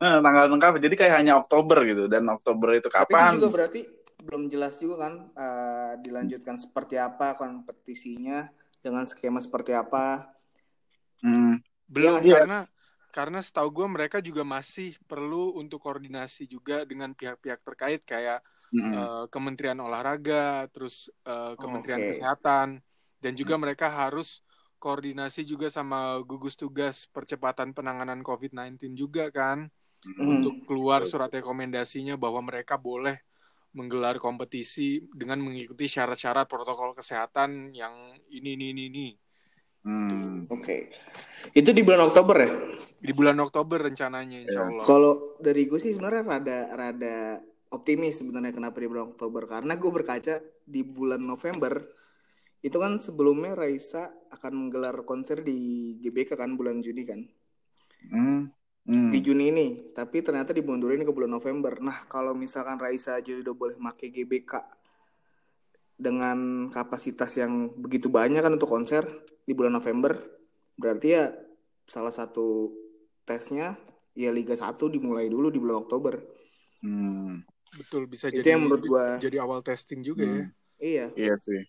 Nah, 0.01 0.17
tanggal 0.19 0.45
lengkap 0.51 0.71
jadi 0.83 0.95
kayak 0.99 1.15
hanya 1.23 1.33
Oktober 1.39 1.79
gitu 1.87 2.11
dan 2.11 2.27
Oktober 2.27 2.75
itu 2.75 2.91
Tapi 2.91 3.07
itu 3.07 3.15
kapan? 3.15 3.31
juga 3.39 3.49
berarti 3.53 3.81
belum 4.21 4.43
jelas 4.51 4.75
juga 4.77 5.07
kan 5.07 5.13
eh, 5.31 5.91
dilanjutkan 6.03 6.59
seperti 6.59 6.99
apa 6.99 7.39
kompetisinya 7.39 8.51
dengan 8.83 9.07
skema 9.07 9.39
seperti 9.39 9.71
apa. 9.71 10.27
Hmm. 11.21 11.61
Belum 11.87 12.17
Iya, 12.19 12.43
karena 12.43 12.59
karena 13.11 13.39
setahu 13.43 13.69
gue 13.69 13.87
mereka 13.91 14.17
juga 14.23 14.41
masih 14.47 14.95
perlu 15.05 15.53
untuk 15.59 15.83
koordinasi 15.83 16.47
juga 16.47 16.87
dengan 16.87 17.11
pihak-pihak 17.13 17.59
terkait 17.61 18.01
kayak 18.07 18.39
Mm-mm. 18.71 18.93
eh, 18.95 19.25
Kementerian 19.27 19.79
Olahraga, 19.83 20.65
terus 20.71 21.11
eh, 21.27 21.53
Kementerian 21.59 21.99
Oke. 22.01 22.07
Kesehatan, 22.17 22.67
dan 23.21 23.33
juga 23.35 23.59
mereka 23.59 23.91
harus 23.91 24.41
koordinasi 24.81 25.45
juga 25.45 25.69
sama 25.69 26.17
gugus 26.25 26.57
tugas 26.57 27.05
percepatan 27.11 27.75
penanganan 27.75 28.23
COVID-19 28.25 28.97
juga 28.97 29.29
kan, 29.29 29.69
Hmm. 30.01 30.41
untuk 30.41 30.65
keluar 30.65 31.05
surat 31.05 31.29
rekomendasinya 31.29 32.17
bahwa 32.17 32.41
mereka 32.41 32.73
boleh 32.73 33.21
menggelar 33.77 34.17
kompetisi 34.17 35.05
dengan 35.13 35.37
mengikuti 35.45 35.85
syarat-syarat 35.85 36.49
protokol 36.49 36.97
kesehatan 36.97 37.69
yang 37.77 38.17
ini 38.33 38.57
ini 38.57 38.65
ini, 38.73 38.83
ini. 38.89 39.07
Hmm. 39.81 40.45
Oke. 40.47 40.93
Itu 41.51 41.71
di 41.71 41.81
bulan 41.81 42.05
Oktober 42.05 42.37
ya? 42.37 42.51
di 43.01 43.17
bulan 43.17 43.33
Oktober 43.35 43.81
rencananya 43.81 44.45
Insya 44.45 44.61
Iya. 44.61 44.69
Allah. 44.69 44.85
Kalau 44.85 45.13
dari 45.41 45.65
gue 45.65 45.81
sih 45.81 45.89
sebenarnya 45.89 46.21
rada 46.21 46.59
rada 46.69 47.17
optimis 47.73 48.21
sebenarnya 48.21 48.53
kenapa 48.53 48.77
di 48.77 48.85
bulan 48.85 49.09
Oktober 49.09 49.49
karena 49.49 49.73
gue 49.73 49.89
berkaca 49.89 50.37
di 50.61 50.85
bulan 50.85 51.17
November 51.17 51.81
itu 52.61 52.77
kan 52.77 53.01
sebelumnya 53.01 53.57
Raisa 53.57 54.05
akan 54.29 54.53
menggelar 54.53 55.01
konser 55.01 55.41
di 55.41 55.57
GBK 55.97 56.37
kan 56.37 56.53
bulan 56.53 56.77
Juni 56.77 57.01
kan 57.01 57.25
Hmm. 58.05 58.53
Hmm. 58.81 59.09
di 59.09 59.17
Juni 59.17 59.49
ini 59.49 59.67
tapi 59.93 60.21
ternyata 60.21 60.53
dimundurin 60.53 61.01
ke 61.01 61.09
bulan 61.09 61.31
November 61.31 61.81
nah 61.81 62.05
kalau 62.05 62.33
misalkan 62.33 62.77
Raisa 62.77 63.17
aja 63.17 63.33
udah 63.33 63.55
boleh 63.55 63.77
make 63.77 64.13
GBK 64.13 64.61
dengan 65.97 66.69
kapasitas 66.69 67.33
yang 67.35 67.73
begitu 67.73 68.09
banyak 68.09 68.41
kan 68.41 68.53
untuk 68.53 68.69
konser 68.69 69.05
di 69.51 69.53
bulan 69.53 69.75
November 69.75 70.15
berarti 70.79 71.07
ya 71.11 71.35
salah 71.83 72.15
satu 72.15 72.71
tesnya 73.27 73.75
ya 74.15 74.31
Liga 74.31 74.55
1 74.55 74.87
dimulai 74.87 75.27
dulu 75.27 75.51
di 75.51 75.59
bulan 75.59 75.83
Oktober 75.83 76.23
Hmm. 76.81 77.45
Betul 77.77 78.09
bisa 78.09 78.33
Itu 78.33 78.41
jadi 78.41 78.57
yang 78.57 78.65
menurut 78.65 78.89
gua- 78.89 79.21
jadi 79.21 79.37
awal 79.37 79.61
testing 79.61 80.01
juga 80.01 80.25
ya. 80.25 80.49
Hmm. 80.49 80.49
iya 80.81 81.05
Iya 81.13 81.35
sih. 81.37 81.61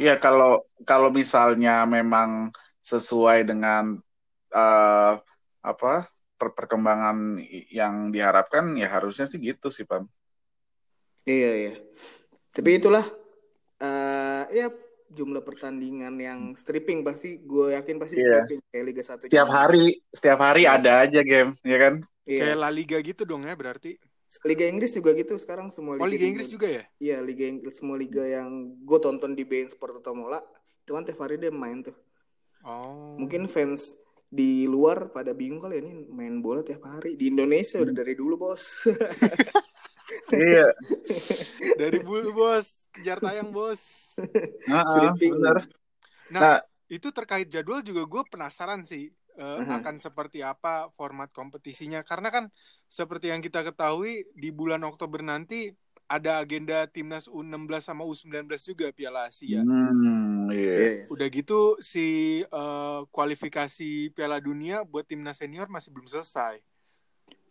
Iya 0.00 0.16
kalau 0.16 0.64
kalau 0.88 1.12
misalnya 1.12 1.84
memang 1.84 2.48
sesuai 2.80 3.44
dengan 3.44 4.00
eh, 4.48 5.12
apa 5.60 6.08
per- 6.40 6.56
perkembangan 6.56 7.36
yang 7.68 8.08
diharapkan 8.08 8.72
ya 8.80 8.88
harusnya 8.88 9.28
sih 9.28 9.36
gitu 9.36 9.68
sih 9.68 9.84
Pam. 9.84 10.08
Iya 11.28 11.50
iya. 11.52 11.74
Tapi 12.48 12.80
itulah 12.80 13.04
eh 13.76 14.42
ya 14.56 14.72
jumlah 15.06 15.40
pertandingan 15.40 16.14
yang 16.16 16.40
stripping 16.54 17.02
pasti 17.02 17.38
gue 17.38 17.72
yakin 17.72 17.96
pasti 17.96 18.16
Iya. 18.16 18.42
stripping 18.42 18.60
kayak 18.66 18.84
Liga 18.84 19.02
1 19.04 19.24
Setiap 19.24 19.46
juga. 19.46 19.56
hari 19.56 19.86
setiap 20.08 20.38
hari 20.40 20.62
Iya. 20.62 20.74
ada 20.74 20.92
aja 21.00 21.20
game, 21.20 21.50
ya 21.60 21.76
kan? 21.78 21.94
Iya. 22.24 22.40
Kayak 22.40 22.58
La 22.58 22.70
Liga 22.70 22.98
gitu 22.98 23.22
dong 23.22 23.42
ya 23.42 23.54
berarti. 23.54 23.96
Liga 24.42 24.66
Inggris 24.66 24.90
juga 24.90 25.14
gitu 25.14 25.38
sekarang 25.38 25.70
semua 25.70 25.94
Oh 25.94 26.08
Liga 26.08 26.26
Inggris 26.26 26.48
juga 26.48 26.66
ya? 26.66 26.82
Iya 26.98 27.16
Liga 27.20 27.46
Inggris 27.46 27.78
semua 27.78 27.94
liga 27.94 28.20
yang 28.20 28.50
gue 28.82 28.98
tonton 28.98 29.30
di 29.30 29.46
bein 29.46 29.70
Sport 29.70 30.02
atau 30.02 30.10
Mola 30.10 30.42
itu 30.80 30.90
kan 30.90 31.02
tiap 31.02 31.20
hari 31.20 31.38
dia 31.38 31.54
main 31.54 31.80
tuh. 31.80 31.94
Oh. 32.62 33.14
Mungkin 33.14 33.46
fans 33.46 33.94
di 34.26 34.66
luar 34.66 35.08
pada 35.08 35.30
bingung 35.30 35.62
kali 35.62 35.78
ya 35.78 35.86
ini 35.86 36.10
main 36.10 36.42
bola 36.42 36.60
tiap 36.60 36.82
hari 36.82 37.14
di 37.14 37.30
Indonesia 37.30 37.78
Hmm. 37.78 37.86
udah 37.86 37.94
dari 37.94 38.14
dulu 38.14 38.34
bos. 38.36 38.90
iya. 40.32 40.68
dari 41.80 41.98
bulu 42.00 42.34
bos, 42.36 42.84
kejar 42.92 43.18
tayang 43.20 43.50
bos. 43.50 44.12
Heeh, 44.16 44.84
Stripping. 44.88 45.32
benar. 45.40 45.56
Nah, 46.30 46.40
Nah. 46.40 46.58
itu 46.88 47.08
terkait 47.10 47.48
jadwal 47.48 47.80
juga 47.80 48.04
gue 48.04 48.22
penasaran 48.28 48.84
sih 48.84 49.12
Aha. 49.34 49.82
akan 49.82 49.98
seperti 49.98 50.40
apa 50.44 50.88
format 50.94 51.28
kompetisinya. 51.34 52.04
Karena 52.06 52.30
kan 52.30 52.44
seperti 52.86 53.34
yang 53.34 53.42
kita 53.42 53.66
ketahui 53.66 54.28
di 54.36 54.54
bulan 54.54 54.84
Oktober 54.86 55.20
nanti 55.24 55.74
ada 56.04 56.38
agenda 56.44 56.84
timnas 56.86 57.26
U16 57.26 57.80
sama 57.80 58.04
U19 58.04 58.44
juga 58.60 58.92
Piala 58.92 59.32
Asia. 59.32 59.64
Hmm, 59.64 60.52
iya. 60.52 61.08
Udah 61.08 61.26
gitu 61.32 61.80
si 61.80 62.40
eh, 62.44 63.00
kualifikasi 63.08 64.12
Piala 64.12 64.38
Dunia 64.38 64.84
buat 64.84 65.08
timnas 65.08 65.40
senior 65.40 65.66
masih 65.72 65.90
belum 65.90 66.06
selesai. 66.06 66.60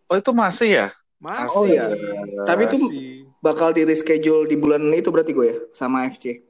Oh 0.08 0.16
itu 0.16 0.32
masih 0.32 0.70
ya? 0.70 0.88
Masih. 1.24 1.56
Oh, 1.56 1.64
iya. 1.64 1.88
Tapi 2.44 2.68
itu 2.68 2.78
bakal 3.40 3.72
di 3.72 3.88
reschedule 3.88 4.44
di 4.44 4.60
bulan 4.60 4.84
itu 4.92 5.08
berarti 5.08 5.32
gue 5.32 5.48
ya 5.48 5.58
sama 5.72 6.04
FC. 6.12 6.44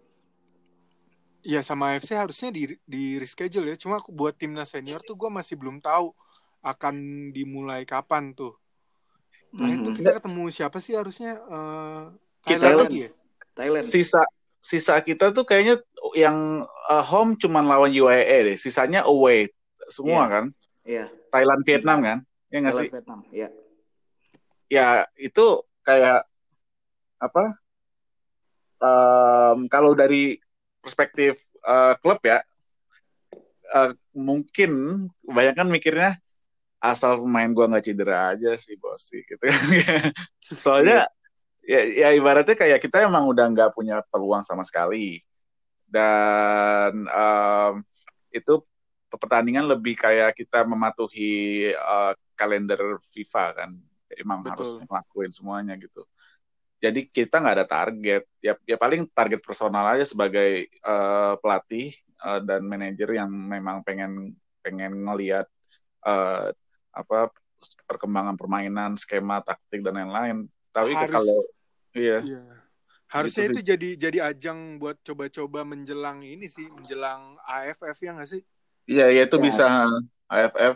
Iya 1.43 1.59
sama 1.59 1.91
AFC 1.93 2.15
harusnya 2.15 2.49
di 2.49 2.71
di 2.81 3.19
reschedule 3.19 3.69
ya. 3.69 3.77
Cuma 3.77 3.99
buat 4.09 4.33
timnas 4.33 4.71
senior 4.71 4.97
tuh 5.03 5.13
gue 5.13 5.27
masih 5.27 5.59
belum 5.59 5.83
tahu 5.83 6.15
akan 6.63 6.95
dimulai 7.35 7.83
kapan 7.83 8.31
tuh. 8.31 8.55
Nah 9.51 9.67
itu 9.69 9.91
Mhm. 9.91 9.97
kita 9.99 10.09
ketemu 10.17 10.43
siapa 10.49 10.79
sih 10.79 10.95
harusnya? 10.95 11.35
Kita 12.47 12.63
Thailand 12.63 12.87
lagi 12.87 12.99
ya? 13.03 13.09
Thailand. 13.53 13.85
Sisa 13.91 14.23
sisa 14.63 14.95
kita 15.03 15.35
tuh 15.35 15.43
kayaknya 15.43 15.83
yang 16.15 16.63
uh, 16.63 17.03
home 17.03 17.35
cuman 17.35 17.67
lawan 17.67 17.91
UAE 17.91 18.55
deh. 18.55 18.57
Sisanya 18.57 19.03
away 19.03 19.51
semua 19.91 20.23
Iya. 20.25 20.31
kan? 20.31 20.45
Iya. 20.87 21.05
Thailand 21.29 21.61
Vietnam 21.67 21.97
kan? 21.99 22.17
Ya 22.47 22.57
nggak 22.63 22.71
Thailand 22.71 22.87
sih? 22.87 22.93
Vietnam. 22.95 23.19
Iya. 23.29 23.49
Ya 24.73 25.05
itu 25.21 25.61
kayak 25.85 26.25
apa? 27.21 27.43
Em, 28.81 29.69
kalau 29.69 29.93
dari 29.93 30.41
perspektif 30.81 31.37
uh, 31.61 31.93
klub 32.01 32.17
ya, 32.25 32.41
uh, 33.77 33.93
mungkin 34.17 35.05
kebanyakan 35.21 35.69
mikirnya 35.69 36.11
asal 36.81 37.21
pemain 37.21 37.53
gua 37.53 37.69
nggak 37.69 37.85
cedera 37.85 38.33
aja 38.33 38.57
sih 38.57 38.73
bos 38.81 39.13
sih 39.13 39.21
gitu 39.23 39.45
kan. 39.45 39.61
Soalnya 40.65 41.05
ya, 41.61 41.85
ya 41.85 42.09
ibaratnya 42.17 42.57
kayak 42.57 42.81
kita 42.81 43.05
emang 43.05 43.29
udah 43.29 43.45
nggak 43.53 43.71
punya 43.77 44.01
peluang 44.09 44.41
sama 44.41 44.65
sekali 44.65 45.21
dan 45.87 47.05
em, 47.07 47.73
itu 48.33 48.57
pertandingan 49.13 49.69
lebih 49.69 49.93
kayak 49.93 50.33
kita 50.33 50.65
mematuhi 50.65 51.69
uh, 51.77 52.17
kalender 52.33 52.97
FIFA 53.13 53.45
kan 53.53 53.71
emang 54.17 54.41
Betul. 54.43 54.51
harus 54.53 54.69
ngelakuin 54.83 55.31
semuanya 55.31 55.73
gitu 55.77 56.03
jadi 56.83 56.99
kita 57.07 57.39
nggak 57.39 57.55
ada 57.63 57.67
target 57.67 58.23
ya 58.43 58.53
ya 58.67 58.75
paling 58.75 59.07
target 59.09 59.39
personal 59.39 59.87
aja 59.87 60.03
sebagai 60.03 60.67
uh, 60.83 61.39
pelatih 61.39 61.95
uh, 62.19 62.43
dan 62.43 62.67
manajer 62.67 63.07
yang 63.15 63.31
memang 63.31 63.79
pengen 63.87 64.35
pengen 64.59 65.03
ngelihat 65.03 65.47
uh, 66.03 66.51
apa 66.91 67.31
perkembangan 67.87 68.35
permainan 68.35 68.99
skema 68.99 69.39
taktik 69.39 69.79
dan 69.79 69.95
lain-lain 69.95 70.37
tapi 70.75 70.91
Harus- 70.91 71.15
kalau 71.15 71.39
iya 71.95 72.19
Iya. 72.19 72.43
Harusnya 73.07 73.45
Gitu 73.45 73.53
itu 73.53 73.61
jadi 73.61 73.89
jadi 74.09 74.17
ajang 74.33 74.81
buat 74.81 74.97
coba-coba 75.05 75.61
menjelang 75.61 76.25
ini 76.25 76.49
sih, 76.49 76.65
menjelang 76.65 77.37
AFF 77.45 77.93
ya 78.01 78.11
nggak 78.17 78.25
sih? 78.25 78.41
iya 78.89 79.05
ya 79.13 79.29
itu 79.29 79.37
Ya. 79.37 79.43
bisa 79.45 79.65
AFF 80.27 80.75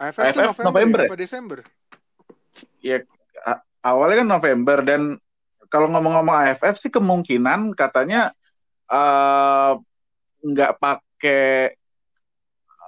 AFF, 0.00 0.18
AFF 0.32 0.58
November, 0.64 0.64
November 0.72 1.00
ya? 1.04 1.08
ya? 1.12 1.18
Desember? 1.20 1.58
Ya 2.82 3.02
awalnya 3.82 4.24
kan 4.24 4.28
November 4.28 4.78
dan 4.84 5.02
kalau 5.68 5.88
ngomong-ngomong 5.92 6.36
AFF 6.48 6.80
sih 6.80 6.92
kemungkinan 6.92 7.76
katanya 7.76 8.32
eh, 8.88 9.72
nggak 10.42 10.72
pakai 10.80 11.76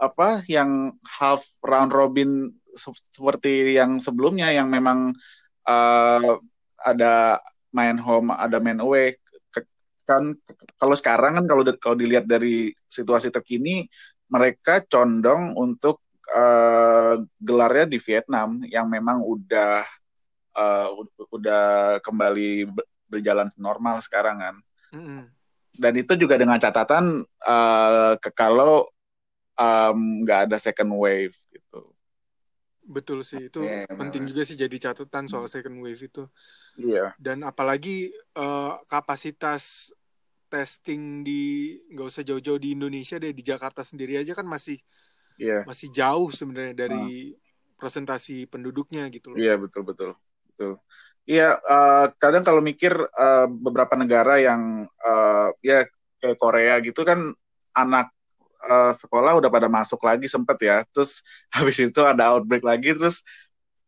apa 0.00 0.40
yang 0.48 0.96
half 1.20 1.44
round 1.60 1.92
robin 1.92 2.48
se- 2.72 3.12
seperti 3.12 3.76
yang 3.76 4.00
sebelumnya 4.00 4.48
yang 4.48 4.72
memang 4.72 5.12
eh, 5.68 6.32
ada 6.80 7.38
main 7.70 8.00
home 8.00 8.32
ada 8.32 8.58
main 8.58 8.80
away. 8.80 9.14
Kan 10.08 10.34
kalau 10.80 10.96
sekarang 10.96 11.38
kan 11.38 11.44
kalau 11.46 11.62
kalau 11.78 11.96
dilihat 12.00 12.26
dari 12.26 12.72
situasi 12.88 13.30
terkini 13.30 13.86
mereka 14.30 14.82
condong 14.88 15.54
untuk 15.54 16.02
uh, 16.34 17.14
gelarnya 17.38 17.86
di 17.90 17.98
Vietnam 17.98 18.62
yang 18.66 18.86
memang 18.86 19.22
udah 19.22 19.84
uh, 20.54 20.88
udah 21.30 21.98
kembali 22.02 22.70
berjalan 23.10 23.50
normal 23.58 23.98
sekarang 24.02 24.38
kan. 24.38 24.56
Mm 24.94 25.02
-hmm. 25.02 25.22
Dan 25.80 25.92
itu 25.96 26.12
juga 26.18 26.34
dengan 26.34 26.58
catatan 26.58 27.22
uh, 27.46 28.14
kalau 28.34 28.90
nggak 30.24 30.40
um, 30.40 30.44
ada 30.48 30.56
second 30.56 30.90
wave 30.96 31.36
gitu. 31.52 31.80
Betul 32.90 33.22
sih 33.22 33.46
itu 33.46 33.62
yeah, 33.62 33.86
penting 33.86 34.26
juga 34.26 34.42
sih 34.42 34.58
jadi 34.58 34.90
catatan 34.90 35.30
soal 35.30 35.46
second 35.46 35.78
wave 35.78 36.00
itu. 36.00 36.26
Iya. 36.80 36.94
Yeah. 36.96 37.08
Dan 37.20 37.46
apalagi 37.46 38.10
uh, 38.34 38.82
kapasitas 38.88 39.94
testing 40.50 41.22
di 41.22 41.76
nggak 41.94 42.08
usah 42.10 42.26
jauh-jauh 42.26 42.58
di 42.58 42.74
Indonesia 42.74 43.20
deh 43.22 43.30
di 43.30 43.44
Jakarta 43.46 43.86
sendiri 43.86 44.18
aja 44.18 44.34
kan 44.34 44.48
masih 44.48 44.82
yeah. 45.40 45.62
masih 45.64 45.88
jauh 45.88 46.28
sebenarnya 46.28 46.76
dari 46.76 47.32
uh. 47.32 47.38
presentasi 47.80 48.44
penduduknya 48.46 49.08
gitu 49.08 49.32
loh. 49.32 49.36
Iya 49.40 49.56
yeah, 49.56 49.56
betul 49.56 49.82
betul 49.88 50.10
betul. 50.52 50.72
Iya 51.24 51.56
uh, 51.56 52.06
kadang 52.20 52.44
kalau 52.44 52.60
mikir 52.60 52.92
uh, 52.92 53.46
beberapa 53.48 53.96
negara 53.96 54.36
yang 54.36 54.84
uh, 55.00 55.48
ya 55.64 55.88
kayak 56.20 56.36
Korea 56.36 56.76
gitu 56.84 57.00
kan 57.02 57.32
anak 57.72 58.12
uh, 58.64 58.92
sekolah 58.92 59.40
udah 59.40 59.48
pada 59.48 59.68
masuk 59.72 60.00
lagi 60.04 60.28
sempet 60.28 60.58
ya 60.60 60.84
terus 60.92 61.24
habis 61.56 61.80
itu 61.80 62.00
ada 62.04 62.36
outbreak 62.36 62.64
lagi 62.64 62.92
terus 62.92 63.24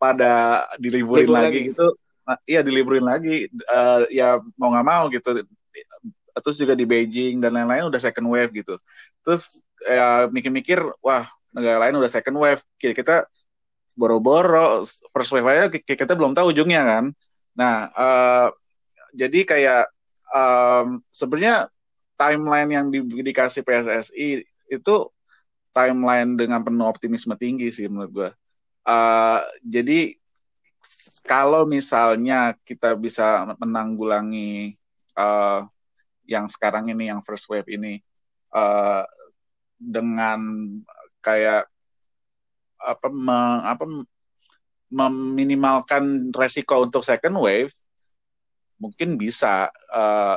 pada 0.01 0.67
diliburin 0.83 1.31
lagi, 1.31 1.47
lagi 1.47 1.59
gitu 1.71 1.87
nah, 2.27 2.39
iya 2.49 2.61
diliburin 2.65 3.07
lagi 3.07 3.47
uh, 3.71 4.09
ya 4.11 4.41
mau 4.59 4.75
nggak 4.75 4.89
mau 4.89 5.05
gitu 5.13 5.45
terus 6.43 6.57
juga 6.57 6.73
di 6.73 6.89
Beijing 6.89 7.39
dan 7.39 7.55
lain-lain 7.55 7.93
udah 7.93 8.01
second 8.01 8.27
wave 8.33 8.51
gitu 8.51 8.75
terus 9.23 9.63
ya 9.85 10.27
mikir-mikir 10.33 10.81
wah 11.05 11.29
negara 11.53 11.89
lain 11.89 12.01
udah 12.01 12.11
second 12.11 12.37
wave 12.41 12.63
kita, 12.81 12.95
kita 12.97 13.17
boro-boro 13.97 14.83
first 15.13 15.33
wave 15.37 15.49
aja 15.49 15.69
kita 15.69 16.17
belum 16.17 16.33
tahu 16.33 16.57
ujungnya 16.57 16.83
kan 16.83 17.05
nah 17.53 17.93
uh, 17.93 18.49
jadi 19.13 19.45
kayak 19.45 19.85
um, 20.33 21.05
sebenarnya 21.13 21.69
timeline 22.17 22.71
yang 22.73 22.87
di, 22.89 23.05
dikasih 23.05 23.61
PSSI 23.63 24.47
itu 24.73 24.95
timeline 25.73 26.37
dengan 26.37 26.65
penuh 26.65 26.89
optimisme 26.89 27.37
tinggi 27.37 27.73
sih 27.73 27.89
menurut 27.89 28.13
gue. 28.13 28.31
Uh, 28.83 29.41
jadi 29.65 30.17
kalau 31.23 31.65
misalnya 31.65 32.57
kita 32.67 32.95
bisa 32.99 33.47
menanggulangi 33.61 34.77
uh, 35.17 35.65
yang 36.27 36.47
sekarang 36.51 36.91
ini, 36.91 37.09
yang 37.13 37.23
first 37.23 37.47
wave 37.49 37.69
ini, 37.71 38.03
uh, 38.53 39.07
dengan 39.79 40.41
kayak 41.23 41.71
apa, 42.83 43.09
me, 43.09 43.39
apa 43.63 43.85
meminimalkan 44.93 46.35
resiko 46.35 46.85
untuk 46.85 47.01
second 47.07 47.41
wave, 47.41 47.73
mungkin 48.77 49.17
bisa 49.17 49.71
uh, 49.95 50.37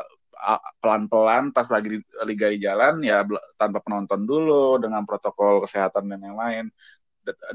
pelan-pelan 0.79 1.49
pas 1.49 1.65
lagi 1.73 1.99
liga 2.23 2.47
di 2.53 2.61
jalan 2.61 3.01
ya 3.01 3.25
tanpa 3.57 3.81
penonton 3.81 4.23
dulu 4.23 4.77
dengan 4.77 5.01
protokol 5.03 5.65
kesehatan 5.65 6.05
dan 6.07 6.21
yang 6.21 6.37
lain. 6.37 6.65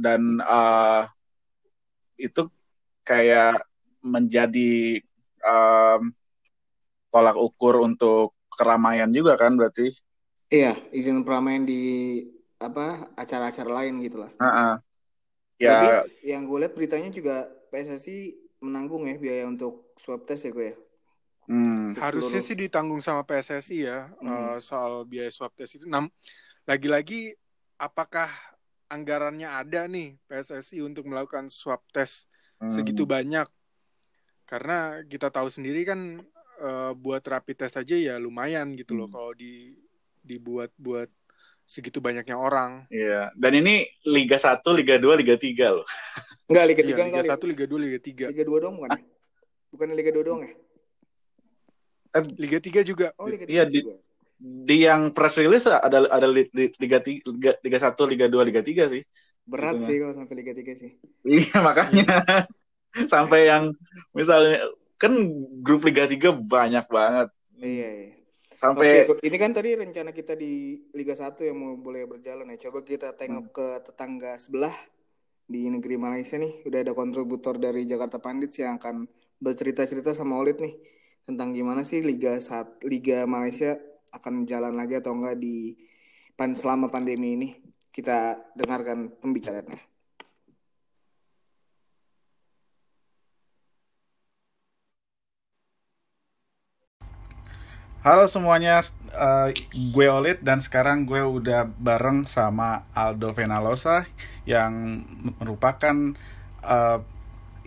Dan 0.02 0.42
uh, 0.42 1.06
itu 2.18 2.50
kayak 3.06 3.62
menjadi 4.02 4.98
um, 5.46 6.10
tolak 7.08 7.36
ukur 7.38 7.80
untuk 7.86 8.34
keramaian 8.50 9.08
juga 9.14 9.38
kan 9.38 9.54
berarti? 9.54 9.94
Iya 10.50 10.74
izin 10.90 11.22
keramaian 11.22 11.62
di 11.62 11.80
apa 12.60 13.08
acara-acara 13.16 13.70
lain 13.82 14.04
gitu 14.04 14.20
lah 14.20 14.30
uh 14.36 14.46
-uh. 14.46 14.74
ya 15.56 15.72
Tapi 15.72 15.88
yang 16.28 16.44
gue 16.44 16.58
lihat 16.60 16.74
beritanya 16.76 17.08
juga 17.08 17.48
PSSI 17.72 18.36
menanggung 18.60 19.08
ya 19.08 19.16
biaya 19.16 19.48
untuk 19.48 19.96
swab 19.96 20.28
test 20.28 20.44
ya 20.44 20.52
gue 20.52 20.66
ya 20.72 20.76
Hmm. 21.50 21.98
Harusnya 21.98 22.38
sih 22.38 22.54
ditanggung 22.54 23.02
sama 23.02 23.26
PSSI 23.26 23.82
ya 23.82 24.06
hmm. 24.22 24.28
uh, 24.30 24.58
soal 24.62 25.02
biaya 25.02 25.34
swab 25.34 25.50
test 25.58 25.82
itu. 25.82 25.90
Nah, 25.90 26.06
lagi-lagi 26.62 27.34
apakah 27.74 28.30
anggarannya 28.86 29.50
ada 29.50 29.90
nih 29.90 30.14
PSSI 30.30 30.78
untuk 30.86 31.10
melakukan 31.10 31.50
swab 31.50 31.82
test 31.90 32.30
hmm. 32.62 32.70
segitu 32.70 33.02
banyak? 33.02 33.50
Karena 34.46 35.02
kita 35.02 35.26
tahu 35.26 35.50
sendiri 35.50 35.82
kan 35.82 36.22
uh, 36.62 36.94
buat 36.94 37.26
rapid 37.26 37.66
test 37.66 37.82
aja 37.82 37.98
ya 37.98 38.14
lumayan 38.22 38.70
gitu 38.78 38.94
loh 38.94 39.10
hmm. 39.10 39.14
kalau 39.18 39.32
di 39.34 39.74
dibuat 40.22 40.70
buat 40.78 41.10
segitu 41.70 42.02
banyaknya 42.02 42.34
orang. 42.34 42.90
Iya. 42.90 43.30
Dan 43.38 43.62
ini 43.62 43.86
Liga 44.02 44.34
1, 44.34 44.58
Liga 44.74 44.98
2, 44.98 45.22
Liga 45.22 45.38
3 45.38 45.70
loh. 45.70 45.86
Enggak, 46.50 46.64
Liga 46.66 46.82
3 46.82 46.90
iya, 46.90 46.96
Liga 46.98 47.04
enggak, 47.06 47.38
1, 47.38 47.46
Liga 47.46 47.64
2, 47.70 47.78
Liga 47.78 47.98
3. 48.02 48.26
Liga 48.34 48.44
2 48.50 48.58
dong 48.58 48.74
bukan? 48.82 48.90
Ah? 48.90 49.00
Bukan 49.70 49.86
Liga 49.94 50.10
2 50.10 50.26
dong 50.26 50.40
ya? 50.42 50.52
eh, 52.10 52.24
Liga 52.42 52.58
3 52.58 52.82
juga. 52.82 53.14
Oh, 53.14 53.30
Liga 53.30 53.46
3 53.46 53.54
iya, 53.54 53.64
juga. 53.70 53.94
Di, 53.94 54.02
di 54.40 54.76
yang 54.82 55.14
press 55.14 55.38
release 55.38 55.70
ada 55.70 56.10
ada 56.10 56.26
Liga 56.26 56.98
3, 56.98 57.22
Liga, 57.38 57.52
Liga 57.62 57.78
1, 57.78 57.94
Liga 58.10 58.26
2, 58.26 58.48
Liga 58.50 58.62
3 58.66 58.90
sih. 58.90 59.02
Berat 59.46 59.78
Situnya. 59.78 59.86
sih 59.86 59.96
kalau 60.02 60.14
sampai 60.18 60.34
Liga 60.42 60.52
3 60.58 60.72
sih. 60.74 60.90
Iya, 61.22 61.56
makanya. 61.62 62.06
sampai 63.06 63.46
yang 63.46 63.70
misalnya 64.10 64.66
kan 64.98 65.14
grup 65.62 65.86
Liga 65.86 66.10
3 66.10 66.34
banyak 66.34 66.86
banget. 66.90 67.28
Iya, 67.62 67.88
iya. 67.94 68.19
Sampai 68.60 69.08
Oke, 69.08 69.24
ini 69.24 69.40
kan 69.40 69.56
tadi 69.56 69.72
rencana 69.72 70.12
kita 70.12 70.36
di 70.36 70.76
Liga 70.92 71.16
1 71.16 71.32
yang 71.48 71.56
mau 71.56 71.72
boleh 71.80 72.04
berjalan 72.04 72.44
ya. 72.52 72.68
Coba 72.68 72.84
kita 72.84 73.16
tengok 73.16 73.48
hmm. 73.48 73.54
ke 73.56 73.66
tetangga 73.88 74.36
sebelah 74.36 74.76
di 75.48 75.64
negeri 75.72 75.96
Malaysia 75.96 76.36
nih. 76.36 76.68
Udah 76.68 76.84
ada 76.84 76.92
kontributor 76.92 77.56
dari 77.56 77.88
Jakarta 77.88 78.20
Pandits 78.20 78.60
yang 78.60 78.76
akan 78.76 79.08
bercerita-cerita 79.40 80.12
sama 80.12 80.36
Olit 80.36 80.60
nih 80.60 80.76
tentang 81.24 81.56
gimana 81.56 81.88
sih 81.88 82.04
Liga 82.04 82.36
saat 82.36 82.84
Liga 82.84 83.24
Malaysia 83.24 83.80
akan 84.12 84.44
jalan 84.44 84.76
lagi 84.76 85.00
atau 85.00 85.16
enggak 85.16 85.40
di 85.40 85.80
pan 86.36 86.52
selama 86.52 86.92
pandemi 86.92 87.40
ini. 87.40 87.48
Kita 87.88 88.36
dengarkan 88.60 89.08
pembicaraannya. 89.24 89.89
Halo 98.00 98.24
semuanya, 98.24 98.80
uh, 99.12 99.52
gue 99.76 100.08
Olit 100.08 100.40
dan 100.40 100.56
sekarang 100.56 101.04
gue 101.04 101.20
udah 101.20 101.68
bareng 101.68 102.24
sama 102.24 102.88
Aldo 102.96 103.28
Venalosa 103.28 104.08
yang 104.48 105.04
merupakan 105.36 106.16
uh, 106.64 107.04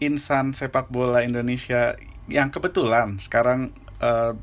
insan 0.01 0.57
sepak 0.57 0.89
bola 0.89 1.21
Indonesia 1.21 1.93
yang 2.25 2.49
kebetulan 2.49 3.21
sekarang 3.21 3.77
uh, 4.01 4.33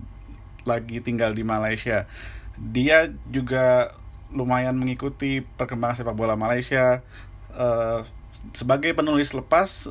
lagi 0.62 1.02
tinggal 1.02 1.34
di 1.34 1.42
Malaysia. 1.42 2.06
Dia 2.54 3.10
juga 3.26 3.90
lumayan 4.30 4.78
mengikuti 4.78 5.42
perkembangan 5.42 6.06
sepak 6.06 6.14
bola 6.14 6.38
Malaysia. 6.38 7.02
Uh, 7.50 8.06
sebagai 8.54 8.94
penulis 8.94 9.34
lepas, 9.34 9.90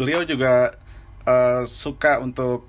beliau 0.00 0.24
juga 0.24 0.80
uh, 1.28 1.68
suka 1.68 2.24
untuk 2.24 2.64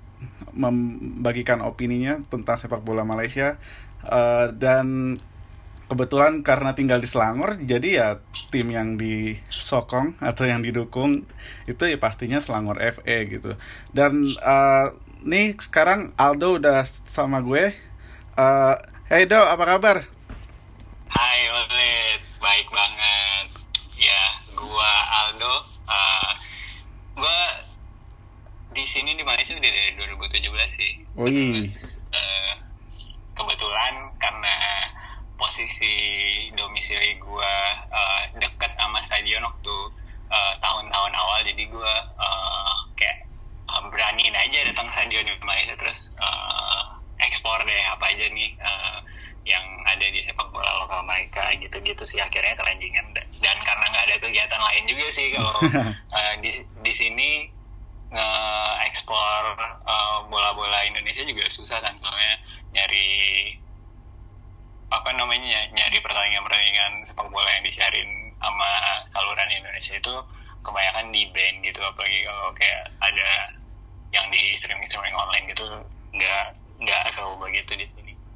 membagikan 0.52 1.62
opininya 1.64 2.20
tentang 2.28 2.58
sepak 2.58 2.82
bola 2.82 3.06
Malaysia. 3.06 3.56
Uh, 4.00 4.48
dan 4.56 5.16
kebetulan 5.90 6.40
karena 6.40 6.72
tinggal 6.72 7.02
di 7.02 7.08
Selangor 7.10 7.58
jadi 7.60 7.88
ya 7.90 8.08
tim 8.48 8.70
yang 8.72 8.96
disokong 8.96 10.16
atau 10.22 10.46
yang 10.48 10.64
didukung 10.64 11.26
itu 11.66 11.82
ya 11.84 11.98
pastinya 12.00 12.38
Selangor 12.40 12.78
FE 12.80 13.18
gitu. 13.28 13.58
Dan 13.92 14.24
uh, 14.40 14.94
nih 15.26 15.58
sekarang 15.60 16.16
Aldo 16.16 16.62
udah 16.62 16.86
sama 16.86 17.44
gue. 17.44 17.74
Uh, 18.38 18.78
Hey 19.10 19.26
Do 19.26 19.42
apa 19.42 19.66
kabar? 19.66 20.06
Hai 21.10 21.40
Olet 21.50 22.22
baik 22.38 22.70
banget. 22.70 23.46
Ya 23.98 24.24
gua 24.54 24.92
Aldo. 25.26 25.66
Uh, 25.82 26.30
gua 27.18 27.42
di 28.70 28.84
sini 28.86 29.18
di 29.18 29.24
Malaysia 29.26 29.54
udah 29.54 29.70
dari 29.70 29.92
2017 29.98 30.78
sih. 30.78 30.92
Oh, 31.18 31.26
iya. 31.26 31.66
Uh, 32.14 32.54
kebetulan 33.34 33.94
karena 34.20 34.54
posisi 35.40 35.94
domisili 36.52 37.16
gue 37.16 37.54
uh, 37.88 38.22
deket 38.36 38.72
sama 38.76 39.00
stadion 39.00 39.40
waktu 39.40 39.76
uh, 40.28 40.54
tahun-tahun 40.60 41.12
awal 41.16 41.40
jadi 41.48 41.64
gue 41.64 41.94
uh, 42.20 42.76
kayak 42.92 43.24
uh, 43.72 43.88
beraniin 43.88 44.36
aja 44.36 44.68
datang 44.68 44.92
stadion 44.92 45.24
di 45.24 45.32
Malaysia 45.40 45.72
terus 45.80 46.12
uh, 46.20 47.00
ekspor 47.24 47.56
deh 47.64 47.82
apa 47.88 48.12
aja 48.12 48.28
nih 48.28 48.52
uh, 48.60 49.00
yang 49.48 49.64
ada 49.88 50.04
di 50.12 50.20
sepak 50.20 50.52
bola 50.52 50.84
lokal 50.84 51.00
mereka 51.08 51.48
gitu-gitu 51.56 52.04
sih. 52.04 52.20
Akhirnya 52.20 52.52
keranjingan 52.60 53.16
dan 53.40 53.56
karena 53.64 53.84
nggak 53.88 54.04
ada 54.12 54.16
kegiatan 54.20 54.60
lain 54.60 54.84
juga 54.84 55.06
sih 55.08 55.26
kalau 55.32 55.54
uh, 56.12 56.34
di 56.44 56.50
di 56.84 56.92
sini 56.92 57.28
nge-ekspor 58.10 59.42
uh, 59.86 60.18
bola-bola 60.26 60.82
Indonesia 60.86 61.22
juga 61.22 61.46
susah 61.46 61.78
kan 61.78 61.94
soalnya 62.02 62.34
nyari 62.74 63.08
apa 64.90 65.10
namanya 65.14 65.70
nyari 65.70 66.02
pertandingan-pertandingan 66.02 67.06
sepak 67.06 67.30
bola 67.30 67.46
yang 67.54 67.62
disiarin 67.62 68.34
sama 68.42 68.70
saluran 69.06 69.46
Indonesia 69.54 69.94
itu 69.94 70.14
kebanyakan 70.66 71.14
di 71.14 71.22
band 71.30 71.56
gitu 71.62 71.80
apalagi 71.80 72.18
kalau 72.26 72.50
kayak 72.58 72.82
ada 72.98 73.30
yang 74.10 74.26
di 74.34 74.58
streaming 74.58 74.86
streaming 74.90 75.14
online 75.14 75.46
gitu 75.46 75.64
nggak 76.10 76.44
nggak 76.82 77.04
kalau 77.14 77.38
begitu 77.38 77.78
di 77.78 77.86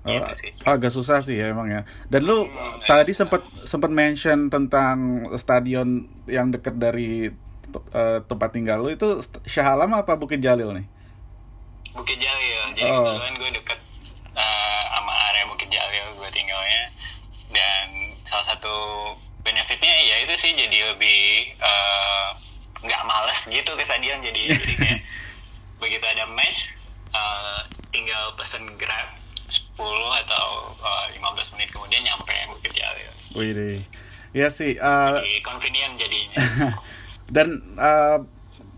gitu 0.06 0.32
sih 0.34 0.50
agak 0.64 0.88
susah 0.88 1.18
sih 1.18 1.34
ya 1.34 1.48
emang 1.48 1.66
ya. 1.66 1.80
Dan 2.06 2.22
lu 2.22 2.44
Hmm, 2.44 2.76
tadi 2.84 3.10
sempat 3.10 3.40
sempat 3.64 3.88
mention 3.88 4.46
tentang 4.46 4.96
stadion 5.34 5.88
yang 6.24 6.48
dekat 6.48 6.76
dari 6.76 7.32
eh, 7.90 8.18
tempat 8.22 8.50
tinggal 8.50 8.78
lu 8.78 8.88
itu 8.88 9.18
Shah 9.42 9.72
Alam 9.72 9.92
apa 9.94 10.14
Bukit 10.14 10.38
Jalil 10.38 10.70
nih? 10.72 10.86
Bukit 11.90 12.16
Jalil 12.16 12.62
jadi 12.74 12.84
Oh. 12.86 13.02
kebetulan 13.02 13.34
gue 13.34 13.50
deket 13.56 13.78
eh, 14.30 14.82
sama 14.90 15.12
area 15.28 15.44
Bukit 15.46 15.68
Jalil 15.68 16.06
gue 16.14 16.30
tinggalnya 16.30 16.82
dan 17.48 17.86
salah 18.22 18.46
satu 18.46 18.74
benefitnya 19.40 19.88
ya 19.90 20.16
itu 20.20 20.34
sih 20.36 20.52
jadi 20.52 20.78
lebih 20.90 21.54
nggak 22.80 23.02
males 23.04 23.40
gitu 23.42 23.70
ke 23.70 23.82
stadion 23.82 24.20
jadi 24.20 24.40
jadi 24.54 24.74
kayak 24.76 25.00
begitu 25.80 26.04
ada 26.04 26.28
match 26.28 26.68
eh, 27.10 27.58
tinggal 27.88 28.36
pesen 28.36 28.68
grab 28.76 29.08
10 29.74 29.84
atau 30.22 30.46
eh, 30.76 31.06
15 31.14 31.54
menit 31.54 31.68
kemudian 31.70 32.02
nyampe 32.02 32.32
Bukit 32.48 32.72
Jalil 32.72 33.10
Wih 33.34 33.50
deh. 33.50 33.78
Iya 34.30 34.48
sih. 34.48 34.74
eh, 34.74 35.10
jadi 35.14 35.32
convenient 35.40 35.94
jadinya 35.94 36.38
dan 37.34 37.48
eh, 37.74 38.18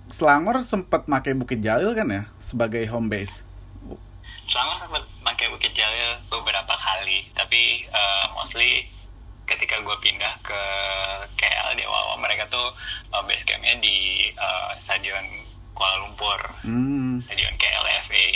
Selangor 0.06 0.62
sempat 0.62 1.04
pakai 1.04 1.34
Bukit 1.34 1.58
Jalil 1.58 1.90
kan 1.92 2.06
ya 2.06 2.22
sebagai 2.38 2.86
home 2.86 3.08
base. 3.08 3.42
Selama 4.46 4.78
sempat 4.78 5.02
pakai 5.20 5.50
Bukit 5.50 5.72
Jalil 5.72 6.14
beberapa 6.28 6.70
kali, 6.72 7.26
tapi 7.32 7.82
uh, 7.88 8.30
mostly 8.32 8.86
ketika 9.44 9.78
gue 9.78 9.96
pindah 10.00 10.30
ke 10.40 10.60
KL 11.34 11.74
di 11.74 11.82
awal 11.82 12.18
mereka 12.18 12.46
tuh 12.46 12.70
uh, 13.10 13.22
base 13.22 13.42
campnya 13.42 13.74
di 13.76 13.96
uh, 14.32 14.74
stadion 14.76 15.22
Kuala 15.72 15.98
Lumpur, 16.00 16.38
Hmm. 16.62 17.18
stadion 17.18 17.50
KLFA, 17.56 18.26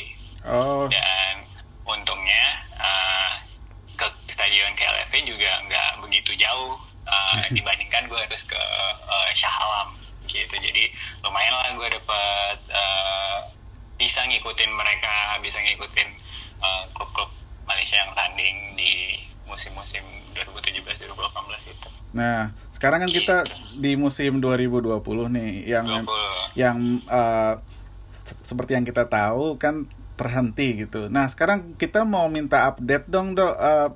Oh. 0.45 0.87
dan 0.87 1.47
untungnya 1.95 2.45
uh, 2.79 3.33
ke 3.99 4.07
stadion 4.33 4.73
KLFA 4.79 5.19
juga 5.27 5.51
nggak 5.67 5.91
begitu 6.07 6.33
jauh 6.39 6.79
uh, 7.07 7.43
dibandingkan 7.57 8.07
gue 8.07 8.19
harus 8.19 8.43
ke 8.47 8.61
uh, 9.07 9.31
Shah 9.35 9.53
Alam 9.53 9.97
gitu, 10.31 10.55
jadi 10.63 10.85
lumayan 11.27 11.55
lah 11.59 11.75
gue 11.75 11.89
dapet 11.91 12.57
uh, 12.71 13.39
bisa 13.99 14.23
ngikutin 14.31 14.71
mereka, 14.71 15.37
bisa 15.43 15.59
ngikutin 15.59 16.09
uh, 16.63 16.87
klub-klub 16.95 17.27
Malaysia 17.67 17.99
yang 17.99 18.15
tanding 18.15 18.79
di 18.79 19.19
musim-musim 19.51 20.07
2017-2018 20.39 21.75
itu. 21.75 21.89
Nah, 22.15 22.55
sekarang 22.71 23.03
kan 23.03 23.11
kita 23.11 23.43
di 23.83 23.99
musim 23.99 24.39
2020 24.39 25.03
nih 25.35 25.51
yang 25.67 25.87
20. 25.87 26.55
yang 26.55 26.79
se- 28.23 28.41
seperti 28.47 28.79
yang 28.79 28.87
kita 28.87 29.11
tahu 29.11 29.59
kan 29.59 29.91
terhenti 30.21 30.85
gitu. 30.85 31.09
Nah, 31.09 31.25
sekarang 31.33 31.81
kita 31.81 32.05
mau 32.05 32.29
minta 32.29 32.69
update 32.69 33.09
dong, 33.09 33.33
Dok. 33.33 33.55
eh, 33.57 33.89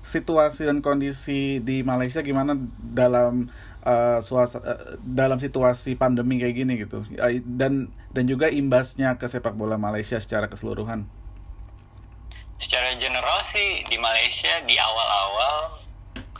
situasi 0.00 0.64
dan 0.68 0.80
kondisi 0.84 1.60
di 1.60 1.80
Malaysia 1.80 2.20
gimana 2.20 2.52
dalam 2.76 3.48
eh, 3.80 4.20
suasa- 4.20 4.60
eh, 4.60 5.00
dalam 5.00 5.40
situasi 5.40 5.96
pandemi 5.96 6.36
kayak 6.36 6.52
gini 6.52 6.72
gitu. 6.76 7.00
Eh, 7.16 7.40
Dan 7.40 7.88
dan 8.12 8.28
juga 8.28 8.52
imbasnya 8.52 9.16
ke 9.16 9.24
sepak 9.24 9.56
bola 9.56 9.80
Malaysia 9.80 10.20
secara 10.20 10.52
keseluruhan. 10.52 11.08
Secara 12.60 12.92
general 13.00 13.40
sih 13.40 13.80
di 13.88 13.96
Malaysia 13.96 14.52
di 14.68 14.76
awal-awal 14.76 15.80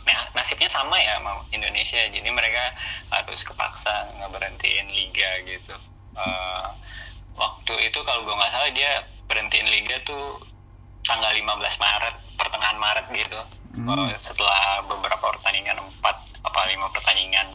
nah, 0.05 0.21
nasibnya 0.37 0.69
sama 0.69 1.01
ya 1.01 1.17
sama 1.17 1.41
Indonesia. 1.49 1.97
Jadi 2.13 2.29
mereka 2.29 2.77
harus 3.09 3.41
kepaksa 3.41 4.13
ngeberhentiin 4.21 4.85
liga 4.93 5.29
gitu. 5.49 5.73
Eh, 6.13 6.65
waktu 7.33 7.73
itu 7.89 7.99
kalau 8.05 8.21
gue 8.21 8.35
nggak 8.37 8.53
salah 8.53 8.69
dia 8.69 9.01
berhentiin 9.31 9.71
liga 9.71 9.95
tuh 10.03 10.43
tanggal 11.07 11.31
15 11.31 11.47
Maret, 11.79 12.15
pertengahan 12.35 12.77
Maret 12.77 13.07
gitu. 13.15 13.39
Eh, 13.71 14.19
setelah 14.19 14.83
beberapa 14.83 15.31
pertandingan 15.31 15.79
empat 15.79 16.15
apa 16.43 16.59
lima 16.67 16.91
pertandingan 16.91 17.47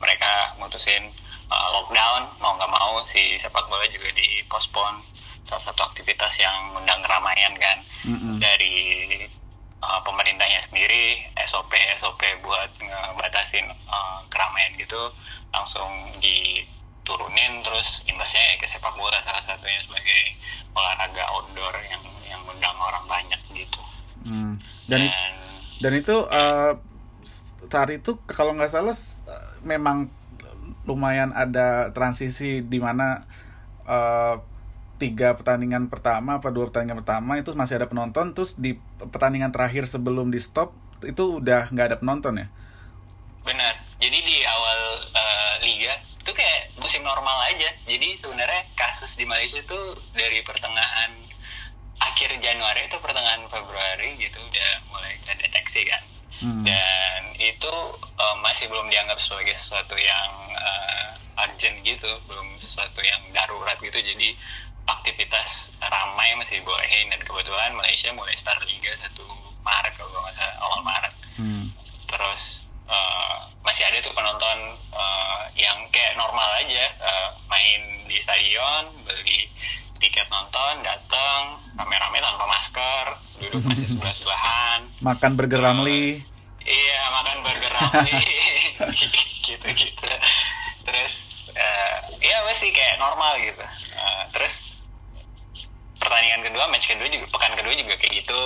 mereka 0.00 0.56
mutusin 0.56 1.12
uh, 1.52 1.68
lockdown 1.76 2.32
mau 2.40 2.56
nggak 2.56 2.72
mau 2.72 3.04
si 3.04 3.36
sepak 3.36 3.68
bola 3.68 3.84
juga 3.92 4.08
dipospon 4.16 5.04
salah 5.44 5.60
satu 5.60 5.84
aktivitas 5.84 6.40
yang 6.40 6.72
undang 6.72 7.04
keramaian 7.04 7.52
kan 7.60 7.78
Mm-mm. 8.08 8.40
dari 8.40 8.72
uh, 9.84 10.00
pemerintahnya 10.00 10.64
sendiri 10.64 11.20
SOP 11.44 11.76
SOP 12.00 12.22
buat 12.40 12.70
ngebatasin 12.80 13.68
uh, 13.68 14.24
keramaian 14.32 14.72
gitu 14.80 15.12
langsung 15.52 15.90
diturunin 17.00 17.64
terus 17.64 18.04
imbasnya 18.06 18.38
ya 18.38 18.54
ke 18.60 18.66
sepak 18.68 18.94
bola 18.94 19.18
salah 19.24 19.40
satunya 19.40 19.80
sebagai 19.82 20.20
olahraga 20.76 21.24
outdoor 21.32 21.74
yang 21.88 22.02
yang 22.28 22.42
undang 22.46 22.76
orang 22.78 23.04
banyak 23.08 23.40
gitu 23.56 23.80
Hmm. 24.20 24.60
Dan 24.84 25.08
dan 25.08 25.32
Dan 25.80 25.92
itu 25.96 26.16
eh, 26.28 26.72
saat 27.72 27.88
itu 27.88 28.20
kalau 28.28 28.52
nggak 28.52 28.68
salah 28.68 28.92
eh, 28.92 29.48
memang 29.64 30.12
lumayan 30.84 31.32
ada 31.32 31.88
transisi 31.96 32.60
di 32.60 32.76
mana 32.76 33.24
eh, 33.88 34.36
tiga 35.00 35.32
pertandingan 35.32 35.88
pertama 35.88 36.36
apa 36.36 36.52
dua 36.52 36.68
pertandingan 36.68 37.00
pertama 37.00 37.40
itu 37.40 37.56
masih 37.56 37.80
ada 37.80 37.88
penonton 37.88 38.36
terus 38.36 38.60
di 38.60 38.76
pertandingan 39.00 39.48
terakhir 39.48 39.88
sebelum 39.88 40.28
di 40.28 40.36
stop 40.36 40.76
itu 41.00 41.40
udah 41.40 41.72
nggak 41.72 41.86
ada 41.88 41.96
penonton 41.96 42.44
ya 42.44 42.48
Benar. 43.40 43.72
Jadi 43.96 44.18
di 44.20 44.36
awal 44.44 44.80
eh, 45.16 45.54
liga 45.64 45.96
itu 46.20 46.30
kayak 46.36 46.76
musim 46.76 47.00
normal 47.00 47.48
aja. 47.48 47.72
Jadi 47.88 48.20
sebenarnya 48.20 48.68
kasus 48.76 49.16
di 49.16 49.24
Malaysia 49.24 49.60
itu 49.60 49.80
dari 50.12 50.44
pertengahan 50.44 51.10
akhir 52.00 52.36
Januari 52.40 52.88
atau 52.88 53.00
pertengahan 53.00 53.44
Februari 53.48 54.16
gitu 54.16 54.36
udah 54.40 54.70
mulai 54.92 55.16
terdeteksi 55.24 55.84
kan. 55.88 56.02
Hmm. 56.40 56.64
Dan 56.64 57.20
itu 57.40 57.74
eh, 58.20 58.36
masih 58.44 58.68
belum 58.68 58.88
dianggap 58.92 59.18
sebagai 59.20 59.56
sesuatu 59.56 59.96
yang 59.96 60.30
eh, 60.54 61.08
urgent 61.40 61.76
gitu, 61.82 62.10
belum 62.28 62.60
sesuatu 62.60 63.00
yang 63.00 63.20
darurat 63.32 63.76
gitu. 63.80 63.96
Jadi 63.96 64.36
aktivitas 64.88 65.72
ramai 65.80 66.34
masih 66.36 66.60
dibolehin 66.60 67.08
dan 67.12 67.20
kebetulan 67.22 67.72
Malaysia 67.76 68.10
mulai 68.12 68.34
start 68.34 68.64
liga 68.66 68.90
1 68.96 69.14
Maret 69.62 69.92
kalau 69.94 70.10
nggak 70.24 70.34
salah 70.34 70.56
awal 70.60 70.80
Maret 70.82 71.14
Hmm. 71.40 71.72
terus 72.04 72.60
eh, 72.90 73.36
masih 73.62 73.86
ada 73.86 74.02
tuh 74.02 74.12
penonton 74.12 74.58
eh, 74.90 75.40
yang 75.62 75.78
kayak 75.94 76.18
normal 76.18 76.46
aja. 76.58 76.84
Eh, 76.90 77.28
main 77.46 77.80
di 78.10 78.18
stadion 78.18 78.90
beli 79.06 79.46
tiket 80.00 80.26
nonton 80.32 80.80
datang 80.82 81.60
rame-rame 81.76 82.18
tanpa 82.24 82.44
masker 82.48 83.04
duduk 83.38 83.62
masih 83.68 83.86
sebelah 83.94 84.14
sebelahan 84.16 84.80
makan 85.00 85.30
burger 85.38 85.60
ramli. 85.62 86.18
Iya 86.64 87.00
makan 87.14 87.36
burger 87.46 87.72
ramli. 87.72 88.12
Gitu 89.50 89.66
gitu 89.74 90.06
terus 90.86 91.36
eh, 91.52 91.96
ya 92.24 92.42
masih 92.46 92.72
kayak 92.72 92.96
normal 92.98 93.36
gitu. 93.40 93.62
Eh, 93.94 94.22
terus 94.32 94.80
pertandingan 96.00 96.48
kedua 96.48 96.64
match 96.72 96.88
kedua 96.88 97.08
juga 97.12 97.26
pekan 97.28 97.52
kedua 97.54 97.74
juga 97.76 97.94
kayak 98.00 98.12
gitu. 98.24 98.42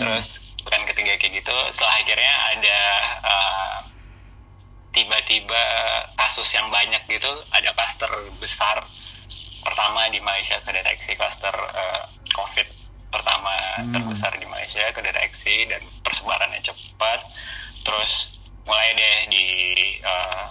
Terus 0.00 0.47
pekan 0.68 0.84
ketiga 0.84 1.16
kayak 1.16 1.40
gitu. 1.40 1.56
Setelah 1.72 1.96
akhirnya 2.04 2.34
ada 2.52 2.80
eh, 3.24 3.76
tiba-tiba 4.92 5.64
kasus 6.20 6.52
yang 6.52 6.68
banyak 6.68 7.00
gitu 7.08 7.32
ada 7.56 7.72
klaster 7.72 8.12
besar 8.36 8.84
pertama 9.64 10.12
di 10.12 10.20
Malaysia 10.20 10.60
kedeteksi 10.60 11.16
klaster 11.16 11.56
eh, 11.56 12.04
COVID 12.36 12.68
pertama 13.08 13.56
Hmm. 13.78 13.94
terbesar 13.94 14.34
di 14.36 14.44
Malaysia 14.44 14.82
kedeteksi 14.90 15.70
dan 15.70 15.80
persebarannya 16.04 16.58
cepat. 16.60 17.22
Terus 17.86 18.36
mulai 18.66 18.90
deh 18.92 19.16
di 19.32 19.44
eh, 20.02 20.44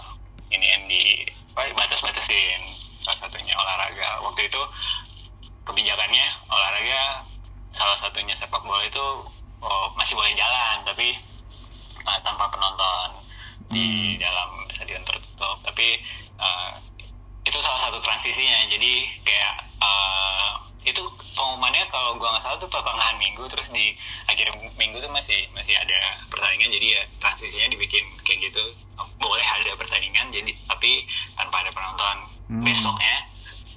ini 0.50 0.66
yang 0.66 0.84
di 0.90 1.28
batas-batasin 1.54 2.62
salah 3.04 3.20
satunya 3.20 3.54
olahraga. 3.54 4.24
Waktu 4.24 4.48
itu 4.48 4.62
kebijakannya 5.68 6.26
olahraga 6.48 7.28
salah 7.76 8.00
satunya 8.00 8.32
sepak 8.34 8.64
bola 8.64 8.82
itu 8.88 9.06
oh, 9.62 9.88
masih 9.98 10.14
boleh 10.18 10.34
jalan 10.38 10.84
tapi 10.86 11.14
uh, 12.06 12.20
tanpa 12.22 12.50
penonton 12.52 13.10
di 13.68 14.16
dalam 14.20 14.64
stadion 14.72 15.04
tertutup. 15.04 15.60
Tapi 15.64 16.00
uh, 16.40 16.72
itu 17.44 17.58
salah 17.60 17.80
satu 17.80 18.00
transisinya. 18.00 18.68
Jadi 18.72 19.08
kayak 19.24 19.56
uh, 19.84 20.56
itu 20.88 21.04
pengumumannya 21.36 21.84
kalau 21.92 22.16
gua 22.16 22.32
nggak 22.36 22.44
salah 22.48 22.58
tuh 22.60 22.72
pertengahan 22.72 23.20
minggu 23.20 23.44
terus 23.52 23.68
di 23.76 23.92
akhir 24.32 24.56
minggu 24.80 25.04
tuh 25.04 25.12
masih 25.12 25.44
masih 25.52 25.76
ada 25.76 26.24
pertandingan. 26.32 26.72
Jadi 26.72 26.88
ya 26.96 27.02
transisinya 27.20 27.68
dibikin 27.72 28.04
kayak 28.24 28.52
gitu. 28.52 28.64
Boleh 29.20 29.44
ada 29.44 29.76
pertandingan 29.76 30.32
jadi 30.32 30.52
tapi 30.66 31.04
tanpa 31.36 31.62
ada 31.66 31.72
penonton. 31.76 32.38
Hmm. 32.48 32.64
besoknya 32.64 33.28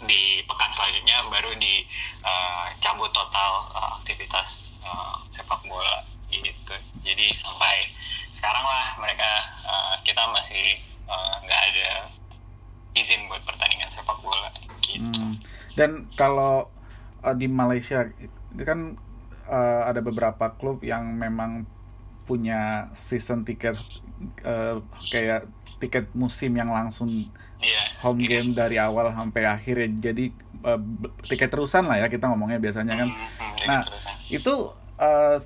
di 0.09 0.41
pekan 0.49 0.71
selanjutnya 0.73 1.29
baru 1.29 1.53
dicabut 1.61 3.13
total 3.13 3.69
uh, 3.77 4.01
aktivitas 4.01 4.73
uh, 4.81 5.21
sepak 5.29 5.61
bola 5.69 6.05
gitu 6.31 6.75
jadi 7.03 7.27
sampai 7.35 7.85
sekarang 8.31 8.65
lah 8.65 8.87
mereka 9.03 9.31
uh, 9.67 9.95
kita 10.07 10.23
masih 10.33 10.79
eh, 11.05 11.35
nggak 11.45 11.63
ada 11.75 11.91
izin 12.97 13.29
buat 13.29 13.43
pertandingan 13.45 13.91
sepak 13.93 14.19
bola 14.25 14.51
gitu. 14.83 15.21
Hmm. 15.21 15.37
Dan 15.75 16.11
kalau 16.17 16.71
uh, 17.23 17.35
di 17.37 17.47
Malaysia 17.47 18.07
kan 18.65 18.99
uh, 19.47 19.83
ada 19.87 20.01
beberapa 20.03 20.55
klub 20.59 20.83
yang 20.83 21.15
memang 21.15 21.69
punya 22.27 22.91
season 22.95 23.43
tiket 23.43 23.79
uh, 24.47 24.83
kayak 25.11 25.51
tiket 25.81 26.13
musim 26.13 26.53
yang 26.55 26.71
langsung 26.71 27.09
Iya. 27.61 27.83
home 28.01 28.25
game 28.25 28.57
dari 28.57 28.81
awal 28.81 29.13
sampai 29.13 29.45
akhir 29.45 29.77
ya. 29.77 29.89
Jadi 30.13 30.33
uh, 30.65 30.81
tiket 31.25 31.49
terusan 31.49 31.85
lah 31.85 32.01
ya 32.01 32.09
kita 32.09 32.29
ngomongnya 32.29 32.57
biasanya 32.57 32.95
kan. 32.97 33.09
Hmm, 33.09 33.21
hmm, 33.21 33.53
jadi 33.57 33.69
Nah, 33.69 33.81
terusan. 33.85 34.13
itu 34.33 34.55
uh, 34.97 35.37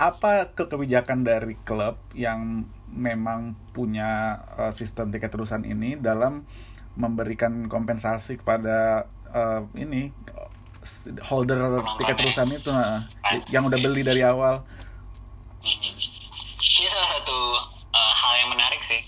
apa 0.00 0.54
ke 0.54 0.64
kebijakan 0.64 1.26
dari 1.26 1.58
klub 1.60 1.98
yang 2.14 2.64
memang 2.88 3.52
punya 3.70 4.38
uh, 4.54 4.70
sistem 4.70 5.10
tiket 5.10 5.30
terusan 5.30 5.62
ini 5.62 5.94
dalam 5.94 6.46
memberikan 6.94 7.66
kompensasi 7.66 8.38
kepada 8.38 9.04
uh, 9.30 9.62
ini 9.74 10.10
holder 11.22 11.58
tiket 11.98 12.16
Penontonnya. 12.16 12.16
terusan 12.16 12.48
itu 12.54 12.70
uh, 12.70 13.00
yang 13.50 13.66
udah 13.66 13.78
beli 13.78 14.00
dari 14.00 14.22
awal. 14.22 14.62
Mhm. 15.60 15.90
Ini 16.60 16.86
salah 16.88 17.10
satu 17.12 17.36
uh, 17.90 18.12
hal 18.16 18.32
yang 18.40 18.50
menarik 18.54 18.80
sih. 18.80 19.02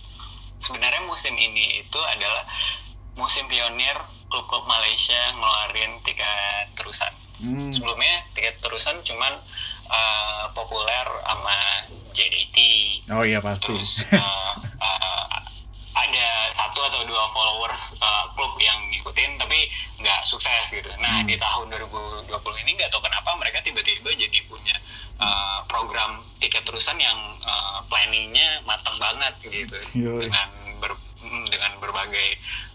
Sebenarnya 0.62 1.02
musim 1.04 1.34
ini 1.34 1.82
itu 1.82 1.98
adalah 1.98 2.46
musim 3.18 3.44
pionir 3.50 3.98
klub-klub 4.30 4.64
Malaysia 4.64 5.18
ngeluarin 5.36 6.00
tiket 6.06 6.72
terusan. 6.78 7.12
Hmm. 7.42 7.74
Sebelumnya 7.74 8.22
tiket 8.32 8.62
terusan 8.62 9.02
cuman 9.02 9.34
uh, 9.90 10.44
populer 10.54 11.06
sama 11.26 11.58
JDT. 12.14 12.56
Oh 13.10 13.26
iya 13.26 13.42
pasti. 13.42 13.66
Terus 13.68 14.06
uh, 14.14 14.54
uh, 14.78 15.26
ada 16.02 16.26
satu 16.50 16.78
atau 16.82 17.06
dua 17.06 17.24
followers 17.30 17.94
uh, 17.98 18.24
klub 18.34 18.54
yang 18.58 18.78
ngikutin 18.90 19.38
tapi 19.38 19.70
nggak 19.98 20.20
sukses 20.26 20.66
gitu. 20.70 20.90
Nah 20.98 21.22
Hmm. 21.22 21.28
di 21.28 21.36
tahun 21.38 21.70
2020 21.70 22.28
ini 22.66 22.70
nggak 22.74 22.90
tahu 22.90 23.02
kenapa 23.04 23.30
mereka 23.38 23.62
tiba-tiba 23.62 24.10
jadi 24.10 24.38
punya 24.46 24.74
uh, 25.22 25.62
program 25.70 26.18
tiket 26.38 26.66
terusan 26.66 26.98
yang 26.98 27.14
uh, 27.42 27.78
planningnya 27.86 28.58
matang 28.66 28.98
banget 28.98 29.34
gitu 29.46 29.78
Yoi. 29.94 30.26
dengan 30.26 30.48
ber, 30.82 30.92
mm, 31.22 31.44
dengan 31.46 31.72
berbagai 31.78 32.28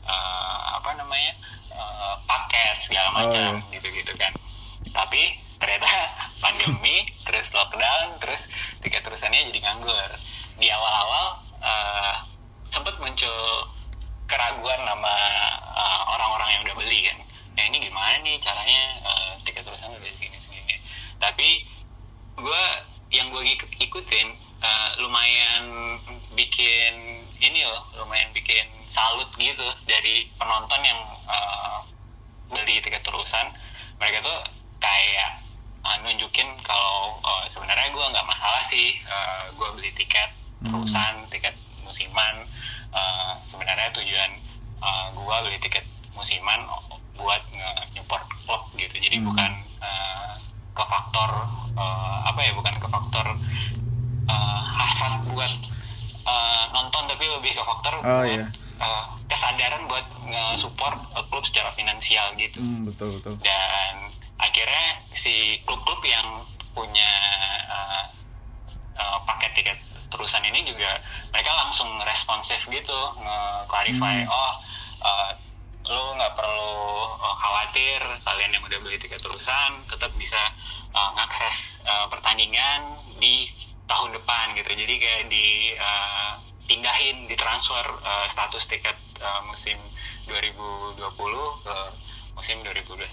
uh, 0.07 0.79
apa 0.79 0.95
namanya 0.95 1.33
uh, 1.75 2.15
paket 2.23 2.75
segala 2.79 3.09
Oh, 3.11 3.15
macam 3.27 3.59
iya. 3.59 3.73
gitu-gitu 3.75 4.13
kan. 4.15 4.31
Tapi 4.93 5.35
ternyata 5.57 5.89
pandemi 6.43 7.03
terus 7.25 7.51
lockdown 7.51 8.15
terus 8.23 8.47
tiket 8.79 9.03
terusannya 9.03 9.51
jadi 9.51 9.59
nganggur. 9.67 10.11
Di 10.57 10.71
awal-awal 10.71 11.25
uh, 11.61 12.15
sempat 12.77 12.93
muncul 13.01 13.65
keraguan 14.29 14.77
sama 14.85 15.15
uh, 15.73 16.01
orang-orang 16.13 16.49
yang 16.53 16.61
udah 16.69 16.75
beli 16.77 17.09
kan. 17.09 17.17
Ya 17.57 17.73
ini 17.73 17.81
gimana 17.81 18.21
nih 18.21 18.37
caranya 18.37 19.01
uh, 19.01 19.33
tiket 19.41 19.65
terusan 19.65 19.97
udah 19.97 20.13
segini-segini. 20.13 20.77
Tapi 21.17 21.65
gue 22.37 22.63
yang 23.09 23.33
gue 23.33 23.41
ikutin 23.81 24.27
uh, 24.61 24.89
lumayan 25.01 25.97
bikin 26.37 27.25
ini 27.41 27.65
loh, 27.65 27.81
lumayan 27.97 28.29
bikin 28.29 28.69
salut 28.93 29.33
gitu 29.41 29.65
dari 29.89 30.29
penonton 30.37 30.85
yang 30.85 31.01
uh, 31.25 31.81
beli 32.53 32.77
tiket 32.77 33.01
terusan. 33.01 33.49
Mereka 33.97 34.21
tuh 34.21 34.37
kayak 34.77 35.41
uh, 35.81 35.97
nunjukin 36.05 36.45
kalau 36.61 37.17
uh, 37.25 37.49
sebenarnya 37.49 37.89
gue 37.89 38.05
nggak 38.05 38.27
masalah 38.29 38.61
sih 38.61 39.01
uh, 39.09 39.49
gue 39.57 39.69
beli 39.73 39.89
tiket 39.97 40.29
terusan, 40.61 41.25
tiket 41.33 41.57
musiman. 41.87 42.35
Uh, 42.91 43.33
sebenarnya 43.43 43.87
tujuan 43.95 44.31
uh, 44.79 45.07
gue 45.11 45.35
beli 45.43 45.59
tiket 45.59 45.83
musiman 46.11 46.67
buat 47.15 47.41
nge-support 47.49 48.23
klub 48.43 48.63
gitu. 48.75 48.95
Jadi 48.95 49.17
Hmm. 49.17 49.27
bukan 49.31 49.51
uh, 49.81 50.33
ke 50.71 50.83
faktor 50.85 51.31
uh, 51.73 52.17
apa 52.23 52.39
ya 52.43 52.51
bukan 52.53 52.75
ke 52.77 52.87
faktor 52.87 53.25
uh, 54.29 54.61
hasrat 54.77 55.25
buat 55.25 55.53
uh, 56.23 56.63
nonton 56.69 57.03
tapi 57.07 57.25
lebih 57.25 57.57
ke 57.57 57.63
faktor 57.63 57.93
Oh, 57.97 58.21
buat 58.21 58.29
iya. 58.29 58.45
uh, 58.77 59.03
kesadaran 59.25 59.89
buat 59.89 60.05
nge-support 60.21 60.97
uh, 61.17 61.25
klub 61.27 61.43
secara 61.43 61.73
finansial 61.73 62.29
gitu 62.37 62.61
Hmm, 62.61 62.85
betul 62.85 63.17
betul. 63.17 63.35
dan 63.41 64.13
akhirnya 64.37 65.01
si 65.11 65.57
klub-klub 65.65 65.97
yang 66.05 66.45
punya 66.77 67.11
uh, 67.65 68.05
uh, 68.95 69.17
paket 69.25 69.51
tiket 69.57 69.77
terusan 70.07 70.43
ini 70.47 70.63
juga 70.63 70.99
mereka 71.31 71.51
langsung 71.53 71.89
responsif 72.03 72.63
gitu 72.67 72.99
nge-clarify 73.19 74.23
Hmm. 74.23 74.31
oh 74.31 74.53
uh, 75.03 75.31
lu 75.87 76.03
nggak 76.19 76.33
perlu 76.35 76.75
uh, 77.15 77.35
khawatir 77.39 77.99
kalian 78.23 78.51
yang 78.51 78.63
udah 78.63 78.79
beli 78.83 78.99
tiket 78.99 79.23
terusan 79.23 79.83
tetap 79.87 80.11
bisa 80.19 80.39
uh, 80.91 81.11
ngakses 81.15 81.79
uh, 81.87 82.07
pertandingan 82.11 82.91
di 83.19 83.47
tahun 83.87 84.11
depan 84.15 84.51
gitu 84.55 84.67
jadi 84.67 84.93
kayak 84.99 85.23
di 85.31 85.71
uh, 85.79 86.35
pindahin 86.67 87.23
ditransfer 87.31 87.87
uh, 88.03 88.27
status 88.27 88.67
tiket 88.67 88.99
uh, 89.23 89.39
musim 89.47 89.79
2020 90.27 90.99
ke 91.63 91.77
musim 92.35 92.57
2021 92.59 93.07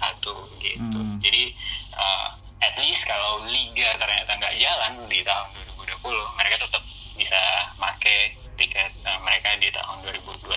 gitu 0.58 0.98
Hmm. 0.98 1.22
jadi 1.22 1.54
uh, 1.94 2.28
at 2.58 2.74
least 2.82 3.06
kalau 3.06 3.38
liga 3.46 3.94
ternyata 4.02 4.34
nggak 4.34 4.54
jalan 4.58 4.92
di 5.06 5.22
tahun 5.22 5.48
2020 5.86 6.04
mereka 6.34 6.56
tetap 6.58 6.82
bisa 7.14 7.40
make 7.76 8.14
tiket 8.54 8.90
uh, 9.02 9.18
mereka 9.20 9.54
di 9.56 9.68
tahun 9.68 9.96
2021 10.02 10.54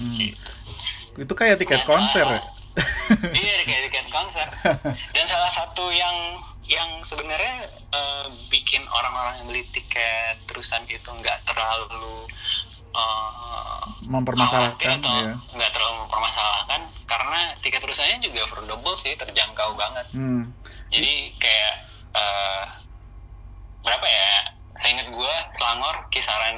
Hmm. 0.00 0.16
gitu 0.16 0.50
Itu 1.18 1.34
kayak 1.34 1.56
tiket 1.56 1.80
Dan 1.80 1.86
konser 1.86 2.24
ya. 2.24 2.40
salah- 2.40 2.58
iya 3.32 3.54
kayak 3.60 3.82
tiket 3.86 4.06
konser 4.08 4.46
dan 5.10 5.24
salah 5.26 5.50
satu 5.50 5.90
yang 5.90 6.38
yang 6.62 6.86
sebenarnya 7.02 7.66
eh, 7.90 8.24
bikin 8.46 8.80
orang-orang 8.86 9.34
yang 9.36 9.46
beli 9.46 9.64
tiket 9.68 10.38
terusan 10.44 10.80
itu 10.86 11.10
nggak 11.10 11.42
terlalu 11.44 12.24
eh, 12.90 13.82
Mempermasalahkan, 14.02 14.98
atau 14.98 15.14
ya. 15.20 15.34
nggak 15.52 15.70
terlalu 15.70 15.94
mempermasalahkan 16.00 16.80
karena 17.04 17.38
tiket 17.58 17.80
terusannya 17.80 18.18
juga 18.20 18.40
affordable 18.42 18.96
sih 18.96 19.12
terjangkau 19.14 19.74
banget 19.74 20.06
Hmm. 20.12 20.48
jadi 20.88 21.12
kayak 21.36 21.74
eh, 22.12 22.62
berapa 23.80 24.06
ya 24.06 24.30
saya 24.80 24.96
ingat 24.96 25.08
gue 25.10 25.34
Selangor 25.52 26.08
kisaran 26.08 26.56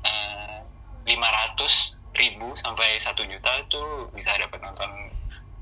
eh, 0.00 0.56
lima 1.04 1.28
ratus 1.28 1.74
ribu 2.12 2.50
sampai 2.54 2.96
satu 2.96 3.22
juta 3.22 3.52
itu 3.58 3.82
bisa 4.10 4.32
dapat 4.34 4.56
nonton 4.58 4.90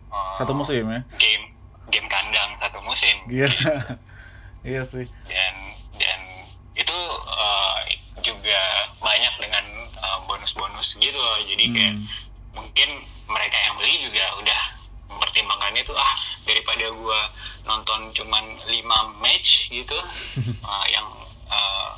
eh, 0.09 0.33
Satu 0.35 0.55
musim 0.55 0.87
ya. 0.87 1.01
game 1.17 1.45
game 1.87 2.07
kandang 2.07 2.55
satu 2.57 2.79
musim 2.81 3.15
Iya. 3.27 3.47
gitu. 3.49 3.71
iya 4.71 4.83
sih. 4.83 5.07
dan 5.27 5.55
dan 5.97 6.21
itu 6.75 6.97
eh, 7.33 7.79
juga 8.21 8.61
banyak 8.97 9.35
dengan 9.39 9.65
eh, 9.93 10.19
bonus-bonus 10.25 10.95
gitu 10.97 11.17
loh 11.17 11.39
jadi 11.43 11.65
kayak 11.69 11.93
Hmm. 11.93 12.07
mungkin 12.55 12.89
mereka 13.27 13.59
yang 13.61 13.75
beli 13.77 14.01
juga 14.01 14.25
udah 14.37 14.61
mempertimbangkan 15.07 15.75
itu 15.75 15.93
ah 15.93 16.13
daripada 16.43 16.87
gua 16.91 17.21
nonton 17.63 18.09
cuman 18.13 18.43
5 18.63 18.81
match 19.19 19.69
gitu 19.69 19.99
eh, 20.73 20.87
yang 20.89 21.07
eh, 21.51 21.91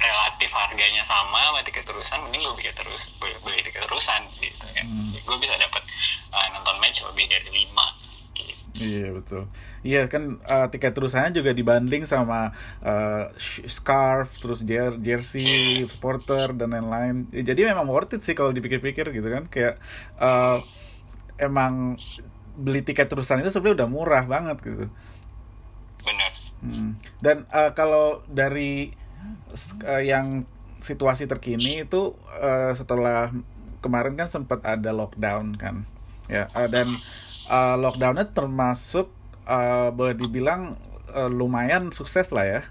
relatif 0.00 0.50
harganya 0.56 1.04
sama 1.04 1.60
tiket 1.60 1.84
terusan 1.84 2.24
mending 2.24 2.40
gue 2.40 2.54
beli 2.56 2.72
terus 2.72 3.16
beli, 3.20 3.36
beli 3.44 3.60
tiket 3.60 3.84
terusan 3.84 4.20
gitu 4.40 4.64
kan 4.72 4.86
Hmm. 4.88 5.12
gue 5.12 5.36
bisa 5.36 5.54
dapat 5.60 5.82
eh, 6.32 6.46
nonton 6.56 6.76
match 6.80 7.04
lebih 7.04 7.28
dari 7.28 7.48
5 7.52 7.68
gitu 8.40 8.54
Iya 8.80 9.12
betul. 9.12 9.42
Iya 9.84 10.08
kan 10.08 10.40
uh, 10.40 10.70
tiket 10.72 10.96
terusannya 10.96 11.36
juga 11.36 11.52
dibanding 11.52 12.08
sama 12.08 12.54
uh, 12.80 13.28
scarf, 13.68 14.40
terus 14.40 14.64
jer 14.64 14.96
jersey, 15.04 15.84
supporter 15.84 16.56
dan 16.56 16.72
lain-lain. 16.72 17.28
Ya, 17.28 17.52
jadi 17.52 17.74
memang 17.74 17.90
worth 17.90 18.16
it 18.16 18.24
sih 18.24 18.32
kalau 18.32 18.54
dipikir-pikir 18.56 19.12
gitu 19.12 19.28
kan. 19.28 19.50
Kayak 19.52 19.82
uh, 20.16 20.56
emang 21.36 22.00
beli 22.56 22.80
tiket 22.80 23.08
terusan 23.08 23.40
itu 23.40 23.52
sebenarnya 23.52 23.84
udah 23.84 23.88
murah 23.90 24.24
banget 24.24 24.56
gitu. 24.64 24.86
bener 26.00 26.32
Hmm. 26.60 27.00
Dan 27.24 27.48
uh, 27.48 27.72
kalau 27.72 28.20
dari 28.28 28.92
uh, 29.84 30.02
yang 30.04 30.44
situasi 30.80 31.28
terkini 31.28 31.84
itu 31.84 32.16
uh, 32.40 32.72
setelah 32.72 33.32
kemarin 33.80 34.16
kan 34.16 34.28
sempat 34.28 34.60
ada 34.64 34.92
lockdown 34.92 35.56
kan, 35.56 35.88
ya 36.28 36.48
uh, 36.52 36.68
dan 36.68 36.88
uh, 37.48 37.76
lockdownnya 37.80 38.32
termasuk 38.32 39.08
uh, 39.48 39.88
boleh 39.92 40.16
dibilang 40.16 40.76
uh, 41.12 41.28
lumayan 41.32 41.92
sukses 41.92 42.32
lah 42.32 42.44
ya. 42.44 42.62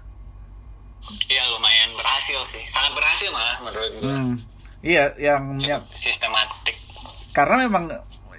Iya 1.30 1.42
lumayan 1.56 1.90
berhasil 1.96 2.38
sih 2.50 2.62
sangat 2.68 2.92
berhasil 2.92 3.28
malah 3.32 3.56
menurut 3.64 3.90
gue 3.98 4.04
Hmm. 4.06 4.34
Iya, 4.80 5.12
yang, 5.20 5.60
yang 5.60 5.84
cukup 5.84 5.96
sistematik 5.98 6.76
karena 7.36 7.68
memang 7.68 7.84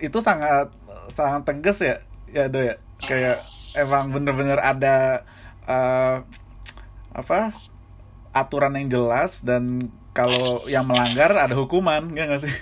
itu 0.01 0.17
sangat 0.25 0.73
sangat 1.13 1.45
tegas 1.45 1.77
ya, 1.79 2.01
ya 2.31 2.47
do 2.47 2.59
ya. 2.59 2.75
Kayak 3.01 3.43
emang 3.75 4.11
bener-bener 4.13 4.59
ada 4.61 5.25
uh, 5.65 6.21
apa 7.11 7.51
aturan 8.31 8.79
yang 8.79 8.87
jelas 8.87 9.43
dan 9.43 9.91
kalau 10.15 10.63
yang 10.67 10.87
melanggar 10.87 11.31
ada 11.35 11.55
hukuman 11.55 12.11
ya 12.15 12.27
nggak 12.27 12.43
sih 12.47 12.55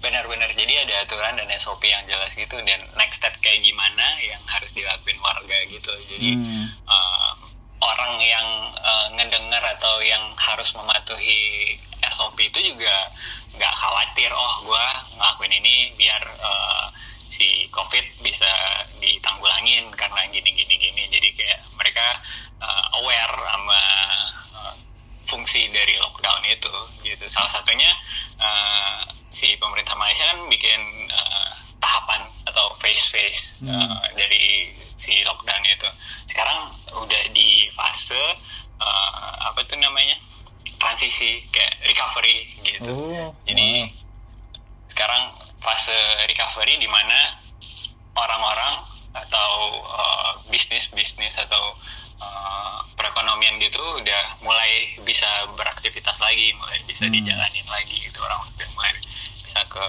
benar-benar 0.00 0.48
jadi 0.56 0.88
ada 0.88 1.04
aturan 1.04 1.36
dan 1.36 1.48
SOP 1.60 1.84
yang 1.84 2.00
jelas 2.08 2.32
gitu 2.32 2.56
dan 2.64 2.80
next 2.96 3.20
step 3.20 3.36
kayak 3.44 3.60
gimana 3.60 4.16
yang 4.24 4.40
harus 4.48 4.72
dilakuin 4.72 5.20
warga 5.20 5.58
gitu 5.68 5.92
jadi 6.08 6.30
Hmm. 6.40 6.72
uh, 6.88 7.32
orang 7.80 8.16
yang 8.20 8.48
uh, 8.80 9.08
ngedengar 9.16 9.60
atau 9.76 10.00
yang 10.00 10.20
harus 10.40 10.72
mematuhi 10.72 11.76
SOP 12.08 12.36
itu 12.40 12.60
juga 12.72 13.12
nggak 13.56 13.74
khawatir 13.76 14.32
oh 14.32 14.54
gue 14.64 14.84
ngelakuin 15.20 15.52
ini 15.60 15.92
biar 16.00 16.22
uh, 16.40 16.88
si 17.30 17.70
COVID 17.70 18.20
bisa 18.20 18.50
ditanggulangin 18.98 19.86
karena 19.94 20.26
gini 20.28 20.50
gini 20.50 21.04
jadi 21.06 21.28
kayak 21.32 21.60
mereka 21.78 22.06
uh, 22.58 22.98
aware 22.98 23.34
sama 23.38 23.82
uh, 24.52 24.74
fungsi 25.24 25.70
dari 25.70 25.94
lockdown 25.96 26.42
itu 26.44 26.74
gitu. 27.00 27.24
Salah 27.26 27.48
satunya 27.48 27.86
uh, 28.36 28.98
si 29.30 29.54
pemerintah 29.56 29.94
Malaysia 29.94 30.26
kan 30.26 30.42
bikin 30.50 30.80
uh, 31.06 31.50
tahapan 31.78 32.26
atau 32.44 32.74
phase 32.76 33.06
phase 33.08 33.42
uh, 33.62 33.70
Hmm. 33.70 33.94
dari 34.18 34.68
si 34.98 35.22
lockdown 35.22 35.62
itu 35.64 35.88
sekarang 36.28 36.68
udah 36.92 37.22
di 37.30 37.70
fase 37.72 38.18
uh, 38.76 39.32
apa 39.48 39.62
tuh 39.64 39.78
namanya 39.78 40.18
transisi 40.76 41.40
kayak 41.48 41.78
recovery 41.86 42.44
gitu 42.60 42.90
oh 42.92 43.32
jadi 43.46 43.86
wow. 43.86 43.96
sekarang 44.92 45.22
fase 45.60 45.96
recovery 46.26 46.76
di 46.76 46.88
mana 46.88 47.36
orang-orang 48.12 48.72
atau 49.12 49.50
uh, 49.84 50.32
bisnis-bisnis 50.48 51.36
atau 51.36 51.74
uh, 52.20 52.78
perekonomian 52.94 53.58
gitu 53.58 53.80
udah 53.96 54.22
mulai 54.40 54.94
bisa 55.02 55.26
beraktivitas 55.56 56.20
lagi, 56.20 56.52
mulai 56.56 56.78
bisa 56.84 57.08
Hmm. 57.08 57.14
dijalanin 57.16 57.66
lagi 57.66 57.96
gitu 57.98 58.20
orang 58.22 58.38
udah 58.44 58.68
mulai 58.72 58.92
bisa 59.34 59.60
ke 59.66 59.84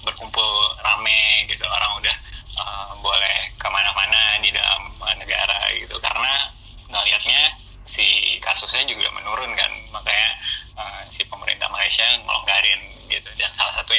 berkumpul 0.00 0.50
rame 0.80 1.20
gitu 1.46 1.64
orang 1.64 1.92
udah 2.00 2.16
uh, 2.58 2.90
boleh 2.98 3.38
ke 3.54 3.68
mana-mana 3.68 4.38
di 4.40 4.50
dalam 4.50 4.82
uh, 4.98 5.14
negara 5.14 5.68
gitu 5.76 5.94
karena 6.00 6.48
ngelihatnya 6.88 7.42
si 7.84 8.04
kasusnya 8.40 8.80
juga 8.88 9.12
menurun 9.12 9.52
kan 9.52 9.68
makanya 9.92 10.30
uh, 10.74 11.02
si 11.12 11.20
pemerintah 11.28 11.68
Malaysia 11.68 12.04
ngelonggarin 12.16 12.80
gitu 13.12 13.28
dan 13.36 13.50
salah 13.52 13.76
satu 13.76 13.92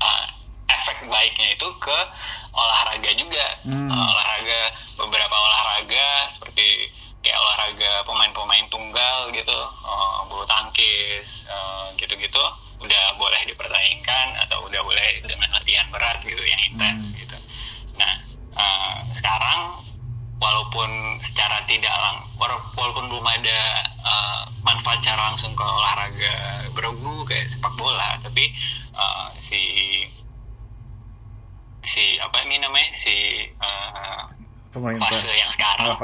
uh, 0.00 0.24
efek 0.70 1.04
baiknya 1.04 1.52
itu 1.52 1.68
ke 1.76 1.98
olahraga 2.52 3.12
juga 3.12 3.46
Hmm. 3.68 3.90
Uh, 3.92 4.06
olahraga 4.08 4.60
beberapa 4.96 5.36
olahraga 5.36 6.24
seperti 6.32 6.88
kayak 7.20 7.36
olahraga 7.36 8.00
pemain-pemain 8.06 8.64
tunggal 8.68 9.28
gitu 9.30 9.58
uh, 9.84 10.24
bulu 10.24 10.48
tangkis 10.48 11.44
uh, 11.50 11.92
gitu-gitu 12.00 12.40
udah 12.78 13.04
boleh 13.18 13.42
dipertandingkan 13.44 14.38
atau 14.46 14.62
udah 14.64 14.80
boleh 14.80 15.20
dengan 15.20 15.50
latihan 15.50 15.84
berat 15.90 16.22
gitu 16.22 16.38
yang 16.40 16.60
intens 16.64 17.12
gitu 17.12 17.34
nah 17.98 18.14
uh, 18.54 19.02
sekarang 19.10 19.82
walaupun 20.38 20.88
secara 21.18 21.66
tidak 21.66 21.90
lang 21.90 22.22
wala- 22.38 22.62
walaupun 22.72 23.10
belum 23.10 23.26
ada 23.26 23.60
uh, 24.00 24.42
manfaat 24.62 25.02
secara 25.02 25.34
langsung 25.34 25.52
ke 25.52 25.64
olahraga 25.66 26.34
beregu 26.70 27.26
kayak 27.26 27.50
sepak 27.50 27.74
bola 27.74 28.14
tapi 28.22 28.46
uh, 28.94 29.34
si 29.36 29.60
si 31.82 32.18
apa 32.20 32.44
ini 32.44 32.60
namanya 32.60 32.90
si 32.92 33.14
uh, 33.58 34.22
pemerintah 34.70 35.08
fase 35.08 35.32
yang 35.32 35.50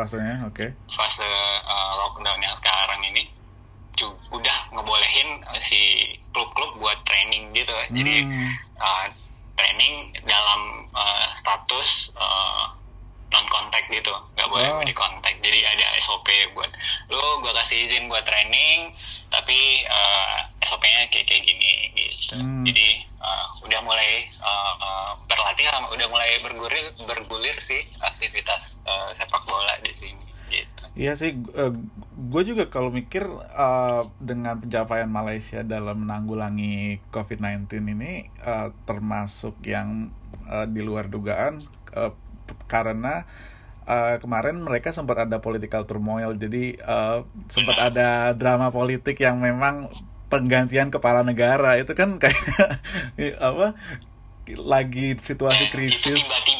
fasenya 0.05 0.37
oke. 0.45 0.67
fase 0.91 1.25
uh, 1.63 1.93
lockdown 1.99 2.39
yang 2.39 2.55
sekarang 2.55 3.01
ini 3.05 3.23
ju- 3.95 4.21
udah 4.31 4.59
ngebolehin 4.71 5.41
uh, 5.43 5.57
si 5.59 6.05
klub-klub 6.31 6.77
buat 6.77 7.01
training 7.03 7.51
gitu 7.53 7.73
jadi 7.89 8.15
Hmm. 8.21 8.53
uh, 8.77 9.07
training 9.55 9.95
dalam 10.23 10.61
uh, 10.91 11.27
status 11.33 12.13
uh, 12.15 12.75
non 13.31 13.47
kontak 13.49 13.83
gitu 13.89 14.15
nggak 14.33 14.47
boleh 14.47 14.69
Oh. 14.69 14.79
di 14.81 14.93
kontak 14.93 15.35
jadi 15.41 15.63
ada 15.65 15.87
SOP 15.99 16.27
buat 16.53 16.71
lo 17.09 17.41
gue 17.41 17.51
kasih 17.53 17.83
izin 17.83 18.07
buat 18.07 18.23
training 18.23 18.95
tapi 19.29 19.59
uh, 19.85 20.39
SOP-nya 20.61 21.07
kayak 21.09 21.25
kayak 21.25 21.43
gini 21.43 21.73
gitu 21.97 22.35
Hmm. 22.35 22.63
jadi 22.65 22.87
uh, 23.17 23.47
udah 23.63 23.79
mulai 23.81 24.11
uh, 24.39 24.75
uh, 24.77 25.11
berlatih 25.25 25.67
sama 25.67 25.87
udah 25.89 26.07
mulai 26.09 26.35
bergulir 26.41 26.91
bergulir 27.01 27.55
sih 27.59 27.79
aktivitas 28.01 28.75
uh, 28.83 29.11
sepak 29.13 29.43
bola 29.45 29.79
di 29.81 29.93
sini 29.93 30.25
gitu 30.49 30.84
Iya 30.95 31.19
sih, 31.19 31.35
gue 32.31 32.43
juga 32.47 32.71
kalau 32.71 32.95
mikir 32.95 33.27
eh, 33.51 34.03
dengan 34.23 34.55
pencapaian 34.63 35.11
Malaysia 35.11 35.67
dalam 35.67 36.07
menanggulangi 36.07 37.03
COVID-19 37.11 37.83
ini 37.91 38.31
eh, 38.39 38.69
termasuk 38.87 39.59
yang 39.67 40.15
eh, 40.47 40.67
di 40.71 40.81
luar 40.87 41.11
dugaan 41.11 41.59
eh, 41.99 42.13
p- 42.47 42.65
karena 42.71 43.27
eh, 43.91 44.17
kemarin 44.23 44.63
mereka 44.63 44.91
sempat 44.95 45.27
ada 45.27 45.43
political 45.43 45.83
turmoil, 45.91 46.35
jadi 46.39 46.79
eh, 46.79 47.19
sempat 47.51 47.77
ada 47.95 48.31
drama 48.39 48.71
politik 48.71 49.19
yang 49.19 49.43
memang 49.43 49.91
penggantian 50.31 50.91
kepala 50.95 51.27
negara. 51.27 51.75
Itu 51.83 51.99
kan 51.99 52.23
kayak 52.23 52.39
apa 53.51 53.75
lagi 54.55 55.17
situasi 55.19 55.65
krisis. 55.73 56.21
tiba-tiba 56.21 56.53
ya 56.53 56.54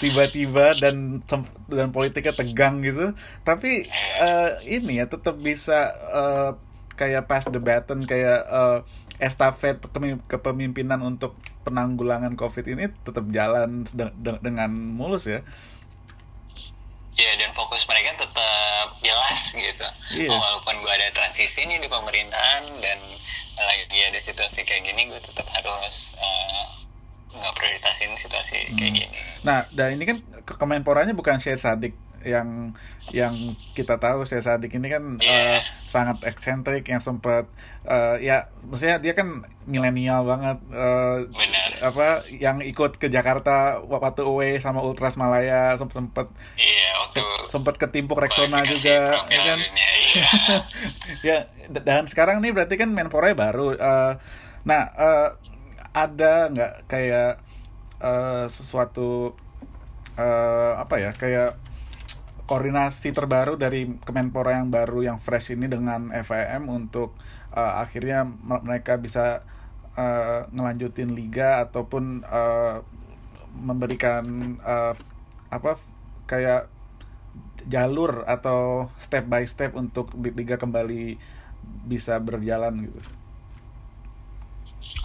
tiba-tiba 0.00 0.72
dan 0.78 1.20
dan 1.68 1.88
politiknya 1.92 2.32
tegang 2.32 2.80
gitu. 2.80 3.12
Tapi 3.44 3.84
eh, 4.20 4.50
ini 4.68 5.02
ya 5.02 5.06
tetap 5.10 5.36
bisa 5.36 5.92
eh, 5.92 6.50
kayak 6.94 7.26
pass 7.28 7.50
the 7.50 7.60
baton 7.60 8.06
kayak 8.06 8.40
eh, 8.46 8.78
estafet 9.22 9.78
kepemimpinan 10.26 10.98
untuk 11.04 11.38
penanggulangan 11.62 12.34
covid 12.34 12.66
ini 12.66 12.90
tetap 13.06 13.24
jalan 13.30 13.86
dengan 14.42 14.70
mulus 14.74 15.30
ya. 15.30 15.40
Ya 17.14 17.30
dan 17.38 17.54
fokus 17.54 17.86
mereka 17.86 18.26
tetap 18.26 18.88
jelas 18.98 19.40
gitu. 19.54 19.86
Oh, 20.34 20.34
walaupun 20.34 20.74
gue 20.82 20.90
ada 20.90 21.14
transisi 21.14 21.62
nih 21.62 21.78
di 21.78 21.86
pemerintahan 21.86 22.62
dan 22.82 22.98
lagi 23.54 23.98
ada 24.02 24.18
situasi 24.18 24.66
kayak 24.66 24.82
gini, 24.82 25.14
gue 25.14 25.22
tetap 25.22 25.46
harus 25.54 26.10
eh, 26.18 26.66
nggak 27.34 27.52
prioritasin 27.52 28.14
situasi 28.14 28.56
kayak 28.70 28.90
Hmm. 28.90 28.96
gini. 28.96 29.08
Nah, 29.42 29.66
dan 29.70 29.92
ini 29.92 30.04
kan 30.04 30.16
ke- 30.40 30.56
Kemenporanya 30.56 31.12
bukan 31.12 31.36
Syed 31.36 31.56
Sadik 31.56 31.92
yang 32.20 32.72
yang 33.10 33.36
kita 33.72 33.98
tahu 33.98 34.24
Syed 34.24 34.40
Sadik 34.40 34.72
ini 34.72 34.88
kan 34.88 35.18
eh, 35.18 35.60
Iya. 35.60 35.60
sangat 35.84 36.24
eksentrik 36.24 36.80
yang 36.84 36.96
sempat 36.98 37.44
eh, 37.82 38.16
ya 38.22 38.36
maksudnya 38.62 38.96
dia 38.96 39.12
kan 39.12 39.44
milenial 39.62 40.24
banget 40.24 40.56
Benar. 41.26 41.68
apa 41.84 42.06
yang 42.30 42.60
ikut 42.60 42.96
ke 42.96 43.08
Jakarta 43.08 43.76
waktu 43.82 44.22
away 44.22 44.56
sama 44.56 44.80
Ultras 44.80 45.14
Malaya 45.14 45.76
sempat 45.76 45.96
sempat 45.98 46.26
Iya 46.56 46.88
waktu 46.98 47.20
sempat 47.46 47.74
ketimpuk 47.76 48.16
Rexona 48.16 48.64
juga 48.64 49.20
ya 49.22 49.40
kan 49.44 49.58
Dunia, 49.58 49.88
iya. 50.02 50.26
ya 51.28 51.36
d- 51.66 51.82
dan 51.82 52.04
sekarang 52.04 52.40
nih 52.40 52.52
berarti 52.52 52.74
kan 52.74 52.88
Menpora 52.88 53.32
baru 53.32 53.72
Eh, 53.74 54.12
nah 54.62 54.82
eh, 54.88 55.28
ada 55.94 56.50
nggak 56.52 56.72
kayak 56.90 57.30
eh, 58.02 58.46
sesuatu 58.50 59.34
eh, 60.18 60.72
apa 60.78 60.94
ya 61.04 61.10
kayak 61.14 61.56
koordinasi 62.50 63.16
terbaru 63.16 63.56
dari 63.56 63.88
Kemenpora 64.04 64.60
yang 64.60 64.68
baru 64.68 65.00
yang 65.08 65.18
fresh 65.22 65.56
ini 65.56 65.66
dengan 65.70 66.12
FIM 66.12 66.68
untuk 66.68 67.16
eh, 67.56 67.72
akhirnya 67.84 68.26
me- 68.28 68.62
mereka 68.64 68.98
bisa 69.00 69.42
eh, 69.96 70.40
ngelanjutin 70.54 71.10
liga 71.14 71.62
ataupun 71.64 72.04
eh, 72.26 72.76
memberikan 73.54 74.24
eh, 74.60 74.94
apa 75.50 75.78
kayak 76.26 76.66
jalur 77.64 78.28
atau 78.28 78.90
step 79.00 79.24
by 79.32 79.44
step 79.48 79.72
untuk 79.78 80.12
liga 80.20 80.56
kembali 80.60 81.16
bisa 81.88 82.20
berjalan 82.20 82.88
gitu. 82.90 83.00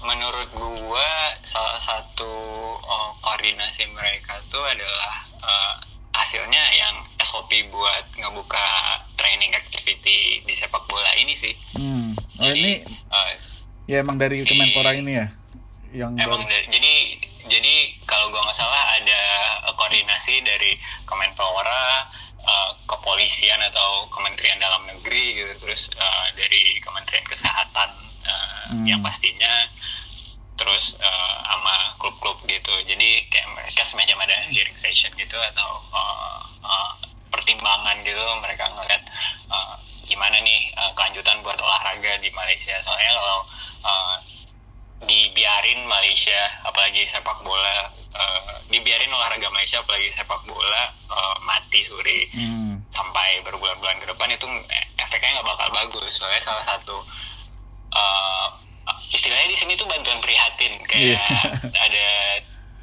Menurut 0.02 0.47
gua 0.52 1.10
salah 1.41 1.78
satu 1.78 2.32
eh, 2.78 3.10
koordinasi 3.20 3.84
mereka 3.89 4.39
tuh 4.45 4.62
adalah 4.62 5.14
eh, 5.36 5.76
hasilnya 6.12 6.64
yang 6.74 6.95
SOP 7.18 7.47
buat 7.68 8.06
ngebuka 8.14 8.66
training 9.14 9.52
activity 9.52 10.20
di 10.39 10.54
sepak 10.54 10.84
bola 10.86 11.12
ini 11.16 11.32
sih. 11.34 11.54
Hmm. 11.76 12.16
Oh 12.38 12.43
Jadi 12.45 12.60
ini 12.62 12.74
eh, 12.86 13.32
ya 13.88 14.00
emang 14.00 14.16
dari 14.16 14.36
si- 14.36 14.47
Kemenpora 14.47 14.93
ini 14.93 15.14
ya 15.14 15.28
yang 15.91 16.14
Emang 16.16 16.39
baru. 16.39 16.47
da- 16.47 16.68
jadi 16.70 16.93
jadi 17.45 17.76
kalau 18.04 18.30
gua 18.30 18.41
nggak 18.41 18.56
salah 18.56 18.84
ada 18.93 19.22
koordinasi 19.74 20.39
dari 20.39 20.78
Kemenpora, 21.04 22.06
kepolisian 22.86 23.60
atau 23.64 24.08
Kementerian 24.08 24.58
Dalam 24.58 24.86
Negeri 24.86 25.36
gitu, 25.36 25.54
terus 25.60 25.89
eh, 25.91 26.28
dari 26.34 26.78
Kementerian 26.80 27.26
Kesehatan 27.26 27.89
eh, 28.22 28.58
Hmm. 28.70 28.86
yang 28.86 29.02
pastinya, 29.02 29.66
terus 30.60 30.99
eh, 30.99 31.36
sama 31.47 31.95
klub-klub 31.97 32.43
gitu. 32.45 32.74
Jadi 32.84 33.30
kayak 33.32 33.47
mereka 33.55 33.82
semacam 33.88 34.28
ada 34.28 34.36
hearing 34.51 34.76
session 34.76 35.14
gitu 35.16 35.38
atau 35.55 35.70
eh, 35.95 36.39
eh, 36.68 36.91
pertimbangan 37.32 37.97
gitu 38.03 38.20
mereka 38.43 38.68
ngeliat 38.74 39.03
eh, 39.49 39.76
gimana 40.10 40.38
nih 40.41 40.74
eh, 40.74 40.91
kelanjutan 40.97 41.39
buat 41.45 41.49
buat 41.49 41.66
olahraga 41.66 42.16
di 42.24 42.32
Malaysia 42.32 42.72
soalnya 42.80 43.12
kalau 43.20 43.39
uh, 43.84 44.16
dibiarin 45.03 45.84
Malaysia 45.84 46.39
apalagi 46.64 47.03
sepak 47.03 47.43
bola 47.43 47.91
uh, 48.16 48.55
dibiarin 48.72 49.12
olahraga 49.12 49.51
Malaysia 49.51 49.84
apalagi 49.84 50.07
sepak 50.07 50.47
bola 50.47 50.88
uh, 51.12 51.36
mati 51.43 51.84
suri 51.84 52.32
Hmm. 52.32 52.80
sampai 52.95 53.43
berbulan-bulan 53.43 53.99
ke 53.99 54.07
depan 54.07 54.32
itu 54.32 54.47
efeknya 55.03 55.41
nggak 55.41 55.49
bakal 55.51 55.68
bagus 55.74 56.16
soalnya 56.16 56.39
salah 56.39 56.64
satu 56.64 56.95
uh, 57.91 58.47
istilahnya 59.10 59.48
di 59.48 59.58
sini 59.58 59.74
tuh 59.74 59.86
bantuan 59.86 60.20
prihatin 60.20 60.74
kayak 60.86 61.18
Iya. 61.18 61.22
ada 61.80 62.08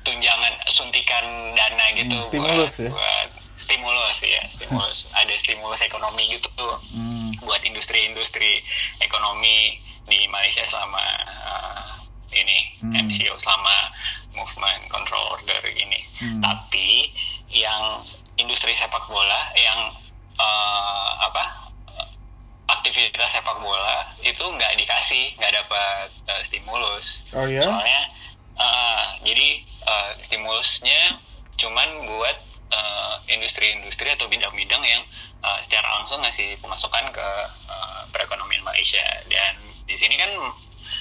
tunjangan 0.03 0.53
suntikan 0.67 1.25
dana 1.53 1.85
gitu 1.93 2.15
Hmm, 2.15 2.25
stimulus 2.25 2.75
buat, 2.75 2.87
ya. 2.87 2.91
buat 2.91 3.29
stimulus 3.57 4.19
ya 4.21 4.43
stimulus 4.49 4.99
ada 5.13 5.35
stimulus 5.35 5.81
ekonomi 5.81 6.23
gitu 6.29 6.47
tuh 6.53 6.77
Hmm. 6.93 7.31
buat 7.41 7.59
industri-industri 7.61 8.63
ekonomi 9.01 9.77
di 10.05 10.29
Malaysia 10.29 10.63
selama 10.63 11.03
uh, 11.43 11.87
ini 12.31 12.79
Hmm. 12.79 12.95
MCO 13.03 13.35
selama 13.37 13.91
movement 14.31 14.87
control 14.87 15.33
order 15.33 15.59
ini. 15.67 16.05
Hmm. 16.17 16.39
Tapi 16.39 17.09
yang 17.49 18.05
industri 18.37 18.71
sepak 18.73 19.09
bola 19.09 19.49
yang 19.55 19.89
uh, 20.37 21.11
apa 21.23 21.66
aktivitas 22.67 23.31
sepak 23.31 23.63
bola 23.63 24.11
itu 24.27 24.43
nggak 24.43 24.75
dikasih 24.75 25.35
nggak 25.39 25.53
dapat 25.63 26.09
uh, 26.27 26.43
stimulus. 26.43 27.23
Oh 27.31 27.47
ya? 27.47 27.63
Soalnya 27.63 28.01
uh, 28.59 29.05
jadi 29.23 29.63
uh, 29.87 30.11
stimulusnya 30.19 31.23
cuman 31.57 31.89
buat 32.11 32.37
uh, 32.75 33.15
industri-industri 33.31 34.13
atau 34.13 34.27
bidang-bidang 34.27 34.83
yang 34.83 35.03
uh, 35.47 35.59
secara 35.63 35.87
langsung 36.03 36.21
ngasih 36.21 36.59
pemasukan 36.59 37.15
ke 37.15 37.29
uh, 37.71 38.03
perekonomian 38.11 38.67
Malaysia 38.67 39.03
dan 39.31 39.55
di 39.87 39.95
sini 39.95 40.19
kan 40.19 40.31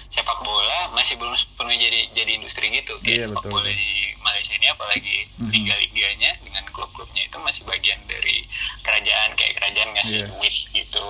sepak 0.08 0.40
bola 0.40 0.90
masih 0.92 1.16
belum 1.16 1.34
sepenuhnya 1.34 1.78
jadi 1.82 2.00
jadi 2.14 2.32
industri 2.36 2.70
gitu 2.70 2.96
kayak 3.00 3.18
Iya, 3.18 3.26
sepak 3.28 3.44
betul. 3.44 3.52
bola 3.54 3.70
di 3.70 3.92
Malaysia 4.18 4.54
ini 4.54 4.68
apalagi 4.68 5.18
Mhm. 5.36 5.50
liga-liganya 5.50 6.32
dengan 6.40 6.64
klub-klubnya 6.70 7.24
itu 7.24 7.38
masih 7.38 7.64
bagian 7.64 8.00
dari 8.06 8.48
kerajaan 8.82 9.30
kayak 9.34 9.54
kerajaan 9.56 9.90
ngasih 9.94 10.20
Iya. 10.20 10.28
duit 10.30 10.56
gitu 10.72 11.06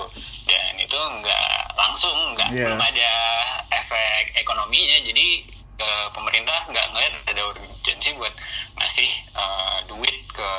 dan 0.46 0.74
itu 0.76 0.98
nggak 0.98 1.50
langsung 1.76 2.16
nggak 2.34 2.50
Iya. 2.50 2.64
belum 2.66 2.82
ada 2.82 3.12
efek 3.74 4.24
ekonominya 4.36 4.98
jadi 5.02 5.28
eh, 5.76 6.08
pemerintah 6.10 6.60
nggak 6.66 6.88
ngeliat 6.90 7.14
ada 7.28 7.42
urgensi 7.46 8.16
buat 8.16 8.32
ngasih 8.76 9.10
eh, 9.34 9.78
duit 9.86 10.18
ke 10.30 10.50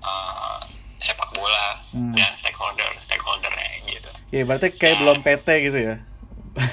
eh, 0.00 0.58
sepak 0.98 1.30
bola 1.30 1.78
Hmm. 1.90 2.10
dan 2.12 2.32
stakeholder 2.32 2.88
stakeholdernya 2.98 3.68
gitu 3.86 4.10
Ya 4.28 4.42
berarti 4.42 4.68
kayak 4.72 4.98
belum 4.98 5.20
PT 5.20 5.48
gitu 5.62 5.78
ya? 5.78 5.96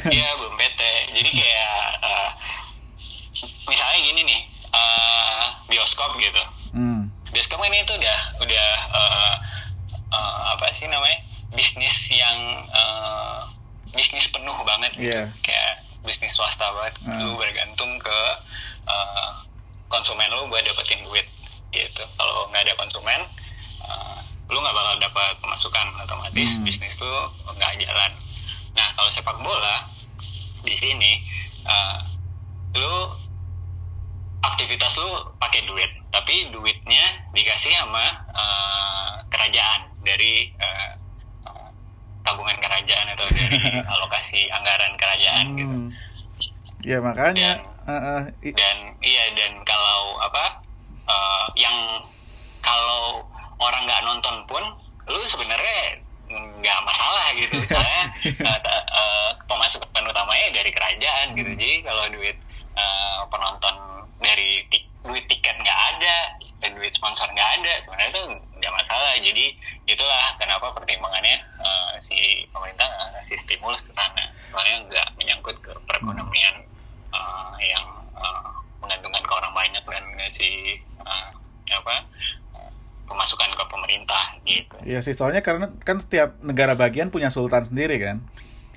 Iya 0.08 0.30
belum 0.36 0.56
PT. 0.56 0.75
Jadi 1.16 1.30
kayak 1.32 1.86
eh, 2.03 2.30
misalnya 3.72 3.99
gini 4.03 4.22
nih 4.28 4.41
eh, 4.76 5.45
bioskop 5.72 6.11
gitu. 6.20 6.43
Hmm. 6.76 7.07
Bioskop 7.32 7.59
kan 7.59 7.72
itu 7.72 7.93
udah 7.95 8.20
udah 8.43 8.68
eh, 8.99 9.34
eh, 10.11 10.36
apa 10.51 10.66
sih 10.76 10.91
namanya 10.91 11.24
bisnis 11.55 12.11
yang 12.11 12.68
eh, 12.68 13.39
bisnis 13.95 14.28
penuh 14.28 14.55
banget 14.68 14.91
gitu. 14.99 15.07
Iya. 15.07 15.24
Kayak 15.39 15.74
bisnis 16.03 16.36
swasta 16.36 16.68
banget. 16.76 16.95
Hmm. 17.07 17.24
Lu 17.24 17.39
bergantung 17.39 17.95
ke 17.97 18.20
eh, 18.91 19.30
konsumen 19.88 20.28
lu 20.36 20.51
buat 20.51 20.61
dapetin 20.68 20.99
duit 21.07 21.28
gitu. 21.72 22.03
Kalau 22.20 22.47
nggak 22.51 22.68
ada 22.68 22.74
konsumen 22.76 23.24
eh, 23.88 24.20
lu 24.51 24.59
nggak 24.59 24.76
bakal 24.76 24.95
dapat 24.99 25.32
pemasukan 25.39 25.88
otomatis 26.03 26.59
Hmm. 26.59 26.68
bisnis 26.68 26.99
lu 26.99 27.16
nggak 27.55 27.80
jalan. 27.80 28.11
Nah 28.76 28.91
kalau 28.99 29.07
sepak 29.07 29.39
bola 29.39 29.88
di 30.66 30.76
sini 30.76 31.11
eh, 31.63 31.97
lu 32.76 32.95
aktivitas 34.41 34.93
lu 34.99 35.09
pakai 35.38 35.66
duit, 35.66 35.89
tapi 36.09 36.49
duitnya 36.49 37.05
dikasih 37.32 37.72
sama 37.72 38.05
eh, 38.34 39.11
kerajaan 39.30 39.82
dari 40.01 40.49
eh, 40.51 40.91
tabungan 42.22 42.57
kerajaan 42.57 43.07
atau 43.13 43.26
dari 43.30 43.57
alokasi 43.93 44.49
anggaran 44.49 44.93
kerajaan 44.97 45.45
gitu. 45.53 45.70
Hmm. 45.70 45.89
Ya 46.86 46.97
makanya. 47.01 47.61
Dan- 47.61 47.66
uh, 47.86 47.93
uh, 47.93 48.22
i- 48.41 48.53
Dan 48.53 48.78
iya 49.01 49.30
dan 49.34 49.61
kalau 49.61 50.18
apa 50.22 50.61
eh, 51.05 51.45
yang 51.57 52.01
kalau 52.61 53.22
orang 53.61 53.86
nggak 53.86 54.03
nonton 54.03 54.36
pun 54.45 54.63
lu 55.05 55.22
sebenarnya 55.24 56.01
nggak 56.36 56.80
masalah 56.86 57.28
gitu. 57.38 57.56
Soalnya 57.72 58.04
eh, 58.26 58.60
ta- 58.62 58.86
eh, 58.86 59.30
pemasukan 59.48 60.04
utamanya 60.06 60.48
dari 60.52 60.72
kerajaan 60.72 61.28
gitu. 61.36 61.52
Jadi 61.56 61.76
kalau 61.84 62.04
duit 62.12 62.38
eh, 62.76 63.20
penonton 63.30 63.76
dari 64.20 64.64
ti- 64.70 64.88
duit 65.06 65.26
tiket 65.30 65.56
nggak 65.62 65.80
ada 65.96 66.18
dan 66.64 66.72
duit 66.74 66.90
sponsor 66.96 67.28
nggak 67.30 67.50
ada 67.62 67.74
sebenarnya 67.84 68.12
itu 68.16 68.24
nggak 68.60 68.74
masalah. 68.74 69.14
Jadi 69.20 69.46
itulah 69.86 70.24
kenapa 70.36 70.72
pertimbangannya 70.74 71.36
eh, 71.62 71.94
si 72.02 72.18
pemerintah 72.50 72.88
ngasih 73.16 73.38
stimulus 73.38 73.86
ke 73.86 73.92
sana. 73.94 74.24
Soalnya 74.52 74.76
nggak 74.90 75.08
menyangkut 75.20 75.58
ke 75.62 75.72
perekonomian 75.86 76.56
eh, 77.14 77.54
yang 77.64 77.86
eh, 78.18 78.50
menggantungkan 78.82 79.24
ke 79.24 79.34
orang 79.34 79.54
banyak 79.54 79.84
dan 79.86 80.04
ngasih 80.20 80.80
eh, 80.82 81.30
apa 81.66 81.96
eh, 81.98 82.02
pemasukan 83.06 83.49
ke 83.53 83.64
pemerintah 83.70 84.24
gitu. 84.45 84.76
ya 84.86 84.99
sih 85.01 85.14
soalnya 85.14 85.45
karena 85.45 85.70
kan 85.86 86.01
setiap 86.01 86.41
negara 86.41 86.74
bagian 86.74 87.14
punya 87.14 87.30
sultan 87.30 87.66
sendiri 87.66 88.01
kan. 88.01 88.26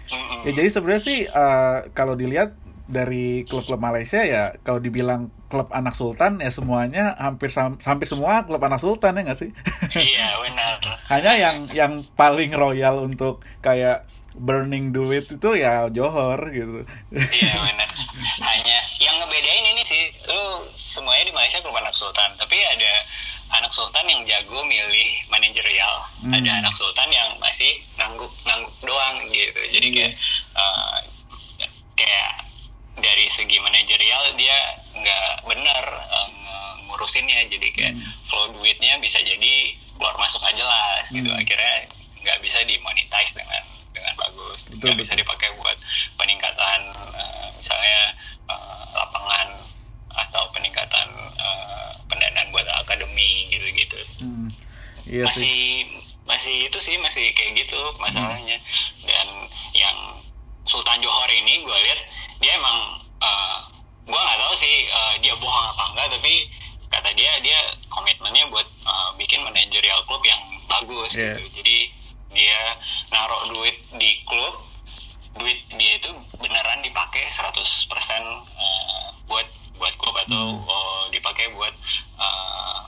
Mm-mm. 0.09 0.49
Ya 0.49 0.53
jadi 0.57 0.69
sebenarnya 0.73 1.03
sih 1.05 1.19
uh, 1.29 1.89
kalau 1.93 2.17
dilihat 2.17 2.57
dari 2.89 3.45
klub-klub 3.45 3.77
Malaysia 3.77 4.25
ya 4.25 4.57
kalau 4.65 4.81
dibilang 4.81 5.29
klub 5.53 5.69
anak 5.77 5.93
sultan 5.93 6.41
ya 6.41 6.49
semuanya 6.49 7.13
hampir 7.21 7.53
sam- 7.53 7.77
hampir 7.85 8.09
semua 8.09 8.49
klub 8.49 8.65
anak 8.65 8.81
sultan 8.81 9.21
ya 9.21 9.29
nggak 9.29 9.41
sih? 9.41 9.51
iya 10.17 10.41
benar. 10.41 10.81
Hanya 11.13 11.33
yang 11.37 11.57
yang 11.77 11.93
paling 12.17 12.53
royal 12.57 13.05
untuk 13.05 13.45
kayak 13.61 14.09
burning 14.39 14.95
duit 14.95 15.27
itu 15.29 15.51
ya 15.59 15.91
Johor 15.93 16.39
gitu. 16.49 16.87
Iya 17.13 17.53
benar. 17.59 17.91
Hanya 18.41 18.79
yang 19.03 19.17
ngebedain 19.21 19.67
ini 19.75 19.83
sih, 19.85 20.03
lu 20.31 20.65
semuanya 20.73 21.29
di 21.29 21.35
Malaysia 21.35 21.59
klub 21.61 21.75
anak 21.77 21.93
sultan, 21.93 22.31
tapi 22.39 22.57
ada 22.57 22.93
anak 23.51 23.71
sultan 23.71 24.05
yang 24.05 24.21
jago 24.23 24.61
milih 24.63 25.09
manajerial, 25.27 25.95
Hmm. 26.21 26.35
ada 26.35 26.51
anak 26.59 26.75
sultan 26.75 27.09
yang 27.09 27.31
masih 27.39 27.71
ngangguk 27.95 28.29
ngangguk 28.43 28.75
doang 28.83 29.17
gitu. 29.27 29.61
Jadi 29.71 29.89
kayak 29.91 30.13
eh, 30.55 30.97
kayak 31.95 32.33
dari 32.99 33.27
segi 33.29 33.57
manajerial 33.59 34.35
dia 34.35 34.59
nggak 34.93 35.27
benar 35.45 35.85
eh, 35.87 36.29
nge- 36.29 36.77
ngurusinnya, 36.87 37.41
jadi 37.49 37.69
kayak 37.71 37.95
flow 38.27 38.53
duitnya 38.53 38.99
bisa 38.99 39.19
jadi 39.19 39.55
keluar 39.97 40.15
masuk 40.17 40.39
nggak 40.41 40.57
jelas 40.57 41.05
gitu. 41.09 41.27
Hmm. 41.27 41.41
Akhirnya 41.41 41.75
nggak 42.19 42.39
bisa 42.41 42.59
dimonetize 42.63 43.33
dengan 43.33 43.63
dengan 43.91 44.15
bagus, 44.17 44.59
nggak 44.71 44.95
bisa 44.97 45.13
dipakai 45.15 45.49
buat 45.57 45.79
peningkatan 46.17 46.81
eh, 47.17 47.47
misalnya 47.57 48.01
eh, 48.47 48.85
lapangan 48.93 49.49
atau 50.11 50.45
peningkatan 50.51 51.09
eh, 51.35 51.91
pendanaan 52.05 52.49
buat 52.51 52.67
akademi 52.75 53.47
gitu-gitu 53.49 54.01
Hmm. 54.19 54.49
Iya 55.09 55.25
sih. 55.25 55.27
masih 55.27 55.59
masih 56.23 56.57
itu 56.65 56.79
sih 56.79 56.97
masih 56.99 57.25
kayak 57.33 57.57
gitu 57.59 57.81
masalahnya 57.97 58.61
dan 59.03 59.29
yang 59.73 59.97
Sultan 60.63 61.01
Johor 61.01 61.31
ini 61.31 61.65
gue 61.65 61.79
lihat 61.81 62.01
dia 62.39 62.53
emang 62.55 62.79
eh, 63.19 63.57
gue 64.05 64.13
nggak 64.15 64.39
tahu 64.39 64.55
sih 64.55 64.85
eh, 64.85 65.15
dia 65.19 65.33
bohong 65.35 65.67
apa 65.67 65.85
enggak 65.91 66.09
tapi 66.13 66.35
kata 66.89 67.11
dia 67.13 67.33
dia 67.41 67.59
komitmennya 67.89 68.45
buat 68.49 68.69
eh, 68.85 69.09
bikin 69.17 69.41
manajerial 69.41 70.05
klub 70.05 70.21
yang 70.23 70.41
bagus 70.69 71.17
Iya. 71.17 71.41
gitu 71.41 71.59
jadi 71.59 71.79
dia 72.29 72.61
naruh 73.09 73.41
duit 73.49 73.73
di 73.97 74.21
klub 74.23 74.53
duit 75.33 75.57
dia 75.73 75.97
itu 75.97 76.11
beneran 76.37 76.85
dipakai 76.85 77.25
100% 77.25 77.57
eh, 77.57 79.07
buat 79.25 79.49
buat 79.79 79.95
klub 79.97 80.13
atau 80.19 80.37
Hmm. 80.59 80.69
oh, 80.69 81.03
dipakai 81.09 81.49
buat 81.51 81.73
eh, 82.19 82.79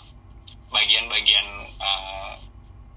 bagian-bagian 0.69 1.47
eh, 1.79 2.33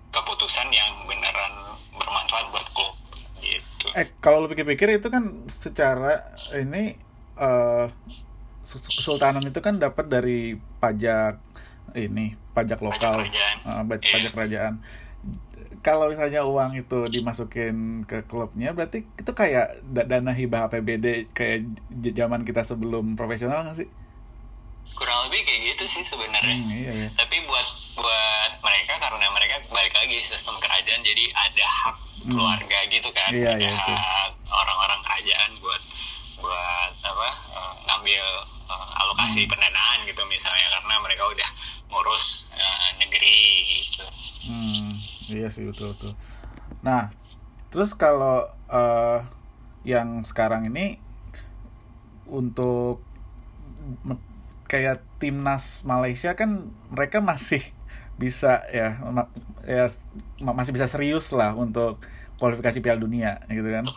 keputusan 0.09 0.67
yang 0.69 0.91
beneran 1.03 1.53
bermanfaat 1.91 2.45
buat 2.49 2.67
klub 2.69 2.93
gitu. 3.39 3.88
Eh 3.93 4.07
kalau 4.19 4.41
lu 4.41 4.42
pikir-pikir 4.53 4.87
itu 4.93 5.09
kan 5.09 5.23
secara 5.45 6.29
ini 6.53 6.95
sus- 8.61 8.87
kesultanan 8.87 9.43
itu 9.43 9.59
kan 9.59 9.75
dapat 9.75 10.07
dari 10.07 10.53
pajak 10.79 11.35
ini 11.93 12.33
pajak 12.53 12.79
lokal 12.79 13.19
kerajaan. 13.19 13.57
Eh, 13.59 13.81
ba- 13.83 13.99
Iya. 13.99 14.11
pajak 14.13 14.31
kerajaan. 14.31 14.73
Kalau 15.83 16.07
misalnya 16.07 16.47
uang 16.47 16.79
itu 16.79 16.99
dimasukin 17.11 18.07
ke 18.07 18.23
klubnya, 18.23 18.71
berarti 18.71 19.03
itu 19.03 19.31
kayak 19.35 19.83
da- 19.83 20.07
dana 20.07 20.31
hibah 20.31 20.71
APBD 20.71 21.27
kayak 21.35 21.67
zaman 22.15 22.47
kita 22.47 22.63
sebelum 22.63 23.19
profesional 23.19 23.67
nggak 23.67 23.83
sih? 23.83 23.89
Kurang 24.95 25.27
lebih 25.27 25.43
kayak 25.43 25.61
gitu 25.75 25.83
sih 25.89 26.03
sebenarnya. 26.07 26.55
Hmm, 26.55 26.71
iya 26.71 26.91
ya. 26.93 27.09
Tapi 27.19 27.35
buat 27.43 27.67
buat 27.99 28.51
mereka 28.63 28.93
karena 28.95 29.27
mereka 29.27 29.55
balik 29.67 29.91
lagi 29.91 30.23
sistem 30.23 30.55
kerajaan 30.55 31.03
jadi 31.03 31.23
ada 31.33 31.65
hak 31.83 31.95
keluarga 32.28 32.78
gitu 32.88 33.09
kan 33.11 33.32
ada 33.32 33.55
iya, 33.57 33.71
itu. 33.71 33.93
orang-orang 34.47 34.99
kerajaan 35.03 35.51
buat 35.59 35.84
buat 36.39 36.93
apa 37.03 37.28
eh, 37.55 37.74
ngambil 37.88 38.26
eh, 38.67 38.88
alokasi 39.03 39.47
pendanaan 39.47 40.03
gitu 40.07 40.21
misalnya 40.28 40.67
karena 40.80 40.95
mereka 41.03 41.24
udah 41.28 41.49
ngurus 41.91 42.47
eh, 42.55 42.89
negeri 43.03 43.63
gitu 43.67 44.05
Hmm, 44.43 44.91
iya 45.32 45.47
sih 45.47 45.63
betul 45.63 45.95
betul. 45.95 46.11
Nah, 46.84 47.07
terus 47.71 47.95
kalau 47.95 48.43
eh, 48.67 49.19
yang 49.88 50.28
sekarang 50.28 50.67
ini 50.67 50.99
untuk 52.28 52.99
kayak 54.67 55.03
timnas 55.19 55.84
Malaysia 55.88 56.36
kan 56.36 56.71
mereka 56.91 57.24
masih 57.24 57.63
bisa 58.21 58.63
ya 58.71 58.99
ma- 59.03 59.32
ya 59.63 59.88
masih 60.43 60.71
bisa 60.76 60.91
serius 60.91 61.32
lah 61.32 61.55
untuk 61.55 62.03
kualifikasi 62.43 62.83
Piala 62.83 62.99
Dunia 62.99 63.39
gitu 63.47 63.63
kan. 63.71 63.87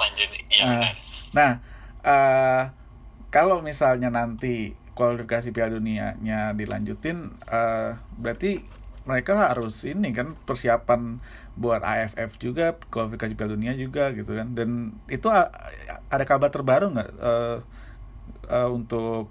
benar. 0.62 0.94
Nah, 1.34 1.50
eh, 2.06 2.62
kalau 3.34 3.58
misalnya 3.58 4.06
nanti 4.06 4.78
kualifikasi 4.94 5.50
Piala 5.50 5.74
Dunia-nya 5.74 6.54
dilanjutin, 6.54 7.34
eh, 7.42 7.98
berarti 8.22 8.62
mereka 9.02 9.50
harus 9.50 9.82
ini 9.82 10.14
kan 10.14 10.38
persiapan 10.46 11.18
buat 11.58 11.82
AFF 11.82 12.38
juga, 12.38 12.78
kualifikasi 12.94 13.34
Piala 13.34 13.58
Dunia 13.58 13.74
juga 13.74 14.14
gitu 14.14 14.30
kan. 14.30 14.54
Dan 14.54 14.94
itu 15.10 15.26
ada 15.26 16.24
kabar 16.24 16.54
terbaru 16.54 16.94
nggak 16.94 17.10
eh, 17.18 17.58
eh, 18.46 18.68
untuk 18.70 19.26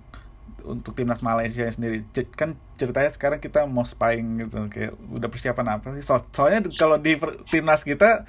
untuk 0.65 0.97
timnas 0.97 1.21
Malaysia 1.21 1.69
sendiri 1.69 2.01
kan 2.33 2.57
ceritanya 2.73 3.13
sekarang 3.13 3.37
kita 3.37 3.69
mau 3.69 3.85
spying 3.85 4.41
gitu 4.41 4.65
kayak 4.65 4.97
udah 5.13 5.29
persiapan 5.29 5.77
apa 5.77 5.93
sih 5.93 6.01
So- 6.01 6.25
soalnya 6.33 6.65
kalau 6.73 6.97
di 6.97 7.13
timnas 7.53 7.85
kita 7.85 8.25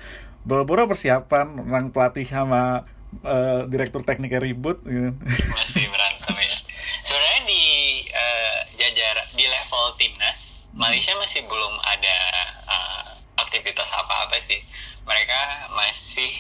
boro-boro 0.47 0.87
persiapan 0.87 1.59
orang 1.59 1.91
pelatih 1.91 2.23
sama 2.23 2.87
eh, 3.27 3.61
direktur 3.67 4.07
tekniknya 4.07 4.39
ribut 4.39 4.79
gitu. 4.87 5.11
masih 5.53 5.85
berantem 5.91 6.35
ya. 6.39 6.55
Sebenarnya 7.03 7.43
di 7.51 7.65
eh, 8.07 8.59
jajar 8.79 9.17
di 9.35 9.45
level 9.45 9.85
timnas 9.99 10.55
Malaysia 10.71 11.13
masih 11.19 11.43
belum 11.51 11.75
ada 11.83 12.19
eh, 12.63 13.05
aktivitas 13.43 13.91
apa-apa 13.91 14.39
sih. 14.39 14.63
Mereka 15.07 15.71
masih 15.75 16.31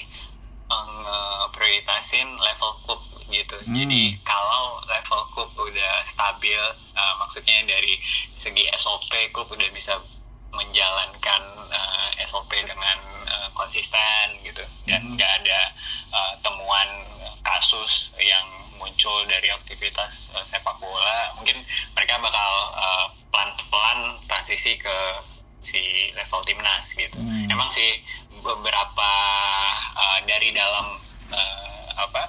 prioritasin 1.54 2.26
level 2.36 2.72
klub 2.84 3.00
gitu. 3.30 3.56
Hmm. 3.66 3.74
Jadi 3.74 4.18
kalau 4.22 4.78
level 4.86 5.22
klub 5.34 5.50
udah 5.58 6.04
stabil, 6.06 6.60
eh, 6.94 7.14
maksudnya 7.18 7.64
dari 7.66 7.98
segi 8.38 8.64
SOP 8.78 9.10
klub 9.34 9.50
udah 9.50 9.68
bisa 9.74 9.98
menjalankan 10.56 11.42
eh, 11.68 12.24
SOP 12.24 12.48
dengan 12.56 12.98
eh, 13.28 13.48
konsisten 13.52 14.40
gitu 14.42 14.64
dan 14.88 15.04
Hmm. 15.04 15.14
nggak 15.14 15.32
ada 15.44 15.60
eh, 16.10 16.32
temuan 16.40 16.88
kasus 17.44 18.10
yang 18.18 18.46
muncul 18.80 19.22
dari 19.28 19.52
aktivitas 19.52 20.32
eh, 20.32 20.44
sepak 20.48 20.80
bola 20.80 21.30
mungkin 21.36 21.60
mereka 21.92 22.16
bakal 22.18 22.52
pelan-pelan 23.30 24.16
transisi 24.24 24.80
ke 24.80 24.96
si 25.60 26.10
level 26.16 26.40
timnas 26.42 26.88
gitu 26.94 27.18
Hmm. 27.20 27.52
emang 27.52 27.68
sih 27.68 28.00
beberapa 28.40 29.10
eh, 29.92 30.18
dari 30.24 30.50
dalam 30.56 30.96
eh, 31.30 31.86
apa 31.96 32.22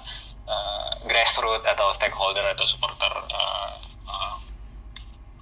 eh, 0.47 0.91
grassroots 1.07 1.63
atau 1.63 1.93
stakeholder 1.93 2.43
atau 2.51 2.65
supporter 2.65 3.13
eh, 3.32 3.71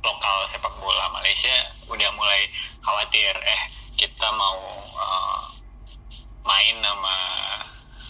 lokal 0.05 0.45
sepak 0.45 0.71
bola 0.77 1.09
Malaysia 1.09 1.51
udah 1.89 2.09
mulai 2.13 2.45
khawatir 2.85 3.33
eh 3.33 3.61
kita 3.97 4.27
mau 4.37 4.59
uh, 4.93 5.43
main 6.45 6.77
sama 6.77 7.17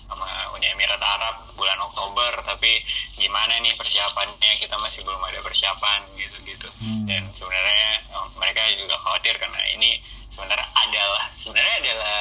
sama 0.05 0.29
Uni 0.53 0.69
Emirat 0.69 1.01
Arab 1.01 1.55
bulan 1.57 1.81
Oktober 1.81 2.45
tapi 2.45 2.77
gimana 3.17 3.57
nih 3.57 3.73
persiapannya? 3.73 4.51
Kita 4.61 4.77
masih 4.77 5.01
belum 5.01 5.23
ada 5.23 5.41
persiapan 5.41 6.05
gitu-gitu 6.19 6.69
Hmm. 6.75 7.07
dan 7.07 7.23
sebenarnya 7.33 8.03
uh, 8.13 8.27
mereka 8.37 8.67
juga 8.75 8.99
khawatir 9.01 9.33
karena 9.39 9.61
ini 9.73 9.97
sebenarnya 10.29 10.67
adalah 10.75 11.23
sebenarnya 11.33 11.75
adalah 11.81 12.19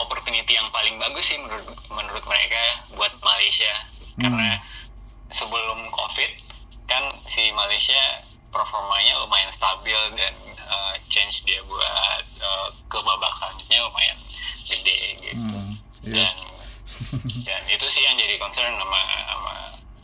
opportunity 0.00 0.56
yang 0.56 0.66
paling 0.72 0.96
bagus 0.98 1.30
sih 1.30 1.38
menurut 1.38 1.68
menurut 1.92 2.24
mereka 2.26 2.88
buat 2.96 3.12
Malaysia. 3.22 3.70
Karena 4.18 4.60
sebelum 5.32 5.88
COVID 5.88 6.30
kan 6.88 7.08
si 7.24 7.48
Malaysia 7.54 8.00
performanya 8.52 9.16
lumayan 9.24 9.48
stabil 9.48 9.96
dan 10.14 10.34
uh, 10.68 10.94
change 11.08 11.42
dia 11.48 11.58
buat 11.64 12.24
uh, 12.38 12.68
ke 12.86 12.98
babak 13.00 13.32
selanjutnya 13.34 13.80
lumayan 13.82 14.18
gede 14.68 14.98
gitu 15.18 15.40
Hmm, 15.42 15.74
iya. 16.04 16.28
dan 16.28 16.36
dan 17.48 17.62
itu 17.66 17.86
sih 17.88 18.04
yang 18.04 18.14
jadi 18.14 18.36
concern 18.36 18.76
sama 18.76 19.00
sama 19.26 19.54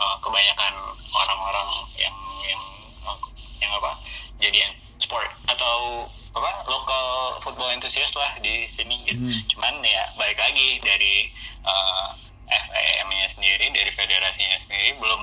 uh, 0.01 0.17
kebanyakan 0.25 0.75
orang-orang 1.13 1.69
yang 2.01 2.17
yang 2.49 2.63
uh, 3.05 3.19
yang 3.61 3.71
apa 3.77 3.93
jadi 4.41 4.73
sport 4.99 5.29
atau 5.47 6.09
apa 6.33 6.51
local 6.71 7.37
football 7.43 7.71
enthusiast 7.73 8.15
lah 8.17 8.33
di 8.41 8.65
sini 8.65 9.05
gitu 9.05 9.21
Hmm. 9.21 9.41
cuman 9.53 9.75
ya 9.85 10.03
balik 10.17 10.39
lagi 10.39 10.81
dari 10.81 11.29
uh, 11.67 12.15
FAM-nya 12.49 13.29
sendiri 13.29 13.69
dari 13.69 13.93
federasinya 13.93 14.57
sendiri 14.57 14.97
belum 14.97 15.23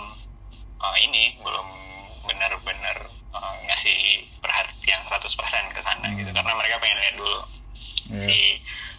uh, 0.77 0.97
ini 1.01 1.33
belum 1.41 1.67
benar-benar 2.25 3.09
uh, 3.35 3.55
ngasih 3.63 3.95
perhatian 4.39 4.99
100% 5.03 5.21
ke 5.69 5.81
sana 5.81 6.07
gitu 6.13 6.31
karena 6.31 6.53
mereka 6.53 6.79
pengen 6.79 6.99
lihat 6.99 7.15
dulu 7.15 7.39
Iya. 8.05 8.21
si 8.21 8.37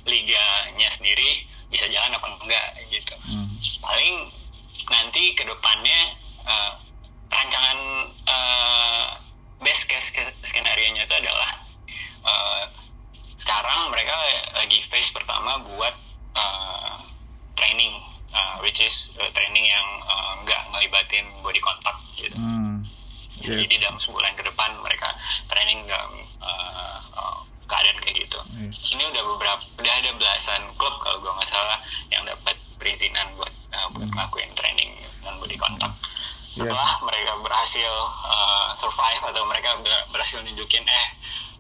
liganya 0.04 0.88
sendiri 0.88 1.40
bisa 1.68 1.86
jalan 1.86 2.12
apa 2.12 2.26
enggak 2.36 2.66
gitu 2.88 3.14
Hmm. 3.22 3.46
paling 3.80 4.28
nanti 4.86 5.32
ke 5.32 5.42
depannya 5.42 6.00
uh, 6.42 6.74
rancangan 7.26 7.78
uh, 8.24 9.06
best 9.58 9.86
case 9.86 10.10
skenario 10.42 10.90
nya 10.90 11.02
itu 11.02 11.14
adalah 11.16 11.50
uh, 12.22 12.62
sekarang 13.36 13.90
mereka 13.90 14.14
lagi 14.54 14.82
phase 14.84 15.10
pertama 15.10 15.58
buat 15.64 15.94
uh, 16.34 16.98
training 17.54 17.94
uh, 18.30 18.58
which 18.60 18.78
is 18.78 19.10
uh, 19.16 19.30
training 19.32 19.64
yang 19.64 19.86
uh, 20.02 20.34
nggak 20.40 20.60
ngelibatin 20.68 21.24
body 21.40 21.58
contact 21.58 21.98
gitu 22.14 22.34
Hmm. 22.36 22.75
Iya. 23.36 23.68
jadi 23.68 23.74
dalam 23.84 23.98
sebulan 24.00 24.32
ke 24.32 24.42
depan 24.48 24.70
mereka 24.80 25.12
training 25.52 25.84
dalam 25.84 26.12
uh, 26.40 26.98
uh, 27.12 27.38
keadaan 27.66 27.98
kayak 28.00 28.16
gitu. 28.26 28.38
Iya. 28.56 28.70
ini 28.96 29.02
udah 29.12 29.22
beberapa 29.36 29.62
udah 29.82 29.94
ada 29.98 30.10
belasan 30.16 30.62
klub 30.80 30.94
kalau 31.02 31.20
gue 31.20 31.32
nggak 31.32 31.50
salah 31.50 31.78
yang 32.08 32.22
dapat 32.24 32.56
perizinan 32.80 33.26
buat 33.36 33.52
uh, 33.76 33.88
buat 33.92 34.08
ngelakuin 34.08 34.50
training 34.56 34.92
non 35.24 35.36
body 35.42 35.56
contact. 35.58 35.96
Setelah 36.56 37.04
mereka 37.04 37.36
berhasil 37.44 37.92
uh, 38.24 38.72
survive 38.72 39.20
atau 39.28 39.44
mereka 39.44 39.76
ber- 39.84 40.08
berhasil 40.08 40.40
nunjukin 40.40 40.84
eh 40.88 41.06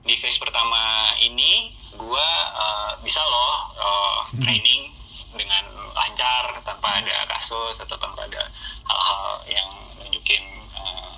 di 0.06 0.14
phase 0.16 0.38
pertama 0.38 1.12
ini 1.18 1.74
gua 1.98 2.28
uh, 2.54 2.92
bisa 3.02 3.18
loh 3.20 3.54
uh, 3.76 4.16
training 4.38 4.94
dengan 5.34 5.64
lancar 5.92 6.62
tanpa 6.62 7.02
ada 7.02 7.26
kasus 7.28 7.82
atau 7.82 7.98
tanpa 7.98 8.24
ada 8.24 8.46
hal-hal 8.86 9.24
yang 9.50 9.68
nunjukin 10.00 10.44
uh, 10.78 11.15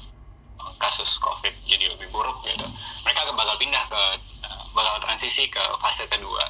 kasus 0.79 1.19
covid 1.19 1.53
jadi 1.67 1.91
lebih 1.93 2.09
buruk 2.15 2.39
gitu 2.47 2.67
mereka 3.05 3.27
bakal 3.35 3.55
pindah 3.59 3.85
ke 3.87 4.03
uh, 4.47 4.65
bakal 4.73 4.97
transisi 5.03 5.51
ke 5.51 5.61
fase 5.83 6.07
kedua 6.07 6.47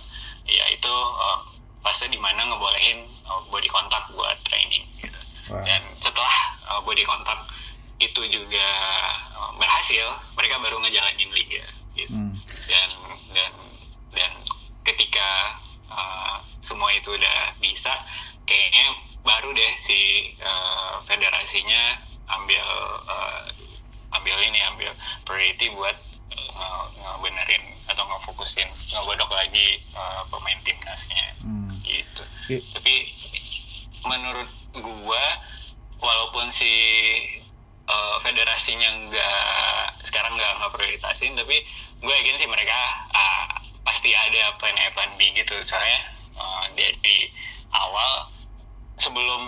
yaitu 0.48 0.92
uh, 0.92 1.40
fase 1.84 2.08
di 2.08 2.16
mana 2.20 2.44
ngebolehin 2.48 3.04
uh, 3.28 3.40
body 3.48 3.68
contact 3.68 4.08
buat 4.12 4.36
training 4.44 4.84
gitu 5.00 5.20
Wah. 5.52 5.64
dan 5.64 5.80
setelah 5.98 6.34
uh, 6.68 6.80
body 6.84 7.04
contact 7.04 7.48
itu 7.98 8.22
juga 8.30 8.68
uh, 9.34 9.50
berhasil 9.58 10.06
mereka 10.38 10.60
baru 10.62 10.78
ngejalanin 10.84 11.30
liga 11.34 11.64
gitu 11.98 12.14
Hmm. 12.14 12.30
dan 12.70 12.88
dan 13.34 13.52
dan 14.14 14.30
ketika 14.86 15.58
uh, 15.90 16.38
semua 16.62 16.94
itu 16.94 17.10
udah 17.10 17.58
bisa 17.58 17.90
kayaknya 18.46 18.94
baru 19.26 19.50
deh 19.50 19.72
si 19.74 20.30
uh, 20.38 21.02
federasinya 21.04 21.98
ambil 22.30 22.64
uh, 23.04 23.44
ambil 24.10 24.36
ini 24.40 24.60
ambil 24.66 24.90
priority 25.22 25.68
buat 25.70 25.96
uh, 26.54 26.84
ngebenerin 26.94 27.62
atau 27.86 28.04
ngefokusin 28.04 28.68
ngegodok 28.68 29.30
lagi 29.30 29.80
uh, 29.92 30.22
pemain 30.28 30.58
timnasnya 30.62 31.24
Hmm. 31.38 31.70
gitu 31.80 32.22
Iya. 32.48 32.60
tapi 32.74 32.94
menurut 34.02 34.48
gua 34.74 35.24
walaupun 35.98 36.48
si 36.48 36.68
uh, 37.84 38.16
federasinya 38.20 38.88
nggak 39.04 40.04
sekarang 40.04 40.34
nggak 40.34 40.52
nggak 40.56 40.72
prioritasin 40.72 41.34
tapi 41.34 41.56
gue 41.98 42.14
yakin 42.14 42.36
sih 42.36 42.46
mereka 42.46 42.78
uh, 43.10 43.46
pasti 43.82 44.12
ada 44.12 44.54
plan 44.56 44.76
A 44.76 44.86
plan 44.92 45.10
B 45.16 45.32
gitu 45.32 45.58
soalnya 45.64 46.00
uh, 46.34 46.64
dari 46.72 47.26
awal 47.70 48.30
sebelum 48.94 49.42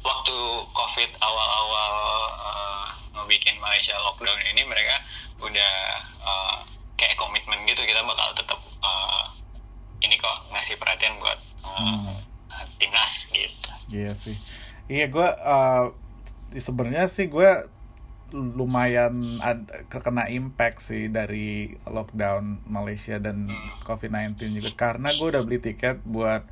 waktu 0.00 0.36
covid 0.70 1.10
awal-awal 1.18 1.92
uh, 2.34 2.73
ngebikin 3.24 3.56
Malaysia 3.56 3.96
lockdown 4.04 4.36
ini 4.52 4.62
mereka 4.68 5.00
udah 5.40 5.72
uh, 6.20 6.58
kayak 7.00 7.16
komitmen 7.16 7.64
gitu 7.64 7.80
kita 7.88 8.04
bakal 8.04 8.36
tetap 8.36 8.60
uh, 8.84 9.24
ini 10.04 10.20
kok 10.20 10.36
ngasih 10.52 10.76
perhatian 10.76 11.16
buat 11.16 11.40
uh, 11.64 12.12
timnas 12.76 13.32
gitu. 13.32 13.70
Iya 13.88 14.12
sih. 14.12 14.36
Iya 14.92 15.08
gue 15.08 15.28
uh, 15.40 15.96
sebenarnya 16.52 17.08
sih 17.08 17.32
gue 17.32 17.50
lumayan 18.34 19.38
ad, 19.38 19.70
kena 19.88 20.26
impact 20.26 20.82
sih 20.82 21.06
dari 21.06 21.78
lockdown 21.86 22.66
Malaysia 22.66 23.16
dan 23.22 23.46
COVID-19 23.86 24.58
juga 24.58 24.70
karena 24.74 25.14
gue 25.14 25.26
udah 25.30 25.42
beli 25.46 25.62
tiket 25.62 26.02
buat 26.02 26.42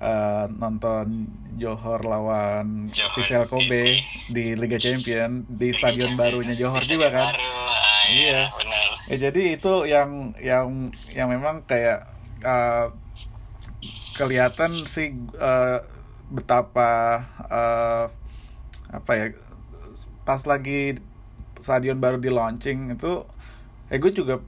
uh, 0.00 0.46
nonton 0.52 1.30
Johor 1.56 2.04
lawan 2.04 2.92
Johor 2.92 3.12
Vissel 3.16 3.44
Kobe 3.48 4.00
di 4.28 4.52
Liga 4.52 4.76
Champion 4.76 5.48
di 5.48 5.72
stadion 5.72 6.14
barunya 6.14 6.52
Johor 6.52 6.84
Di 6.84 6.96
juga 6.96 7.08
kan. 7.08 7.32
Baru, 7.32 7.40
ah, 7.40 8.04
iya, 8.12 8.28
Iya. 8.28 8.42
benar. 8.52 8.88
Ya 9.06 9.16
jadi 9.30 9.42
itu 9.56 9.72
yang 9.86 10.34
yang 10.42 10.90
yang 11.14 11.28
memang 11.30 11.64
kayak 11.64 12.10
uh, 12.44 12.92
kelihatan 14.16 14.84
sih 14.88 15.14
uh, 15.36 15.80
betapa 16.32 17.22
uh, 17.46 18.04
apa 18.90 19.12
ya 19.14 19.26
pas 20.26 20.42
lagi 20.42 20.98
stadion 21.62 22.02
baru 22.02 22.18
di 22.18 22.30
launching 22.32 22.98
itu 22.98 23.22
eh 23.86 23.98
gue 24.02 24.10
juga 24.10 24.42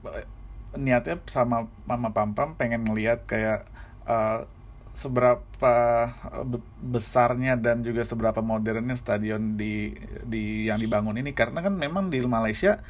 niatnya 0.75 1.23
sama 1.25 1.71
mama 1.87 2.11
pam 2.11 2.35
pam 2.35 2.59
pengen 2.59 2.83
ngeliat 2.83 3.23
kayak 3.23 3.63
uh, 4.03 4.43
seberapa 4.91 5.75
be- 6.43 6.65
besarnya 6.81 7.55
dan 7.55 7.81
juga 7.81 8.01
seberapa 8.01 8.41
modernnya 8.41 8.95
stadion 8.95 9.55
di 9.55 9.93
di 10.25 10.67
yang 10.67 10.77
dibangun 10.77 11.15
ini 11.15 11.31
karena 11.31 11.61
kan 11.61 11.73
memang 11.73 12.09
di 12.09 12.19
Malaysia 12.21 12.81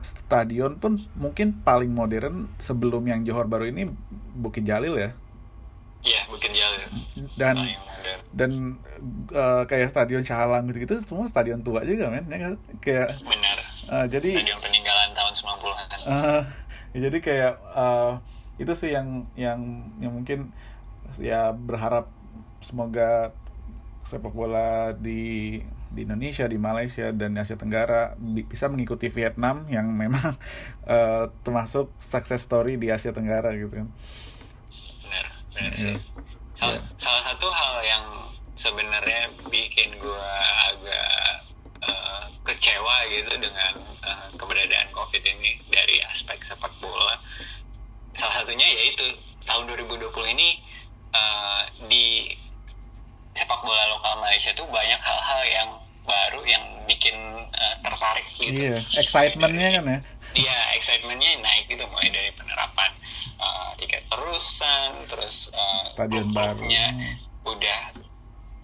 stadion 0.00 0.78
pun 0.78 0.94
mungkin 1.16 1.56
paling 1.60 1.90
modern 1.90 2.46
sebelum 2.56 3.02
yang 3.04 3.24
Johor 3.24 3.48
baru 3.48 3.66
ini 3.66 3.90
Bukit 4.36 4.62
Jalil 4.62 4.94
ya 4.94 5.10
Iya, 6.06 6.22
Bukit 6.30 6.52
Jalil. 6.54 6.86
dan 7.34 7.56
dan 8.30 8.50
uh, 9.34 9.66
kayak 9.66 9.90
stadion 9.90 10.22
Shah 10.22 10.46
Alam 10.46 10.68
gitu-gitu 10.70 11.00
semua 11.02 11.26
stadion 11.26 11.58
tua 11.58 11.82
juga 11.82 12.06
men 12.06 12.28
ya 12.30 12.38
kan? 12.38 12.54
kayak 12.78 13.08
Benar. 13.18 13.58
uh, 13.90 14.06
jadi 14.06 14.28
Stadion 14.38 14.60
peninggalan 14.62 15.10
tahun 15.12 15.32
90-an. 15.34 15.86
uh, 16.06 16.42
ya 16.94 16.98
jadi 17.10 17.18
kayak 17.18 17.54
uh, 17.74 18.12
itu 18.56 18.72
sih 18.72 18.94
yang 18.94 19.26
yang 19.34 19.58
yang 19.98 20.12
mungkin 20.14 20.54
ya 21.16 21.50
berharap 21.50 22.10
semoga 22.58 23.30
sepak 24.02 24.30
bola 24.30 24.92
di 24.92 25.58
di 25.86 26.02
Indonesia, 26.02 26.44
di 26.44 26.58
Malaysia 26.58 27.08
dan 27.10 27.32
Asia 27.34 27.54
Tenggara 27.54 28.12
bi- 28.14 28.44
bisa 28.44 28.66
mengikuti 28.66 29.06
Vietnam 29.08 29.64
yang 29.66 29.86
memang 29.88 30.34
uh, 30.84 31.30
termasuk 31.46 31.94
success 31.96 32.42
story 32.42 32.76
di 32.76 32.90
Asia 32.90 33.10
Tenggara 33.10 33.54
gitu 33.54 33.70
kan. 33.72 33.88
Benar, 35.00 35.26
benar 35.50 35.72
Iya. 35.72 35.78
sih. 35.80 35.96
Salah, 36.52 36.76
Iya. 36.76 36.80
salah 36.96 37.22
satu 37.24 37.48
hal 37.48 37.74
yang 37.82 38.04
sebenarnya 38.54 39.20
bikin 39.46 39.92
gue 39.96 40.28
agak 40.66 41.12
eh, 41.78 42.22
kecewa 42.42 42.96
gitu 43.06 43.32
dengan 43.36 43.72
eh, 44.02 44.26
keberadaan 44.34 44.88
COVID 44.90 45.22
ini 45.22 45.60
dari 45.66 46.00
aspek 46.04 46.40
sepak 46.40 46.72
bola. 46.76 47.14
Salah 48.12 48.42
satunya 48.42 48.64
yaitu 48.66 49.06
tahun 49.44 49.68
2020 49.70 50.08
ini 50.34 50.56
eh, 51.16 51.60
di 51.88 52.06
sepak 53.32 53.60
bola 53.60 53.84
lokal 53.92 54.16
Malaysia 54.20 54.52
tuh 54.52 54.64
banyak 54.68 55.00
hal-hal 55.00 55.42
yang 55.44 55.70
baru 56.06 56.40
yang 56.46 56.64
bikin 56.86 57.16
eh, 57.52 57.74
tertarik 57.82 58.24
gitu. 58.24 58.52
Iya, 58.52 58.78
excitementnya 58.96 59.68
kan 59.76 59.84
ya. 59.84 59.98
Iya, 60.36 60.58
excitementnya 60.76 61.30
naik 61.40 61.64
gitu 61.66 61.84
mulai 61.88 62.08
dari 62.12 62.30
penerapan 62.34 62.90
uh, 63.40 63.70
tiket 63.78 64.04
terusan, 64.10 64.90
terus 65.08 65.48
uh, 65.50 65.86
Stadion 65.96 66.28
baru. 66.34 66.60
klub-klubnya 66.60 66.84
udah 67.46 67.80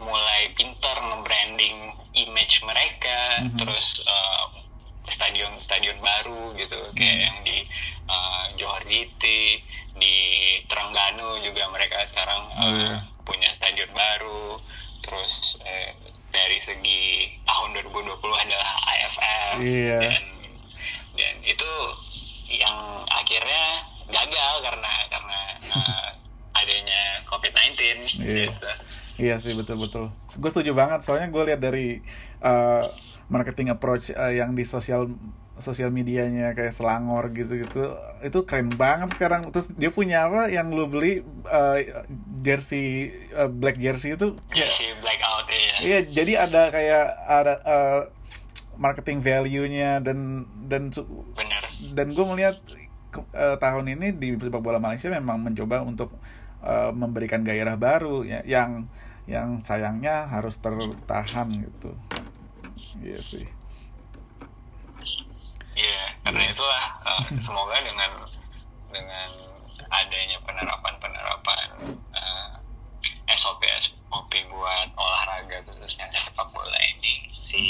mulai 0.03 0.51
pinter 0.53 0.97
nge-branding 0.99 1.77
image 2.13 2.61
mereka, 2.67 3.47
Mhm. 3.47 3.57
terus 3.57 4.03
uh, 4.05 4.45
stadion-stadion 5.09 5.97
baru 5.99 6.53
gitu, 6.59 6.79
kayak 6.93 7.17
Mhm. 7.17 7.25
yang 7.25 7.37
di 7.47 7.59
uh, 8.11 8.45
Johor 8.59 8.83
GT, 8.85 9.23
di 9.95 10.17
Terengganu 10.67 11.37
juga 11.39 11.69
mereka 11.69 12.01
sekarang 12.03 12.43
uh, 12.51 12.61
Oh, 12.61 12.73
iya. 12.73 12.97
punya 13.23 13.51
stadion 13.53 13.93
baru, 13.93 14.57
terus 15.01 15.61
eh, 15.61 15.93
dari 16.29 16.59
segi 16.59 17.03
tahun 17.43 17.77
2020 17.77 18.09
adalah 18.19 18.73
AFF 18.73 19.55
Iya. 19.61 19.99
dan 20.01 20.23
dan 21.13 21.35
itu 21.45 21.71
yang 22.51 22.77
akhirnya 23.07 23.65
gagal 24.09 24.55
karena 24.63 24.93
karena 25.09 25.39
uh, 25.77 26.09
adanya 26.55 27.01
COVID-19 27.27 27.73
Iya. 28.19 28.49
gitu. 28.49 28.69
Iya 29.21 29.35
sih 29.39 29.53
betul 29.55 29.77
betul. 29.77 30.05
Gue 30.37 30.51
setuju 30.51 30.73
banget 30.73 31.05
soalnya 31.05 31.29
gue 31.29 31.43
lihat 31.45 31.61
dari 31.61 32.01
uh, 32.41 32.89
marketing 33.29 33.69
approach 33.71 34.09
uh, 34.11 34.29
yang 34.29 34.53
di 34.53 34.65
sosial 34.65 35.09
sosial 35.61 35.93
medianya 35.93 36.57
kayak 36.57 36.73
Selangor 36.73 37.29
gitu-gitu 37.31 37.93
itu 38.25 38.39
keren 38.49 38.73
banget 38.73 39.13
sekarang. 39.15 39.53
Terus 39.53 39.69
dia 39.77 39.93
punya 39.93 40.29
apa 40.29 40.49
yang 40.49 40.73
lu 40.73 40.89
beli 40.89 41.21
uh, 41.49 41.79
jersey 42.41 43.13
uh, 43.37 43.51
black 43.51 43.77
jersey 43.77 44.17
itu 44.17 44.37
Jersey 44.51 44.91
blackout 45.05 45.47
ya. 45.49 45.77
Iya, 45.83 45.99
jadi 46.09 46.33
ada 46.49 46.73
kayak 46.73 47.07
ada 47.29 47.55
uh, 47.63 48.01
marketing 48.77 49.21
value-nya 49.21 50.01
dan 50.01 50.49
dan 50.67 50.89
Bener. 51.37 51.63
dan 51.93 52.07
gue 52.13 52.27
melihat 52.27 52.57
eh, 53.37 53.57
tahun 53.61 53.87
ini 53.95 54.17
di 54.17 54.35
sepak 54.35 54.63
bola 54.63 54.81
Malaysia 54.81 55.13
memang 55.13 55.45
mencoba 55.45 55.85
untuk 55.85 56.17
eh, 56.65 56.91
memberikan 56.91 57.45
gairah 57.45 57.77
baru 57.77 58.25
ya, 58.25 58.41
yang 58.43 58.89
yang 59.29 59.63
sayangnya 59.63 60.27
harus 60.27 60.59
tertahan 60.59 61.49
gitu. 61.53 61.95
Iya 62.99 63.21
sih. 63.23 63.47
Karena 66.23 66.43
itulah 66.47 66.85
uh, 67.03 67.25
semoga 67.43 67.77
dengan 67.83 68.11
dengan 68.93 69.29
adanya 69.91 70.39
penerapan-penerapan 70.47 71.69
uh, 72.15 72.53
SOP 73.35 73.65
SOP 73.81 74.33
buat 74.53 74.89
olahraga 74.95 75.65
khususnya 75.67 76.07
sepak 76.13 76.47
bola 76.53 76.79
ini 76.95 77.11
si 77.41 77.63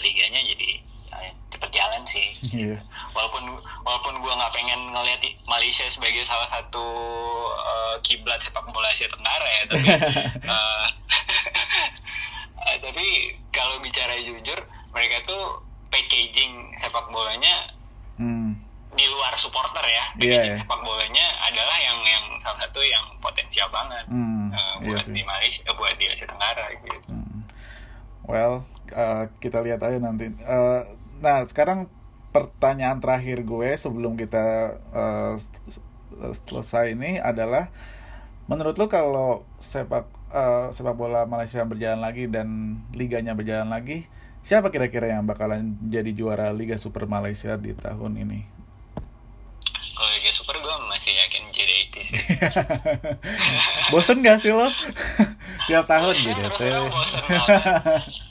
liganya 0.00 0.40
jadi 0.40 0.70
uh, 1.12 1.30
cepet 1.52 1.70
jalan 1.76 2.02
sih. 2.06 2.28
Iya. 2.56 2.78
Walaupun 3.12 3.44
walaupun 3.84 4.14
gua 4.24 4.32
nggak 4.38 4.54
pengen 4.54 4.80
ngelihat 4.94 5.20
Malaysia 5.44 5.84
sebagai 5.92 6.24
salah 6.24 6.48
satu 6.48 6.86
uh, 7.52 7.94
kiblat 8.00 8.40
sepak 8.40 8.64
bola 8.70 8.88
Asia 8.88 9.10
Tenggara 9.10 9.48
ya, 9.50 9.62
tapi 9.68 9.86
uh, 10.48 10.86
uh, 12.64 12.76
tapi 12.86 13.06
kalau 13.52 13.76
bicara 13.82 14.16
jujur 14.22 14.58
mereka 14.94 15.16
tuh 15.26 15.60
packaging 15.90 16.72
sepak 16.78 17.10
bolanya 17.10 17.79
Hmm. 18.20 18.52
di 18.92 19.06
luar 19.08 19.32
supporter 19.40 19.80
ya 19.88 20.04
packaging 20.12 20.52
iya. 20.52 20.60
sepak 20.60 20.80
bolanya 20.84 21.26
adalah 21.48 21.76
yang 21.80 21.98
yang 22.04 22.24
salah 22.36 22.68
satu 22.68 22.84
yang 22.84 23.04
potensial 23.24 23.72
banget 23.72 24.04
Hmm, 24.12 24.52
uh, 24.52 24.76
buat 24.84 25.08
sih. 25.08 25.16
di 25.16 25.22
Malaysia 25.24 25.60
eh, 25.64 25.72
buat 25.72 25.94
di 25.96 26.04
Asia 26.04 26.28
Tenggara 26.28 26.68
gitu 26.76 27.16
Hmm. 27.16 27.40
Well, 28.30 28.62
uh, 28.94 29.26
kita 29.42 29.58
lihat 29.64 29.82
aja 29.82 29.98
nanti. 29.98 30.30
Uh, 30.46 30.86
nah, 31.18 31.42
sekarang 31.42 31.90
pertanyaan 32.30 33.02
terakhir 33.02 33.42
gue 33.42 33.74
sebelum 33.74 34.14
kita 34.14 34.78
uh, 34.94 35.34
selesai 36.30 36.94
ini 36.94 37.18
adalah, 37.18 37.74
menurut 38.46 38.78
lo 38.78 38.86
kalau 38.86 39.42
sepak 39.58 40.06
uh, 40.30 40.70
sepak 40.70 40.94
bola 40.94 41.26
Malaysia 41.26 41.66
berjalan 41.66 41.98
lagi 41.98 42.30
dan 42.30 42.78
liganya 42.94 43.34
berjalan 43.34 43.66
lagi, 43.66 44.06
siapa 44.40 44.68
kira-kira 44.68 45.12
yang 45.12 45.24
bakalan 45.24 45.76
jadi 45.82 46.10
juara 46.10 46.48
Liga 46.50 46.74
Super 46.74 47.04
Malaysia 47.04 47.54
di 47.54 47.72
tahun 47.72 48.16
ini? 48.18 48.40
kalau 49.92 50.16
Liga 50.16 50.32
Super 50.32 50.56
gue 50.56 50.74
masih 50.88 51.12
yakin 51.12 51.42
JDT 51.52 51.94
sih 52.00 52.20
Bosen 53.92 54.24
gak 54.24 54.40
sih 54.40 54.48
lo? 54.48 54.64
Tiap 55.68 55.84
tahun 55.84 56.08
Bosen, 56.10 56.32
gitu. 56.32 56.40
terus 56.40 56.56
terang 56.58 56.88
bosen 56.88 57.20
banget. 57.20 57.62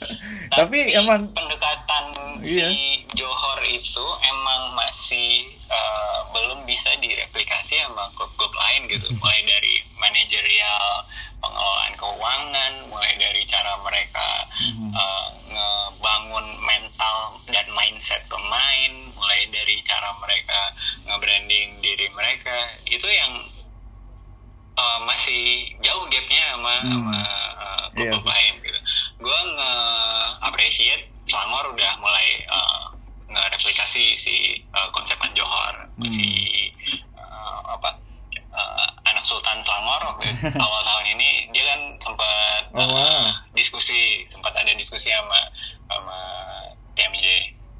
Tapi 0.57 0.79
emang 0.91 1.29
pendekatan 1.29 2.03
Iya. 2.39 2.71
si 2.71 3.03
Johor 3.13 3.59
itu 3.67 4.05
emang 4.23 4.71
masih 4.73 5.43
uh, 5.67 6.23
belum 6.31 6.63
bisa 6.63 6.87
direplikasi 6.97 7.75
sama 7.75 8.07
klub-klub 8.15 8.49
lain 8.49 8.87
gitu 8.87 9.11
mulai 9.19 9.43
dari 9.43 9.83
manajerial 9.99 11.03
pengelolaan 11.39 11.93
keuangan 11.95 12.71
mulai 12.87 13.13
dari 13.15 13.41
cara 13.43 13.73
mereka 13.79 14.27
Mhm. 14.59 14.91
uh, 14.91 15.29
ngebangun 15.49 16.47
mental 16.59 17.17
dan 17.47 17.65
mindset 17.71 18.21
pemain 18.27 18.91
mulai 19.15 19.41
dari 19.49 19.79
cara 19.81 20.11
mereka 20.19 20.59
nge-branding 21.03 21.79
diri 21.79 22.07
mereka 22.11 22.55
itu 22.85 23.07
yang 23.07 23.39
uh, 24.75 24.99
masih 25.03 25.73
jauh 25.79 26.05
gapnya 26.07 26.43
sama 26.53 26.75
Hmm. 26.79 26.91
sama 26.91 27.17
uh, 27.17 27.83
klub 27.95 28.19
sih. 28.19 28.29
lain 28.29 28.53
gitu. 28.61 28.79
Gue 29.19 29.39
nge-appreciate 29.55 31.03
Selangor 31.23 31.71
udah 31.71 31.93
mulai 32.01 32.27
uh, 32.47 32.83
nge-replikasi 33.29 34.17
si 34.17 34.35
uh, 34.73 34.89
konsepan 34.91 35.31
Johor 35.33 35.75
Hmm. 35.95 36.11
si 36.11 36.25
uh, 37.15 37.59
apa 37.69 37.95
uh, 38.59 38.89
anak 39.07 39.23
Sultan 39.23 39.57
Selangor 39.59 40.01
waktu 40.15 40.27
awal 40.63 40.81
tahun 40.83 41.05
ini 41.15 41.29
dia 41.51 41.63
kan 41.65 41.81
sempat 41.97 42.63
Oh, 42.69 42.85
wow. 42.85 43.01
uh, 43.01 43.27
diskusi 43.51 44.21
sempat 44.25 44.53
ada 44.53 44.69
diskusi 44.75 45.09
sama 45.09 45.39
sama 45.87 46.17
TMJ 46.93 47.27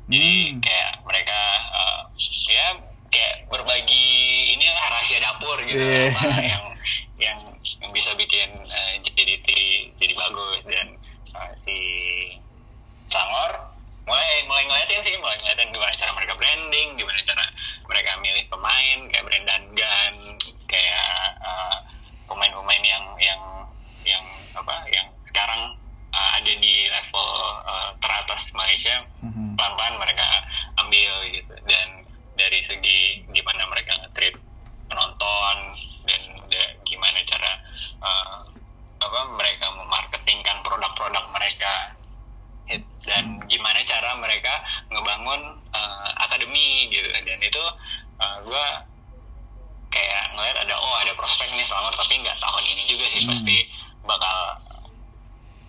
jadi 0.09 0.31
Hmm. 0.49 0.57
kayak 0.57 0.91
mereka 1.05 1.39
uh, 1.69 2.01
ya 2.49 2.73
kayak 3.13 3.45
berbagi 3.45 4.05
inilah 4.53 4.85
rahasia 4.89 5.21
dapur 5.21 5.53
gitu. 5.61 5.77
Apa 6.09 6.41
yang 6.41 6.65
yang 7.21 7.37
bisa 7.93 8.17
bikin 8.17 8.49
uh, 8.57 8.93
JDT 9.05 9.45
jadi 10.01 10.13
bagus. 10.17 10.65
Dan 10.65 10.87
uh, 11.37 11.53
si 11.53 11.77
Sangor 13.05 13.53
mulai 14.05 14.25
mulai 14.49 14.65
ngeliatin 14.65 15.01
sih 15.05 15.13
mulai 15.21 15.37
ngeliatin 15.37 15.69
gimana 15.69 15.93
cara 15.93 16.11
mereka 16.17 16.33
branding 16.33 16.89
gimana 16.97 17.19
cara 17.21 17.45
mereka 17.85 18.11
milih 18.17 18.45
pemain 18.49 18.97
kayak 19.13 19.25
Brendan 19.29 19.63
Gunn 19.77 20.15
kayak 20.69 21.05
uh, 21.41 21.75
pemain-pemain 22.25 22.83
yang 22.85 23.05
yang 23.17 23.41
yang 24.05 24.23
apa 24.53 24.85
yang 24.89 25.09
sekarang 25.25 25.73
uh, 26.13 26.29
ada 26.37 26.53
di 26.55 26.87
level 26.87 27.27
uh, 27.65 27.89
teratas 27.99 28.53
Malaysia 28.53 29.01
Mhm. 29.19 29.57
pelan-pelan 29.57 29.99
mereka 29.99 30.25
ambil 30.79 31.11
gitu. 31.33 31.53
Dan 31.67 32.05
dari 32.39 32.63
segi 32.63 33.27
gimana 33.29 33.67
mereka 33.67 33.91
nge-treat 33.99 34.35
penonton 34.87 35.57
dan 36.07 36.21
da- 36.47 36.73
gimana 36.87 37.19
cara 37.27 37.51
uh, 37.99 38.39
apa 38.99 39.19
mereka 39.35 39.65
memarketingkan 39.75 40.57
produk-produk 40.63 41.25
mereka. 41.33 41.73
Dan 43.01 43.41
gimana 43.49 43.81
cara 43.81 44.13
mereka 44.21 44.61
ngebangun 44.87 45.41
uh, 45.73 46.09
akademi 46.21 46.85
gitu. 46.87 47.09
Dan 47.25 47.41
itu 47.41 47.63
uh, 48.21 48.37
gue 48.45 48.65
kayak 49.89 50.23
ngeliat 50.33 50.57
ada 50.59 50.75
oh 50.75 50.95
ada 50.97 51.11
prospek 51.13 51.49
nih 51.49 51.63
Selangor 51.63 51.93
tapi 51.93 52.17
nggak 52.17 52.37
tahun 52.37 52.63
ini 52.67 52.83
juga 52.85 53.05
sih 53.07 53.21
Hmm. 53.21 53.29
pasti 53.29 53.57
bakal 54.01 54.37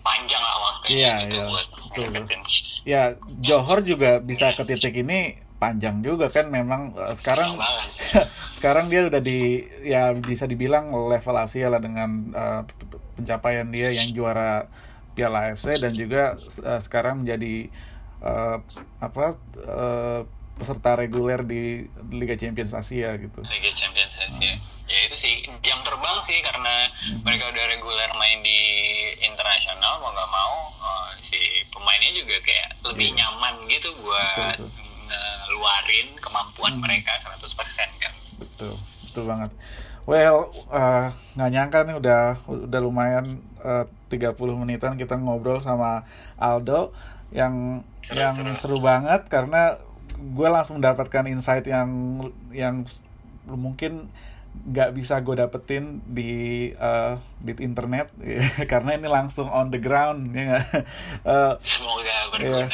panjang 0.01 0.41
lah 0.41 0.55
waktunya 0.59 0.97
Iya, 0.97 1.13
gitu 1.25 1.37
iya. 1.37 1.45
buat 1.45 1.67
Betul. 1.91 2.07
Ya, 2.81 3.03
Johor 3.37 3.79
juga 3.83 4.17
bisa 4.17 4.55
ke 4.55 4.63
titik 4.63 4.95
ini 4.95 5.37
panjang 5.57 6.01
juga 6.01 6.25
kan 6.27 6.49
memang 6.49 6.97
eh, 6.97 7.13
sekarang 7.13 7.53
sekarang 8.57 8.89
dia 8.89 9.05
udah 9.05 9.21
di 9.21 9.61
ya 9.85 10.09
bisa 10.13 10.49
dibilang 10.49 10.89
level 10.89 11.35
Asia 11.37 11.69
lah 11.69 11.77
dengan 11.77 12.09
eh, 12.33 12.61
pencapaian 13.13 13.69
dia 13.69 13.93
yang 13.93 14.09
juara 14.09 14.65
Piala 15.11 15.51
AFC 15.51 15.77
dan 15.77 15.93
juga 15.93 16.33
eh, 16.39 16.79
sekarang 16.81 17.21
menjadi 17.21 17.69
eh, 18.21 18.57
apa 18.97 19.37
eh, 19.59 20.21
peserta 20.61 20.93
reguler 20.93 21.41
di 21.41 21.89
Liga 22.13 22.37
Champions 22.37 22.77
Asia 22.77 23.17
gitu. 23.17 23.41
Liga 23.41 23.71
Champions 23.73 24.13
Asia. 24.21 24.53
Ya 24.85 24.99
itu 25.07 25.15
sih 25.17 25.33
jam 25.65 25.81
terbang 25.81 26.21
sih 26.21 26.37
karena 26.45 26.85
mereka 27.25 27.49
udah 27.49 27.65
reguler 27.65 28.11
main 28.13 28.45
di 28.45 28.59
internasional 29.23 29.97
mau 29.97 30.13
nggak 30.13 30.29
mau 30.29 30.55
eh, 30.77 31.09
si 31.17 31.39
pemainnya 31.73 32.11
juga 32.13 32.37
kayak 32.45 32.69
lebih 32.85 33.17
nyaman 33.17 33.65
gitu 33.65 33.89
buat 34.03 34.59
Betul, 34.59 34.69
betul. 34.69 34.85
ngeluarin 35.09 36.07
kemampuan 36.21 36.73
mereka 36.77 37.17
100% 37.17 37.41
kan. 37.97 38.13
Betul, 38.37 38.75
betul 39.07 39.23
banget. 39.25 39.51
Well, 40.05 40.51
eh, 40.69 41.07
nggak 41.39 41.51
nyangka 41.55 41.79
nih 41.87 41.95
udah 41.97 42.23
udah 42.69 42.79
lumayan 42.83 43.25
eh, 43.63 43.85
30 44.11 44.35
menitan 44.59 44.99
kita 44.99 45.15
ngobrol 45.15 45.63
sama 45.63 46.03
Aldo 46.35 46.91
yang 47.31 47.79
Seru, 48.03 48.19
yang 48.19 48.35
seru. 48.35 48.51
seru 48.59 48.77
banget 48.83 49.23
karena 49.31 49.79
gue 50.17 50.47
langsung 50.49 50.81
mendapatkan 50.81 51.25
insight 51.29 51.65
yang 51.67 51.89
yang 52.51 52.83
mungkin 53.47 54.11
nggak 54.51 54.91
bisa 54.91 55.23
gue 55.23 55.39
dapetin 55.39 56.03
di 56.03 56.31
eh, 56.75 57.15
di 57.39 57.51
internet 57.63 58.11
karena 58.71 58.99
ini 58.99 59.07
langsung 59.07 59.47
on 59.47 59.71
the 59.71 59.79
ground 59.79 60.31
ya 60.35 60.43
nggak? 60.55 60.65
Eh, 61.21 61.53
Semoga 61.61 62.15
berguna. 62.33 62.67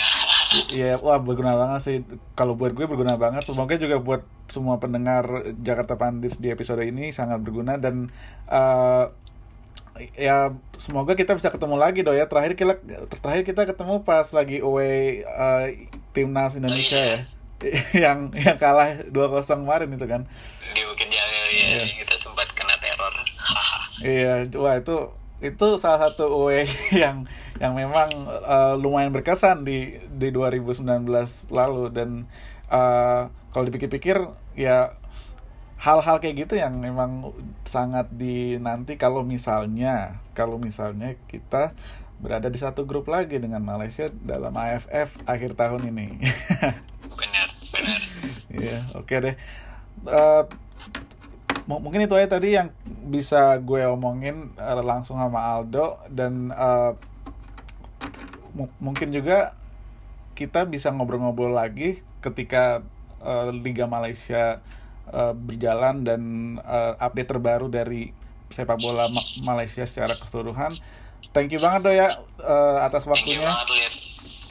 Iya, 0.71 0.95
wah 1.03 1.19
berguna 1.19 1.59
banget 1.59 1.79
sih. 1.83 1.97
Kalau 2.31 2.55
buat 2.55 2.71
gue 2.71 2.87
berguna 2.87 3.19
banget. 3.19 3.43
Semoga 3.43 3.75
juga 3.75 3.99
buat 3.99 4.23
semua 4.47 4.79
pendengar 4.79 5.51
Jakarta 5.59 5.99
Pandits 5.99 6.39
di 6.39 6.47
episode 6.47 6.79
ini 6.87 7.11
sangat 7.11 7.43
berguna 7.43 7.75
dan 7.75 8.07
eh, 8.47 9.05
ya 10.15 10.53
semoga 10.77 11.17
kita 11.17 11.33
bisa 11.33 11.49
ketemu 11.49 11.75
lagi 11.77 12.05
do 12.05 12.13
ya. 12.13 12.29
Terakhir 12.29 12.53
kita 12.53 12.73
terakhir 13.21 13.43
kita 13.43 13.61
ketemu 13.69 14.03
pas 14.05 14.27
lagi 14.31 14.61
away 14.61 15.23
eh, 15.23 15.89
timnas 16.11 16.55
Indonesia 16.57 16.99
ya. 16.99 17.19
yang 18.05 18.29
yang 18.37 18.57
kalah 18.61 19.01
2-0 19.09 19.13
kemarin 19.65 19.89
itu 19.89 20.05
kan. 20.05 20.21
Di 20.73 20.81
Bukit 20.85 21.09
Jalil 21.09 21.45
ya 21.57 21.85
kita 21.89 22.15
sempat 22.21 22.47
kena 22.53 22.75
teror. 22.77 23.13
Iya, 24.05 24.45
wah 24.61 24.77
itu 24.77 25.09
itu 25.37 25.67
salah 25.77 26.09
satu 26.09 26.29
away 26.33 26.65
yang 27.01 27.29
yang 27.61 27.73
memang 27.73 28.09
eh, 28.29 28.75
lumayan 28.77 29.13
berkesan 29.13 29.65
di 29.65 29.97
di 30.09 30.29
2019 30.33 30.85
lalu 31.53 31.83
dan 31.93 32.09
eh, 32.69 33.21
kalau 33.53 33.63
dipikir-pikir 33.65 34.17
ya 34.57 34.93
hal-hal 35.77 36.17
kayak 36.17 36.47
gitu 36.47 36.57
yang 36.57 36.77
memang 36.81 37.33
sangat 37.63 38.09
dinanti 38.09 38.97
kalau 38.97 39.21
misalnya 39.21 40.17
kalau 40.33 40.57
misalnya 40.57 41.13
kita 41.29 41.77
berada 42.17 42.49
di 42.49 42.57
satu 42.57 42.89
grup 42.89 43.05
lagi 43.13 43.37
dengan 43.37 43.61
Malaysia 43.61 44.09
dalam 44.09 44.49
AFF 44.57 45.21
akhir 45.29 45.53
tahun 45.53 45.93
ini. 45.93 46.17
benar, 47.19 47.47
benar. 47.69 47.99
Iya, 48.49 48.79
oke 48.97 49.15
deh. 49.21 49.35
Eh, 50.01 50.43
mu- 51.69 51.77
mungkin 51.77 52.09
itu 52.09 52.17
aja 52.17 52.41
tadi 52.41 52.57
yang 52.57 52.73
bisa 53.05 53.61
gue 53.61 53.85
omongin 53.85 54.49
eh, 54.57 54.81
langsung 54.81 55.21
sama 55.21 55.45
Aldo 55.61 56.01
dan 56.09 56.49
mu- 58.57 58.73
mungkin 58.81 59.13
juga 59.13 59.53
kita 60.33 60.65
bisa 60.65 60.89
ngobrol-ngobrol 60.89 61.53
lagi 61.53 62.01
ketika 62.25 62.81
eh, 63.21 63.49
Liga 63.53 63.85
Malaysia 63.85 64.57
eh, 65.11 65.33
berjalan 65.35 66.03
dan 66.03 66.21
eh, 66.61 66.93
update 66.99 67.29
terbaru 67.31 67.67
dari 67.67 68.11
sepak 68.47 68.79
bola 68.79 69.11
Ma- 69.11 69.27
Malaysia 69.43 69.83
secara 69.83 70.15
keseluruhan. 70.15 70.75
Thank 71.33 71.51
you 71.51 71.59
banget 71.59 71.81
do 71.83 71.91
ya 71.91 72.13
eh, 72.39 72.77
atas 72.81 73.03
waktunya. 73.09 73.51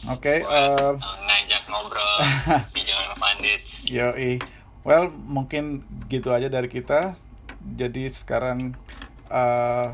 Oke. 0.06 0.38
eh, 0.38 0.44
uh, 0.46 0.94
ngajak 1.00 1.62
ngobrol 1.66 2.14
di 2.76 2.80
Jalan 2.86 3.16
Pandit. 3.18 3.60
Yoi. 3.90 4.38
Well, 4.86 5.10
mungkin 5.10 5.82
gitu 6.06 6.30
aja 6.30 6.46
dari 6.46 6.70
kita. 6.70 7.18
Jadi 7.74 8.06
sekarang 8.12 8.78
eh, 9.26 9.86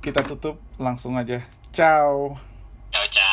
kita 0.00 0.22
tutup 0.22 0.62
langsung 0.78 1.18
aja. 1.18 1.42
Ciao. 1.74 2.38
Ciao 2.90 3.06
ciao. 3.10 3.29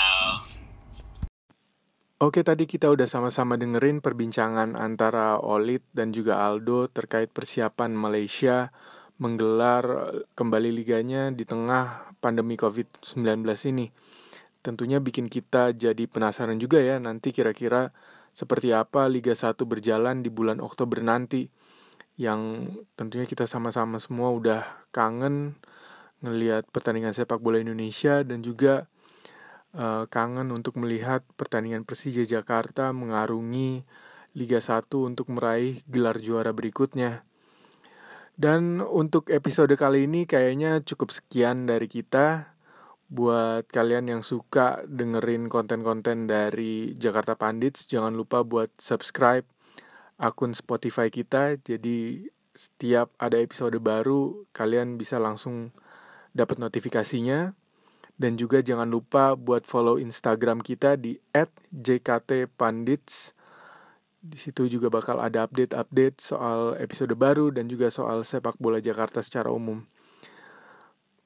Oke, 2.18 2.42
tadi 2.42 2.66
kita 2.66 2.90
udah 2.90 3.06
sama-sama 3.06 3.62
dengerin 3.62 4.02
perbincangan 4.02 4.74
antara 4.74 5.38
Olit 5.38 5.86
dan 5.94 6.10
juga 6.10 6.42
Aldo 6.42 6.90
terkait 6.90 7.30
persiapan 7.30 7.94
Malaysia 7.94 8.74
menggelar 9.22 9.86
eh, 9.86 10.26
kembali 10.34 10.74
liganya 10.74 11.30
di 11.30 11.46
tengah 11.46 12.10
pandemi 12.18 12.58
COVID-19 12.58 13.22
ini. 13.70 13.94
Tentunya 14.66 14.98
bikin 14.98 15.30
kita 15.30 15.78
jadi 15.78 16.10
penasaran 16.10 16.58
juga 16.58 16.82
ya 16.82 16.98
nanti 16.98 17.30
kira-kira 17.30 17.94
seperti 18.34 18.74
apa 18.74 19.06
Liga 19.06 19.38
1 19.38 19.54
berjalan 19.70 20.26
di 20.26 20.34
bulan 20.34 20.58
Oktober 20.58 20.98
nanti. 21.06 21.46
Yang 22.18 22.74
tentunya 22.98 23.30
kita 23.30 23.46
sama-sama 23.46 24.02
semua 24.02 24.34
udah 24.34 24.66
kangen 24.90 25.54
ngelihat 26.26 26.66
pertandingan 26.74 27.14
sepak 27.14 27.38
bola 27.38 27.62
Indonesia 27.62 28.26
dan 28.26 28.42
juga 28.42 28.90
eh, 29.78 30.06
kangen 30.10 30.50
untuk 30.50 30.82
melihat 30.82 31.22
pertandingan 31.38 31.86
Persija 31.86 32.26
Jakarta 32.26 32.90
mengarungi 32.90 33.86
Liga 34.34 34.58
1 34.62 34.90
untuk 35.06 35.30
meraih 35.30 35.86
gelar 35.86 36.18
juara 36.18 36.50
berikutnya. 36.54 37.26
Dan 38.38 38.86
untuk 38.86 39.34
episode 39.34 39.74
kali 39.74 40.06
ini 40.06 40.30
kayaknya 40.30 40.86
cukup 40.86 41.10
sekian 41.10 41.66
dari 41.66 41.90
kita. 41.90 42.54
Buat 43.08 43.72
kalian 43.72 44.14
yang 44.14 44.22
suka 44.22 44.84
dengerin 44.86 45.50
konten-konten 45.50 46.30
dari 46.30 46.94
Jakarta 47.00 47.34
Pandits, 47.34 47.88
jangan 47.90 48.14
lupa 48.14 48.44
buat 48.44 48.70
subscribe 48.78 49.48
akun 50.22 50.54
Spotify 50.54 51.10
kita. 51.10 51.58
Jadi 51.58 52.30
setiap 52.54 53.10
ada 53.18 53.42
episode 53.42 53.78
baru, 53.82 54.46
kalian 54.54 55.02
bisa 55.02 55.18
langsung 55.18 55.74
dapat 56.38 56.62
notifikasinya. 56.62 57.58
Dan 58.18 58.34
juga 58.34 58.66
jangan 58.66 58.90
lupa 58.90 59.38
buat 59.38 59.70
follow 59.70 60.02
Instagram 60.02 60.66
kita 60.66 60.98
di 60.98 61.22
@jktpandits. 61.70 63.38
Di 64.18 64.38
situ 64.42 64.66
juga 64.68 64.90
bakal 64.90 65.22
ada 65.22 65.46
update-update 65.46 66.18
soal 66.20 66.74
episode 66.82 67.14
baru 67.14 67.54
dan 67.54 67.70
juga 67.70 67.94
soal 67.94 68.26
sepak 68.26 68.58
bola 68.58 68.82
Jakarta 68.82 69.22
secara 69.22 69.54
umum. 69.54 69.86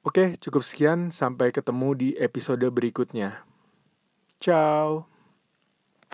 Oke, 0.04 0.36
cukup 0.44 0.68
sekian. 0.68 1.14
Sampai 1.14 1.56
ketemu 1.56 1.90
di 1.96 2.10
episode 2.20 2.68
berikutnya. 2.68 3.48
Ciao. 4.44 5.11